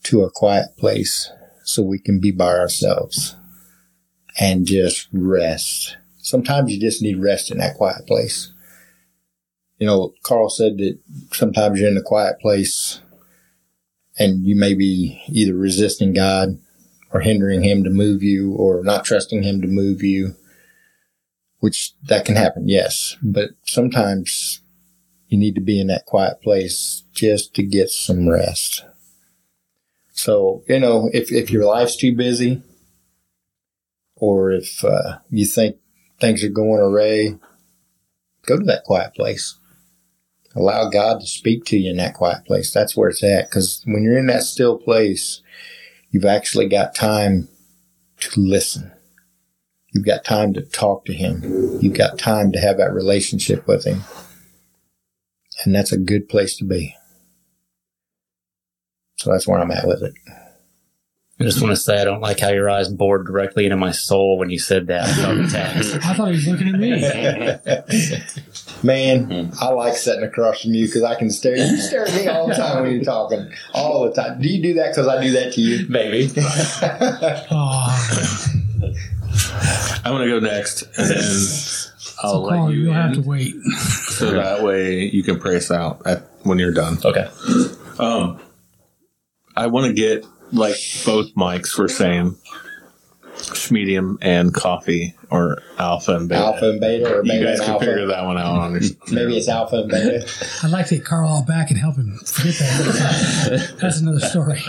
to 0.04 0.24
a 0.24 0.32
quiet 0.32 0.76
place 0.78 1.30
so 1.64 1.84
we 1.84 2.00
can 2.00 2.20
be 2.20 2.32
by 2.32 2.58
ourselves 2.58 3.36
and 4.40 4.66
just 4.66 5.08
rest. 5.12 5.98
Sometimes 6.20 6.72
you 6.72 6.80
just 6.80 7.02
need 7.02 7.22
rest 7.22 7.52
in 7.52 7.58
that 7.58 7.76
quiet 7.76 8.08
place. 8.08 8.54
You 9.80 9.88
know, 9.88 10.14
Carl 10.24 10.50
said 10.50 10.78
that 10.78 11.00
sometimes 11.32 11.80
you're 11.80 11.90
in 11.90 11.98
a 11.98 12.04
quiet 12.04 12.40
place 12.40 13.02
and 14.18 14.46
you 14.46 14.56
may 14.56 14.74
be 14.76 15.22
either 15.28 15.56
resisting 15.56 16.14
God 16.14 16.60
or 17.12 17.22
hindering 17.22 17.64
Him 17.64 17.84
to 17.84 17.90
move 17.90 18.22
you 18.22 18.54
or 18.54 18.84
not 18.84 19.04
trusting 19.04 19.44
Him 19.44 19.62
to 19.62 19.68
move 19.68 20.04
you, 20.04 20.36
which 21.60 21.94
that 22.04 22.26
can 22.26 22.36
happen, 22.36 22.68
yes. 22.68 23.18
But 23.22 23.52
sometimes 23.66 24.62
you 25.28 25.38
need 25.38 25.56
to 25.56 25.62
be 25.62 25.80
in 25.80 25.88
that 25.88 26.06
quiet 26.06 26.42
place 26.42 27.04
just 27.14 27.56
to 27.56 27.64
get 27.64 27.90
some 27.90 28.30
rest. 28.30 28.86
So, 30.14 30.64
you 30.68 30.80
know, 30.80 31.10
if, 31.14 31.32
if 31.32 31.50
your 31.50 31.66
life's 31.66 31.96
too 31.96 32.16
busy 32.16 32.62
or 34.22 34.52
if 34.52 34.86
uh, 34.86 35.18
you 35.32 35.46
think 35.46 35.78
things 36.20 36.44
are 36.44 36.50
going 36.50 36.80
array, 36.80 37.36
go 38.46 38.58
to 38.58 38.64
that 38.64 38.84
quiet 38.86 39.14
place. 39.16 39.58
Allow 40.56 40.90
God 40.90 41.22
to 41.22 41.28
speak 41.28 41.66
to 41.66 41.78
you 41.78 41.90
in 41.90 41.98
that 41.98 42.14
quiet 42.14 42.46
place. 42.46 42.72
That's 42.72 42.96
where 42.96 43.10
it's 43.10 43.24
at. 43.24 43.50
Because 43.50 43.82
when 43.86 44.04
you're 44.04 44.18
in 44.18 44.28
that 44.28 44.44
still 44.44 44.78
place, 44.78 45.42
you've 46.12 46.26
actually 46.26 46.70
got 46.70 46.94
time 46.94 47.50
to 48.20 48.40
listen. 48.40 48.92
You've 49.92 50.06
got 50.06 50.24
time 50.24 50.54
to 50.54 50.62
talk 50.62 51.06
to 51.06 51.14
Him. 51.14 51.42
You've 51.82 51.98
got 51.98 52.20
time 52.20 52.52
to 52.52 52.60
have 52.60 52.78
that 52.78 52.94
relationship 52.94 53.68
with 53.68 53.86
Him. 53.86 54.04
And 55.66 55.74
that's 55.74 55.92
a 55.92 55.98
good 55.98 56.30
place 56.30 56.56
to 56.58 56.64
be. 56.64 56.96
So 59.18 59.32
that's 59.32 59.48
where 59.48 59.60
I'm 59.60 59.72
at 59.72 59.88
with 59.88 60.04
it. 60.04 60.14
I 61.42 61.46
just 61.46 61.62
want 61.62 61.72
to 61.72 61.76
say 61.82 62.00
I 62.00 62.06
don't 62.06 62.22
like 62.22 62.40
how 62.40 62.50
your 62.50 62.70
eyes 62.70 62.88
bored 62.88 63.26
directly 63.26 63.66
into 63.66 63.78
my 63.78 63.92
soul 63.92 64.38
when 64.38 64.50
you 64.50 64.60
said 64.60 64.88
that. 64.88 65.08
I 65.08 65.14
felt 65.14 65.38
attacked. 65.40 65.78
I 66.06 66.14
thought 66.14 66.28
he 66.28 66.36
was 66.36 66.48
looking 66.48 66.68
at 66.68 66.80
me. 66.80 67.02
Man, 68.84 69.52
I 69.60 69.70
like 69.70 69.96
sitting 69.96 70.24
across 70.24 70.62
from 70.62 70.74
you 70.74 70.86
because 70.86 71.04
I 71.04 71.16
can 71.16 71.32
stare. 71.32 71.58
You 71.58 71.78
stare 71.78 72.08
at 72.08 72.16
me 72.16 72.28
all 72.28 72.48
the 72.48 72.54
time 72.54 72.84
when 72.84 72.94
you're 72.94 73.04
talking. 73.04 73.52
All 73.74 74.06
the 74.06 74.14
time. 74.14 74.40
Do 74.40 74.48
you 74.48 74.62
do 74.62 74.74
that 74.76 74.90
because 74.90 75.08
I 75.08 75.22
do 75.22 75.32
that 75.32 75.54
to 75.54 75.62
you? 75.62 75.86
Maybe. 75.90 76.30
Oh, 77.54 78.42
I'm 80.04 80.14
going 80.14 80.28
to 80.28 80.28
go 80.28 80.40
next, 80.40 80.84
and 80.98 81.12
I'll 82.22 82.34
so 82.34 82.42
let 82.42 82.56
Carl, 82.56 82.74
you 82.74 82.82
you'll 82.82 82.94
have 82.94 83.14
to 83.14 83.22
wait. 83.22 83.56
so 84.10 84.32
that 84.32 84.64
way 84.64 85.06
you 85.10 85.24
can 85.24 85.40
pray 85.40 85.56
us 85.56 85.72
out 85.72 86.02
at, 86.06 86.24
when 86.44 86.60
you're 86.60 86.74
done. 86.74 86.98
Okay. 87.04 87.28
Um, 88.00 88.40
I 89.56 89.68
want 89.68 89.88
to 89.88 89.94
get 89.94 90.26
like 90.52 90.76
both 91.06 91.34
mics 91.36 91.78
were 91.78 91.88
saying 91.88 92.38
medium 93.72 94.18
and 94.22 94.54
coffee 94.54 95.16
or 95.30 95.62
alpha 95.78 96.16
and 96.16 96.30
beta. 96.30 96.42
Alpha 96.42 96.70
and 96.70 96.80
beta, 96.80 97.18
or 97.20 97.26
You 97.26 97.44
guys 97.44 97.60
and 97.60 97.68
can 97.68 97.80
figure 97.80 98.08
that 98.08 98.26
one 98.26 98.38
out 98.38 98.60
on 98.60 98.74
your. 98.74 98.82
Maybe 99.12 99.38
it's 99.38 99.48
alpha 99.48 99.78
and 99.78 99.90
beta. 99.90 100.28
I'd 100.64 100.72
like 100.72 100.88
to 100.88 100.98
get 100.98 101.06
Carl 101.06 101.30
all 101.30 101.46
back 101.46 101.72
and 101.72 101.80
help 101.80 101.96
him 101.96 102.18
forget 102.26 102.56
that. 102.56 103.78
That's 103.82 104.02
another 104.02 104.20
story. 104.20 104.62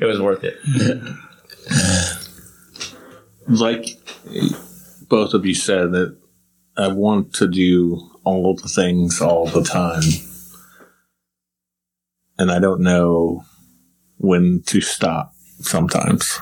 It 0.00 0.04
was 0.04 0.20
worth 0.20 0.44
it. 0.44 0.58
like 3.46 3.98
both 5.08 5.34
of 5.34 5.44
you 5.46 5.54
said 5.54 5.92
that 5.92 6.16
I 6.76 6.88
want 6.88 7.34
to 7.34 7.48
do 7.48 8.10
all 8.24 8.54
the 8.54 8.68
things 8.68 9.20
all 9.20 9.46
the 9.46 9.62
time. 9.62 10.02
And 12.38 12.50
I 12.50 12.58
don't 12.58 12.80
know 12.80 13.44
when 14.22 14.62
to 14.64 14.80
stop 14.80 15.34
sometimes 15.58 16.40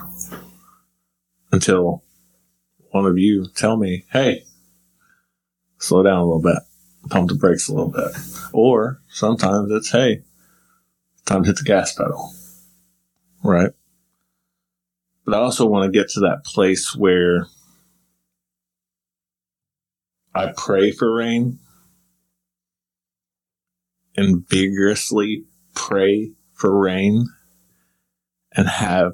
until 1.51 2.05
one 2.91 3.07
of 3.07 3.17
you 3.17 3.49
tell 3.57 3.79
me, 3.79 4.05
hey, 4.13 4.45
slow 5.79 6.03
down 6.03 6.19
a 6.19 6.25
little 6.25 6.43
bit, 6.43 6.59
pump 7.09 7.31
the 7.31 7.35
brakes 7.35 7.69
a 7.69 7.73
little 7.73 7.91
bit. 7.91 8.11
Or 8.53 9.01
sometimes 9.09 9.71
it's, 9.73 9.91
hey, 9.91 10.23
time 11.25 11.43
to 11.43 11.49
hit 11.49 11.57
the 11.57 11.65
gas 11.65 11.95
pedal. 11.95 12.35
Right? 13.43 13.71
But 15.25 15.35
I 15.35 15.39
also 15.39 15.65
want 15.65 15.91
to 15.91 15.99
get 15.99 16.11
to 16.11 16.21
that 16.21 16.45
place 16.45 16.95
where 16.95 17.47
I 20.35 20.53
pray 20.55 20.93
for 20.93 21.15
rain 21.15 21.61
and 24.17 24.47
vigorously 24.47 25.45
pray 25.75 26.33
for 26.53 26.79
rain 26.79 27.27
and 28.53 28.69
have 28.69 29.13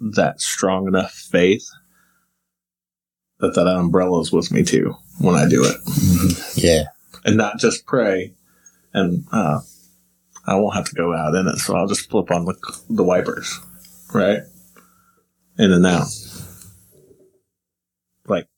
that 0.00 0.40
strong 0.40 0.86
enough 0.88 1.12
faith 1.12 1.68
that 3.38 3.54
that 3.54 3.66
umbrella 3.66 4.20
is 4.20 4.32
with 4.32 4.52
me 4.52 4.62
too 4.62 4.94
when 5.18 5.34
I 5.34 5.48
do 5.48 5.64
it. 5.64 5.76
Yeah. 6.56 6.84
And 7.24 7.36
not 7.36 7.58
just 7.58 7.86
pray 7.86 8.34
and 8.94 9.24
uh, 9.32 9.60
I 10.46 10.54
won't 10.56 10.74
have 10.74 10.86
to 10.86 10.94
go 10.94 11.14
out 11.14 11.34
in 11.34 11.46
it, 11.48 11.58
so 11.58 11.76
I'll 11.76 11.86
just 11.86 12.10
flip 12.10 12.30
on 12.30 12.44
the, 12.44 12.54
the 12.90 13.04
wipers, 13.04 13.60
right? 14.12 14.40
In 15.58 15.72
and 15.72 15.86
out. 15.86 16.08
Like, 18.26 18.48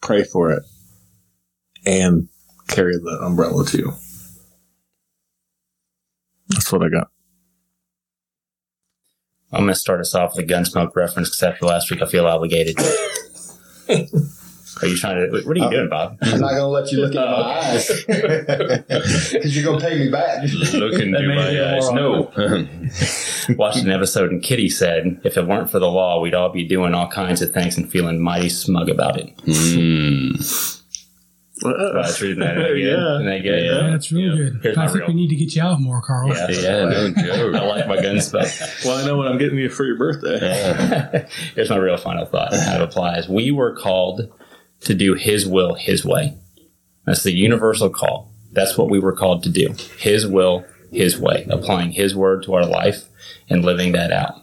pray 0.00 0.24
for 0.24 0.52
it 0.52 0.62
and 1.84 2.28
carry 2.68 2.94
the 2.96 3.18
umbrella 3.22 3.66
too. 3.66 3.92
That's 6.48 6.72
what 6.72 6.82
I 6.82 6.88
got. 6.88 7.11
I'm 9.52 9.60
going 9.64 9.74
to 9.74 9.78
start 9.78 10.00
us 10.00 10.14
off 10.14 10.36
with 10.36 10.48
a 10.48 10.48
Gunsmoke 10.48 10.96
reference 10.96 11.28
because 11.28 11.42
after 11.42 11.66
last 11.66 11.90
week 11.90 12.02
I 12.02 12.06
feel 12.06 12.26
obligated. 12.26 12.78
Are 14.80 14.86
you 14.88 14.96
trying 14.96 15.30
to? 15.30 15.42
What 15.46 15.56
are 15.56 15.60
you 15.60 15.70
doing, 15.70 15.88
Bob? 15.88 16.16
I'm 16.22 16.40
not 16.40 16.52
going 16.52 16.62
to 16.62 16.66
let 16.66 16.90
you 16.90 16.98
look 16.98 17.14
into 17.14 17.26
my 17.26 17.60
eyes 17.60 17.88
because 18.06 19.54
you're 19.56 19.64
going 19.64 19.78
to 19.78 19.86
pay 19.86 19.98
me 19.98 20.10
back. 20.10 20.42
Look 20.72 20.94
into 20.94 21.18
That 21.18 21.26
made 21.26 21.36
my 21.36 21.76
eyes. 21.76 21.90
No. 21.90 22.32
Watched 23.56 23.84
an 23.84 23.90
episode 23.90 24.30
and 24.30 24.42
Kitty 24.42 24.70
said, 24.70 25.20
if 25.24 25.36
it 25.36 25.46
weren't 25.46 25.70
for 25.70 25.78
the 25.78 25.90
law, 25.90 26.20
we'd 26.20 26.34
all 26.34 26.48
be 26.48 26.66
doing 26.66 26.94
all 26.94 27.08
kinds 27.08 27.42
of 27.42 27.52
things 27.52 27.76
and 27.76 27.90
feeling 27.90 28.20
mighty 28.20 28.48
smug 28.48 28.88
about 28.88 29.18
it. 29.18 29.36
Mm. 29.38 30.81
Right, 31.64 32.14
true. 32.14 32.30
Isn't 32.30 32.40
that 32.40 32.54
good? 32.56 32.78
Yeah. 32.78 33.14
Isn't 33.16 33.26
that? 33.26 33.44
Yeah, 33.44 33.90
that's 33.90 34.10
really 34.12 34.24
Yeah. 34.28 34.36
good. 34.50 34.60
Here's 34.62 34.78
I 34.78 34.86
think 34.86 34.98
real- 34.98 35.06
we 35.08 35.14
need 35.14 35.28
to 35.30 35.36
get 35.36 35.54
you 35.54 35.62
out 35.62 35.80
more, 35.80 36.00
Carl. 36.02 36.28
Yeah, 36.28 36.46
Yeah, 36.50 36.84
no 36.84 37.10
joke. 37.24 37.54
I 37.54 37.66
like 37.66 37.88
my 37.88 38.00
gun 38.00 38.20
stuff. 38.20 38.84
Well, 38.84 38.96
I 38.98 39.06
know 39.06 39.16
what 39.16 39.28
I'm 39.28 39.38
getting 39.38 39.58
you 39.58 39.68
for 39.68 39.84
your 39.84 39.96
birthday. 39.96 41.26
Here's 41.54 41.70
my 41.70 41.76
real 41.76 41.96
final 41.96 42.24
thought. 42.26 42.54
How 42.54 42.76
it 42.76 42.80
applies. 42.82 43.28
We 43.28 43.50
were 43.50 43.74
called 43.76 44.32
to 44.80 44.94
do 44.94 45.14
His 45.14 45.46
will, 45.46 45.74
His 45.74 46.04
way. 46.04 46.36
That's 47.06 47.22
the 47.22 47.32
universal 47.32 47.90
call. 47.90 48.32
That's 48.52 48.76
what 48.78 48.90
we 48.90 48.98
were 48.98 49.12
called 49.14 49.42
to 49.44 49.48
do. 49.50 49.74
His 49.98 50.26
will, 50.26 50.64
His 50.90 51.18
way. 51.18 51.46
Applying 51.50 51.92
His 51.92 52.14
word 52.14 52.42
to 52.44 52.54
our 52.54 52.66
life 52.66 53.04
and 53.48 53.64
living 53.64 53.92
that 53.92 54.12
out. 54.12 54.34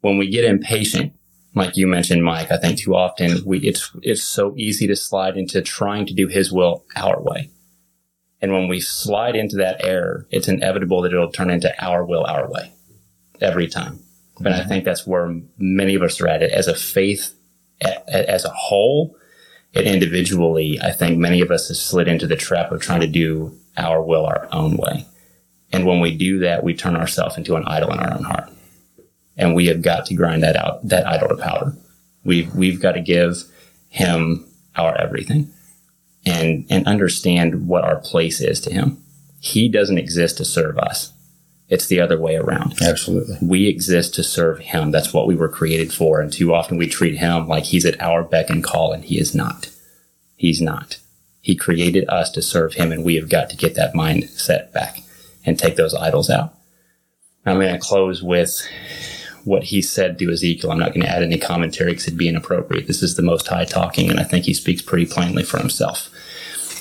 When 0.00 0.18
we 0.18 0.28
get 0.28 0.44
impatient, 0.44 1.12
like 1.54 1.76
you 1.76 1.86
mentioned, 1.86 2.24
Mike, 2.24 2.50
I 2.50 2.58
think 2.58 2.78
too 2.78 2.94
often 2.94 3.44
we 3.44 3.58
it's 3.60 3.90
it's 4.02 4.22
so 4.22 4.54
easy 4.56 4.86
to 4.86 4.96
slide 4.96 5.36
into 5.36 5.62
trying 5.62 6.06
to 6.06 6.14
do 6.14 6.26
His 6.26 6.52
will 6.52 6.84
our 6.96 7.20
way. 7.20 7.50
And 8.40 8.52
when 8.52 8.68
we 8.68 8.80
slide 8.80 9.36
into 9.36 9.56
that 9.56 9.84
error, 9.84 10.26
it's 10.30 10.48
inevitable 10.48 11.02
that 11.02 11.12
it'll 11.12 11.32
turn 11.32 11.50
into 11.50 11.72
our 11.82 12.04
will, 12.04 12.24
our 12.24 12.50
way 12.50 12.72
every 13.40 13.68
time. 13.68 14.00
And 14.38 14.48
I 14.48 14.58
mm-hmm. 14.58 14.68
think 14.68 14.84
that's 14.84 15.06
where 15.06 15.40
many 15.56 15.94
of 15.94 16.02
us 16.02 16.20
are 16.20 16.28
at 16.28 16.42
it 16.42 16.50
as 16.50 16.66
a 16.66 16.74
faith 16.74 17.34
as 17.80 18.44
a 18.44 18.50
whole 18.50 19.16
and 19.74 19.86
individually, 19.86 20.78
I 20.80 20.92
think 20.92 21.18
many 21.18 21.40
of 21.40 21.50
us 21.50 21.68
have 21.68 21.76
slid 21.76 22.06
into 22.06 22.26
the 22.26 22.36
trap 22.36 22.70
of 22.70 22.80
trying 22.80 23.00
to 23.00 23.08
do 23.08 23.58
our 23.76 24.00
will 24.00 24.24
our 24.24 24.48
own 24.52 24.76
way. 24.76 25.06
And 25.72 25.84
when 25.84 26.00
we 26.00 26.16
do 26.16 26.38
that, 26.40 26.62
we 26.62 26.74
turn 26.74 26.94
ourselves 26.94 27.36
into 27.36 27.56
an 27.56 27.64
idol 27.66 27.92
in 27.92 27.98
our 27.98 28.12
own 28.12 28.22
heart. 28.22 28.50
And 29.36 29.54
we 29.54 29.66
have 29.66 29.82
got 29.82 30.06
to 30.06 30.14
grind 30.14 30.42
that 30.42 30.56
out, 30.56 30.86
that 30.88 31.06
idol 31.06 31.28
to 31.28 31.36
powder. 31.36 31.76
We've, 32.24 32.54
we've 32.54 32.80
got 32.80 32.92
to 32.92 33.00
give 33.00 33.42
him 33.88 34.46
our 34.76 34.96
everything 35.00 35.52
and, 36.24 36.66
and 36.70 36.86
understand 36.86 37.66
what 37.66 37.84
our 37.84 37.96
place 37.96 38.40
is 38.40 38.60
to 38.62 38.72
him. 38.72 39.02
He 39.40 39.68
doesn't 39.68 39.98
exist 39.98 40.38
to 40.38 40.44
serve 40.44 40.78
us. 40.78 41.12
It's 41.68 41.86
the 41.86 42.00
other 42.00 42.18
way 42.18 42.36
around. 42.36 42.80
Absolutely. 42.82 43.38
We 43.40 43.68
exist 43.68 44.14
to 44.14 44.22
serve 44.22 44.58
him. 44.58 44.90
That's 44.90 45.12
what 45.12 45.26
we 45.26 45.34
were 45.34 45.48
created 45.48 45.92
for. 45.92 46.20
And 46.20 46.32
too 46.32 46.54
often 46.54 46.76
we 46.76 46.86
treat 46.86 47.18
him 47.18 47.48
like 47.48 47.64
he's 47.64 47.84
at 47.86 48.00
our 48.00 48.22
beck 48.22 48.50
and 48.50 48.62
call, 48.62 48.92
and 48.92 49.04
he 49.04 49.18
is 49.18 49.34
not. 49.34 49.70
He's 50.36 50.60
not. 50.60 50.98
He 51.40 51.56
created 51.56 52.08
us 52.08 52.30
to 52.32 52.42
serve 52.42 52.74
him, 52.74 52.92
and 52.92 53.04
we 53.04 53.16
have 53.16 53.28
got 53.28 53.50
to 53.50 53.56
get 53.56 53.74
that 53.74 53.94
mindset 53.94 54.72
back 54.72 55.00
and 55.44 55.58
take 55.58 55.76
those 55.76 55.94
idols 55.94 56.30
out. 56.30 56.54
I'm 57.46 57.58
going 57.58 57.72
to 57.74 57.80
close 57.80 58.22
with 58.22 58.66
what 59.44 59.64
he 59.64 59.82
said 59.82 60.18
to 60.18 60.30
Ezekiel. 60.30 60.72
I'm 60.72 60.78
not 60.78 60.94
going 60.94 61.02
to 61.02 61.10
add 61.10 61.22
any 61.22 61.38
commentary 61.38 61.92
because 61.92 62.06
it'd 62.06 62.18
be 62.18 62.28
inappropriate. 62.28 62.86
This 62.86 63.02
is 63.02 63.16
the 63.16 63.22
Most 63.22 63.46
High 63.46 63.64
talking, 63.64 64.10
and 64.10 64.18
I 64.18 64.24
think 64.24 64.44
he 64.44 64.54
speaks 64.54 64.82
pretty 64.82 65.06
plainly 65.06 65.42
for 65.42 65.58
himself. 65.58 66.10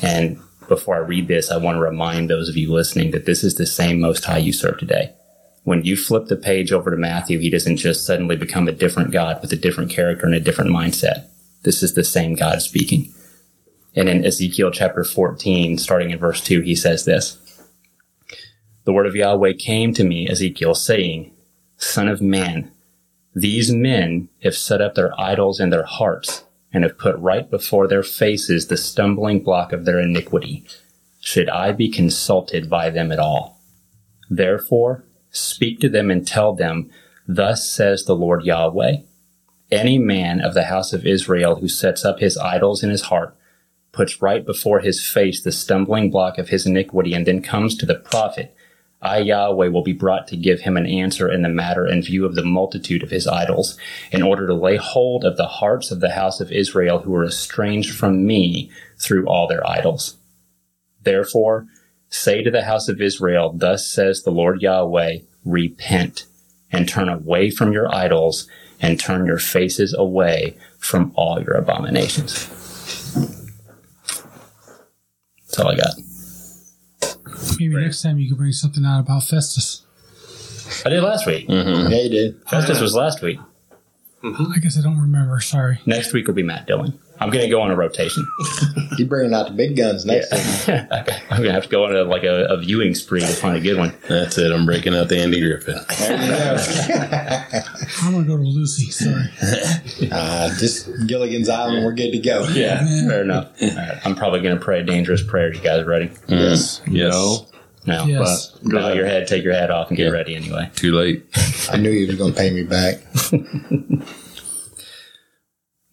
And 0.02 0.40
before 0.68 0.96
I 0.96 1.00
read 1.00 1.28
this, 1.28 1.52
I 1.52 1.58
want 1.58 1.76
to 1.76 1.82
remind 1.82 2.30
those 2.30 2.50
of 2.50 2.58
you 2.58 2.72
listening 2.72 3.12
that 3.12 3.26
this 3.26 3.44
is 3.44 3.56
the 3.56 3.66
same 3.66 4.00
Most 4.00 4.26
High 4.26 4.38
you 4.38 4.54
serve 4.54 4.80
today. 4.80 5.14
When 5.64 5.84
you 5.84 5.96
flip 5.96 6.28
the 6.28 6.36
page 6.36 6.72
over 6.72 6.92
to 6.92 6.98
Matthew, 6.98 7.40
he 7.40 7.50
doesn't 7.50 7.78
just 7.78 8.06
suddenly 8.06 8.36
become 8.36 8.68
a 8.68 8.74
different 8.74 9.12
God 9.12 9.42
with 9.42 9.54
a 9.54 9.58
different 9.58 9.92
character 9.92 10.26
and 10.26 10.36
a 10.36 10.40
different 10.40 10.72
mindset. 10.72 11.28
This 11.64 11.82
is 11.82 11.94
the 11.94 12.04
same 12.04 12.36
God 12.36 12.62
speaking. 12.62 13.14
And 13.96 14.10
in 14.10 14.26
Ezekiel 14.26 14.72
chapter 14.72 15.04
14, 15.04 15.78
starting 15.78 16.12
in 16.12 16.20
verse 16.20 16.42
2, 16.42 16.62
he 16.62 16.76
says 16.76 17.06
this 17.06 17.38
The 18.84 18.94
word 18.94 19.06
of 19.06 19.16
Yahweh 19.16 19.54
came 19.54 19.94
to 19.94 20.04
me, 20.04 20.28
Ezekiel, 20.28 20.76
saying, 20.76 21.33
Son 21.84 22.08
of 22.08 22.22
man, 22.22 22.72
these 23.36 23.72
men 23.72 24.30
have 24.44 24.56
set 24.56 24.82
up 24.82 24.96
their 24.96 25.20
idols 25.20 25.60
in 25.60 25.70
their 25.70 25.84
hearts 25.84 26.46
and 26.72 26.84
have 26.84 26.98
put 26.98 27.18
right 27.18 27.50
before 27.50 27.88
their 27.88 28.04
faces 28.04 28.68
the 28.68 28.78
stumbling 28.78 29.44
block 29.44 29.74
of 29.74 29.86
their 29.86 30.00
iniquity. 30.00 30.66
Should 31.20 31.50
I 31.50 31.72
be 31.72 31.90
consulted 31.90 32.70
by 32.70 32.90
them 32.90 33.12
at 33.12 33.20
all? 33.20 33.62
Therefore, 34.30 35.04
speak 35.30 35.80
to 35.82 35.90
them 35.90 36.10
and 36.10 36.26
tell 36.26 36.54
them, 36.54 36.90
Thus 37.28 37.70
says 37.70 38.06
the 38.06 38.16
Lord 38.16 38.44
Yahweh. 38.44 38.98
Any 39.72 39.98
man 39.98 40.42
of 40.42 40.54
the 40.54 40.66
house 40.66 40.94
of 40.94 41.06
Israel 41.06 41.56
who 41.56 41.68
sets 41.68 42.06
up 42.06 42.20
his 42.20 42.38
idols 42.38 42.84
in 42.84 42.90
his 42.90 43.04
heart, 43.04 43.36
puts 43.92 44.22
right 44.22 44.46
before 44.46 44.80
his 44.80 45.06
face 45.06 45.42
the 45.42 45.52
stumbling 45.52 46.10
block 46.10 46.38
of 46.38 46.50
his 46.50 46.66
iniquity, 46.66 47.14
and 47.14 47.26
then 47.26 47.42
comes 47.42 47.76
to 47.76 47.86
the 47.86 47.96
prophet, 47.96 48.56
I, 49.04 49.20
Yahweh, 49.20 49.68
will 49.68 49.84
be 49.84 49.94
brought 49.94 50.28
to 50.30 50.38
give 50.38 50.62
him 50.62 50.78
an 50.78 50.86
answer 50.88 51.32
in 51.32 51.42
the 51.42 51.50
matter 51.50 51.86
in 51.86 52.02
view 52.02 52.26
of 52.26 52.36
the 52.36 52.44
multitude 52.44 53.04
of 53.04 53.12
his 53.12 53.28
idols, 53.28 53.78
in 54.12 54.24
order 54.24 54.48
to 54.48 54.54
lay 54.54 54.78
hold 54.78 55.26
of 55.26 55.38
the 55.38 55.48
hearts 55.48 55.92
of 55.92 56.00
the 56.00 56.12
house 56.12 56.40
of 56.40 56.52
Israel 56.52 57.00
who 57.00 57.14
are 57.14 57.26
estranged 57.26 57.96
from 57.96 58.26
me 58.26 58.72
through 58.98 59.28
all 59.28 59.48
their 59.48 59.68
idols. 59.68 60.16
Therefore, 61.04 61.68
say 62.10 62.42
to 62.44 62.52
the 62.52 62.64
house 62.64 62.88
of 62.88 63.02
Israel, 63.02 63.52
Thus 63.54 63.86
says 63.86 64.24
the 64.24 64.32
Lord 64.32 64.62
Yahweh, 64.62 65.18
repent 65.44 66.26
and 66.72 66.88
turn 66.88 67.10
away 67.10 67.50
from 67.52 67.74
your 67.74 67.94
idols 67.94 68.48
and 68.80 69.00
turn 69.00 69.26
your 69.26 69.38
faces 69.38 69.94
away 69.94 70.58
from 70.80 71.12
all 71.16 71.42
your 71.42 71.56
abominations. 71.56 72.48
That's 75.38 75.60
all 75.60 75.72
I 75.72 75.76
got. 75.76 76.13
Maybe 77.60 77.76
next 77.76 78.02
time 78.02 78.20
you 78.20 78.28
can 78.28 78.38
bring 78.38 78.52
something 78.52 78.86
out 78.86 79.00
about 79.02 79.24
Festus. 79.24 79.84
I 80.86 80.90
did 80.90 81.04
last 81.04 81.26
week. 81.26 81.48
Mm-hmm. 81.48 81.92
Yeah, 81.92 82.02
you 82.02 82.10
did. 82.10 82.42
Festus 82.50 82.80
was 82.80 82.96
last 82.96 83.22
week. 83.22 83.40
I 84.24 84.58
guess 84.62 84.78
I 84.78 84.82
don't 84.82 85.00
remember. 85.00 85.40
Sorry. 85.42 85.80
Next 85.86 86.14
week 86.14 86.28
will 86.28 86.34
be 86.34 86.44
Matt 86.44 86.66
Dillon. 86.68 86.98
I'm 87.24 87.30
going 87.30 87.44
to 87.46 87.50
go 87.50 87.62
on 87.62 87.72
a 87.72 87.76
rotation. 87.76 88.28
You're 88.98 89.08
bringing 89.08 89.34
out 89.34 89.48
the 89.48 89.54
big 89.54 89.76
guns 89.78 90.06
next 90.06 90.30
time. 90.30 90.88
I'm 91.32 91.38
going 91.38 91.44
to 91.50 91.54
have 91.54 91.64
to 91.64 91.70
go 91.70 91.86
on 91.86 91.96
a, 91.96 92.04
like 92.04 92.24
a, 92.24 92.46
a 92.46 92.58
viewing 92.58 92.94
spree 92.96 93.22
to 93.22 93.28
find 93.28 93.58
a 93.58 93.62
good 93.62 93.78
one. 93.78 93.94
That's 94.08 94.38
it. 94.38 94.52
I'm 94.52 94.66
breaking 94.66 94.94
out 94.94 95.10
the 95.10 95.18
Andy 95.18 95.40
Griffith. 95.42 95.86
I'm 98.04 98.14
gonna 98.14 98.26
go 98.28 98.38
to 98.38 98.44
Lucy. 98.44 98.92
Sorry. 98.92 99.24
uh, 100.12 100.50
just 100.60 100.90
Gilligan's 101.08 101.50
Island. 101.50 101.86
We're 101.86 101.94
good 101.94 102.12
to 102.12 102.20
go. 102.20 102.48
Yeah, 102.50 102.80
fair 103.08 103.24
enough. 103.24 103.52
All 103.62 103.70
right. 103.70 104.00
I'm 104.06 104.16
probably 104.16 104.42
going 104.42 104.58
to 104.58 104.64
pray 104.64 104.82
a 104.82 104.84
dangerous 104.84 105.24
prayer. 105.24 105.54
You 105.54 105.62
guys 105.62 105.86
ready? 105.86 106.12
Yes. 106.28 106.82
Yes. 106.88 107.14
No. 107.14 107.48
No, 107.86 108.06
Yes. 108.06 108.52
but 108.64 108.72
bow 108.72 108.94
your 108.94 109.06
head, 109.06 109.28
take 109.28 109.44
your 109.44 109.54
hat 109.54 109.70
off, 109.70 109.90
and 109.90 109.98
get 109.98 110.06
Yeah. 110.06 110.12
ready 110.12 110.36
anyway. 110.36 110.70
Too 110.76 110.94
late. 110.94 111.26
I 111.70 111.76
knew 111.78 111.90
you 111.90 112.08
was 112.08 112.16
going 112.16 112.34
to 112.34 112.40
pay 112.40 112.52
me 112.52 112.64
back. 112.64 113.02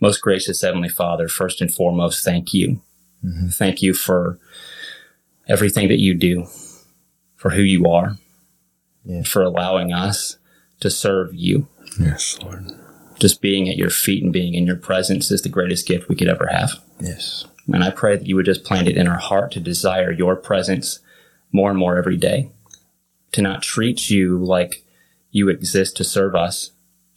Most 0.01 0.20
gracious 0.22 0.62
Heavenly 0.62 0.88
Father, 0.88 1.28
first 1.28 1.61
and 1.61 1.72
foremost, 1.72 2.24
thank 2.24 2.55
you. 2.55 2.80
Mm-hmm. 3.24 3.48
Thank 3.48 3.82
you 3.82 3.92
for 3.94 4.38
everything 5.46 5.88
that 5.88 5.98
you 6.01 6.14
do, 6.14 6.46
for 7.36 7.51
who 7.51 7.62
you 7.62 7.86
are, 7.86 8.16
Yeah. 9.05 9.22
for 9.22 9.42
allowing 9.42 9.92
us 9.92 10.38
to 10.80 10.90
serve 10.90 11.34
you. 11.34 11.68
Yes, 11.98 12.38
Lord. 12.42 12.66
Just 13.18 13.42
being 13.42 13.68
at 13.68 13.76
your 13.76 13.90
feet 13.90 14.22
and 14.22 14.32
being 14.32 14.55
in 14.55 14.64
your 14.66 14.76
presence 14.76 15.30
is 15.30 15.42
the 15.42 15.48
greatest 15.51 15.86
gift 15.86 16.09
we 16.09 16.16
could 16.16 16.28
ever 16.28 16.46
have. 16.46 16.80
Yes. 17.01 17.44
And 17.72 17.84
I 17.84 17.90
pray 17.90 18.16
that 18.16 18.26
you 18.26 18.36
would 18.36 18.46
just 18.46 18.64
plant 18.64 18.88
it 18.88 18.96
in 18.96 19.07
our 19.07 19.18
heart 19.18 19.53
to 19.53 19.61
desire 19.61 20.11
your 20.11 20.34
presence 20.36 21.01
more 21.53 21.68
and 21.70 21.78
more 21.78 21.98
every 21.98 22.16
day. 22.16 22.51
To 23.32 23.42
not 23.42 23.62
treat 23.62 24.09
you 24.11 24.38
like 24.38 24.82
you 25.30 25.48
exist 25.48 25.96
to 25.98 26.05
serve 26.05 26.34
us, 26.34 26.70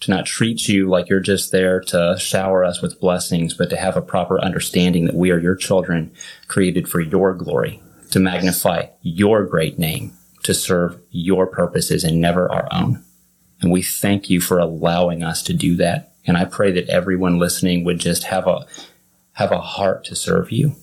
to 0.04 0.12
not 0.12 0.26
treat 0.26 0.68
you 0.68 0.90
like 0.90 1.08
you're 1.08 1.20
just 1.20 1.52
there 1.52 1.80
to 1.80 2.16
shower 2.20 2.64
us 2.64 2.82
with 2.82 3.00
blessings, 3.00 3.54
but 3.54 3.70
to 3.70 3.78
have 3.78 3.96
a 3.96 4.02
proper 4.02 4.40
understanding 4.42 5.06
that 5.06 5.16
we 5.16 5.32
are 5.32 5.40
your 5.40 5.56
children 5.56 6.12
created 6.48 6.90
for 6.90 7.00
your 7.00 7.34
glory, 7.34 7.82
to 8.12 8.20
magnify 8.20 8.88
your 9.02 9.46
great 9.46 9.80
name, 9.80 10.14
to 10.44 10.54
serve 10.54 11.00
your 11.12 11.48
purposes 11.48 12.04
and 12.04 12.20
never 12.20 12.52
our 12.52 12.68
own. 12.72 13.04
And 13.62 13.72
we 13.72 13.82
thank 13.82 14.30
you 14.30 14.42
for 14.42 14.60
allowing 14.60 15.24
us 15.24 15.42
to 15.44 15.54
do 15.54 15.76
that. 15.78 16.14
And 16.26 16.38
I 16.38 16.46
pray 16.46 16.72
that 16.74 16.90
everyone 16.90 17.40
listening 17.40 17.86
would 17.86 18.00
just 18.00 18.26
have 18.26 18.46
a 18.46 18.66
have 19.34 19.52
a 19.52 19.62
heart 19.62 20.04
to 20.06 20.16
serve 20.16 20.52
you. 20.52 20.76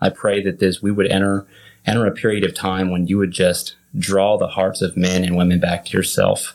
I 0.00 0.10
pray 0.10 0.42
that 0.42 0.58
this 0.58 0.82
we 0.82 0.90
would 0.90 1.06
enter 1.06 1.46
enter 1.86 2.04
a 2.04 2.12
period 2.12 2.44
of 2.44 2.54
time 2.54 2.90
when 2.90 3.06
you 3.06 3.16
would 3.18 3.30
just 3.30 3.76
draw 3.96 4.36
the 4.36 4.48
hearts 4.48 4.82
of 4.82 4.96
men 4.96 5.22
and 5.22 5.36
women 5.36 5.60
back 5.60 5.84
to 5.84 5.96
yourself 5.96 6.54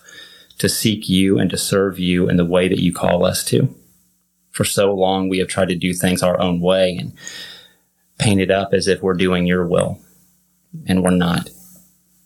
to 0.60 0.70
seek 0.70 1.10
you 1.10 1.40
and 1.40 1.50
to 1.50 1.58
serve 1.58 2.00
you 2.00 2.30
in 2.30 2.38
the 2.38 2.46
way 2.46 2.68
that 2.68 2.80
you 2.80 2.94
call 2.94 3.26
us 3.26 3.44
to. 3.46 3.76
For 4.52 4.64
so 4.64 4.94
long 4.94 5.28
we 5.28 5.40
have 5.40 5.48
tried 5.48 5.70
to 5.70 5.76
do 5.76 5.94
things 5.94 6.22
our 6.22 6.40
own 6.40 6.62
way 6.62 6.96
and 7.00 7.14
paint 8.18 8.42
it 8.42 8.52
up 8.52 8.74
as 8.74 8.88
if 8.88 9.02
we're 9.02 9.14
doing 9.14 9.48
your 9.48 9.68
will. 9.68 10.00
And 10.86 11.04
we're 11.04 11.12
not. 11.12 11.50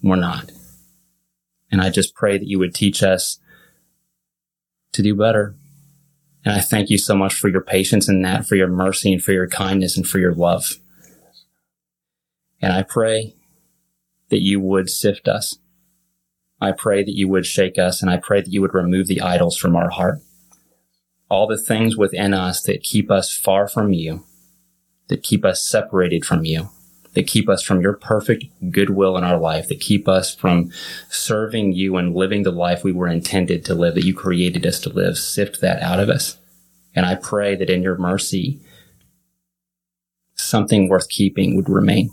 We're 0.01 0.15
not. 0.17 0.51
And 1.71 1.81
I 1.81 1.89
just 1.89 2.13
pray 2.13 2.37
that 2.37 2.47
you 2.47 2.59
would 2.59 2.75
teach 2.75 3.01
us 3.01 3.39
to 4.91 5.01
do 5.01 5.15
better, 5.15 5.55
and 6.45 6.53
I 6.53 6.59
thank 6.59 6.89
you 6.89 6.97
so 6.97 7.15
much 7.15 7.33
for 7.33 7.47
your 7.47 7.61
patience 7.61 8.09
in 8.09 8.21
that, 8.21 8.45
for 8.45 8.55
your 8.55 8.67
mercy 8.67 9.13
and 9.13 9.23
for 9.23 9.31
your 9.31 9.47
kindness 9.47 9.97
and 9.97 10.07
for 10.07 10.19
your 10.19 10.33
love. 10.33 10.79
And 12.61 12.73
I 12.73 12.83
pray 12.83 13.35
that 14.29 14.41
you 14.41 14.59
would 14.59 14.89
sift 14.89 15.27
us. 15.27 15.57
I 16.63 16.71
pray 16.71 17.03
that 17.03 17.15
you 17.15 17.27
would 17.27 17.45
shake 17.45 17.77
us 17.77 18.01
and 18.01 18.09
I 18.09 18.17
pray 18.17 18.41
that 18.41 18.51
you 18.51 18.61
would 18.61 18.73
remove 18.73 19.07
the 19.07 19.21
idols 19.21 19.57
from 19.57 19.75
our 19.75 19.89
heart. 19.89 20.19
All 21.29 21.47
the 21.47 21.57
things 21.57 21.97
within 21.97 22.33
us 22.33 22.61
that 22.63 22.83
keep 22.83 23.09
us 23.09 23.35
far 23.35 23.67
from 23.67 23.93
you, 23.93 24.23
that 25.07 25.23
keep 25.23 25.43
us 25.43 25.67
separated 25.67 26.25
from 26.25 26.45
you, 26.45 26.69
that 27.13 27.27
keep 27.27 27.49
us 27.49 27.61
from 27.61 27.81
your 27.81 27.93
perfect 27.93 28.45
goodwill 28.71 29.17
in 29.17 29.23
our 29.23 29.37
life, 29.37 29.67
that 29.67 29.79
keep 29.79 30.07
us 30.07 30.33
from 30.33 30.71
serving 31.09 31.73
you 31.73 31.97
and 31.97 32.15
living 32.15 32.43
the 32.43 32.51
life 32.51 32.83
we 32.83 32.91
were 32.91 33.07
intended 33.07 33.63
to 33.65 33.75
live, 33.75 33.95
that 33.95 34.05
you 34.05 34.13
created 34.13 34.65
us 34.65 34.79
to 34.79 34.89
live. 34.89 35.17
Sift 35.17 35.61
that 35.61 35.81
out 35.81 35.99
of 35.99 36.09
us. 36.09 36.37
And 36.95 37.05
I 37.05 37.15
pray 37.15 37.55
that 37.55 37.69
in 37.69 37.83
your 37.83 37.97
mercy, 37.97 38.59
something 40.35 40.87
worth 40.87 41.09
keeping 41.09 41.55
would 41.55 41.69
remain. 41.69 42.11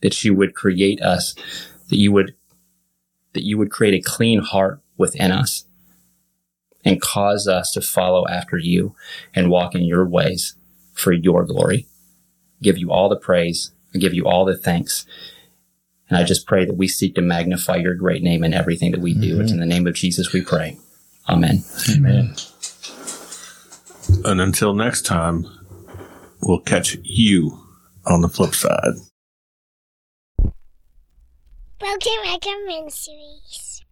That 0.00 0.24
you 0.24 0.34
would 0.34 0.54
create 0.54 1.00
us, 1.00 1.34
that 1.88 1.96
you 1.96 2.12
would, 2.12 2.34
that 3.32 3.44
you 3.44 3.58
would 3.58 3.70
create 3.70 3.94
a 3.94 4.10
clean 4.10 4.40
heart 4.40 4.80
within 4.96 5.30
us 5.30 5.64
and 6.84 7.00
cause 7.00 7.46
us 7.46 7.70
to 7.72 7.80
follow 7.80 8.26
after 8.28 8.58
you 8.58 8.94
and 9.34 9.50
walk 9.50 9.74
in 9.74 9.84
your 9.84 10.06
ways 10.06 10.54
for 10.92 11.12
your 11.12 11.44
glory. 11.44 11.86
Give 12.60 12.78
you 12.78 12.90
all 12.90 13.08
the 13.08 13.16
praise. 13.16 13.72
I 13.94 13.98
give 13.98 14.14
you 14.14 14.26
all 14.26 14.44
the 14.44 14.56
thanks. 14.56 15.06
And 16.08 16.18
I 16.18 16.24
just 16.24 16.46
pray 16.46 16.64
that 16.64 16.76
we 16.76 16.88
seek 16.88 17.14
to 17.14 17.22
magnify 17.22 17.76
your 17.76 17.94
great 17.94 18.22
name 18.22 18.44
in 18.44 18.52
everything 18.52 18.92
that 18.92 19.00
we 19.00 19.14
do. 19.14 19.40
It's 19.40 19.52
in 19.52 19.60
the 19.60 19.66
name 19.66 19.86
of 19.86 19.94
Jesus 19.94 20.32
we 20.32 20.42
pray. 20.42 20.78
Amen. 21.28 21.64
Amen. 21.90 22.34
And 24.24 24.40
until 24.40 24.74
next 24.74 25.06
time, 25.06 25.46
we'll 26.42 26.60
catch 26.60 26.96
you 27.02 27.58
on 28.04 28.20
the 28.20 28.28
flip 28.28 28.54
side. 28.54 28.94
Broken 31.82 32.12
Recommend 32.22 32.92
series. 32.92 33.82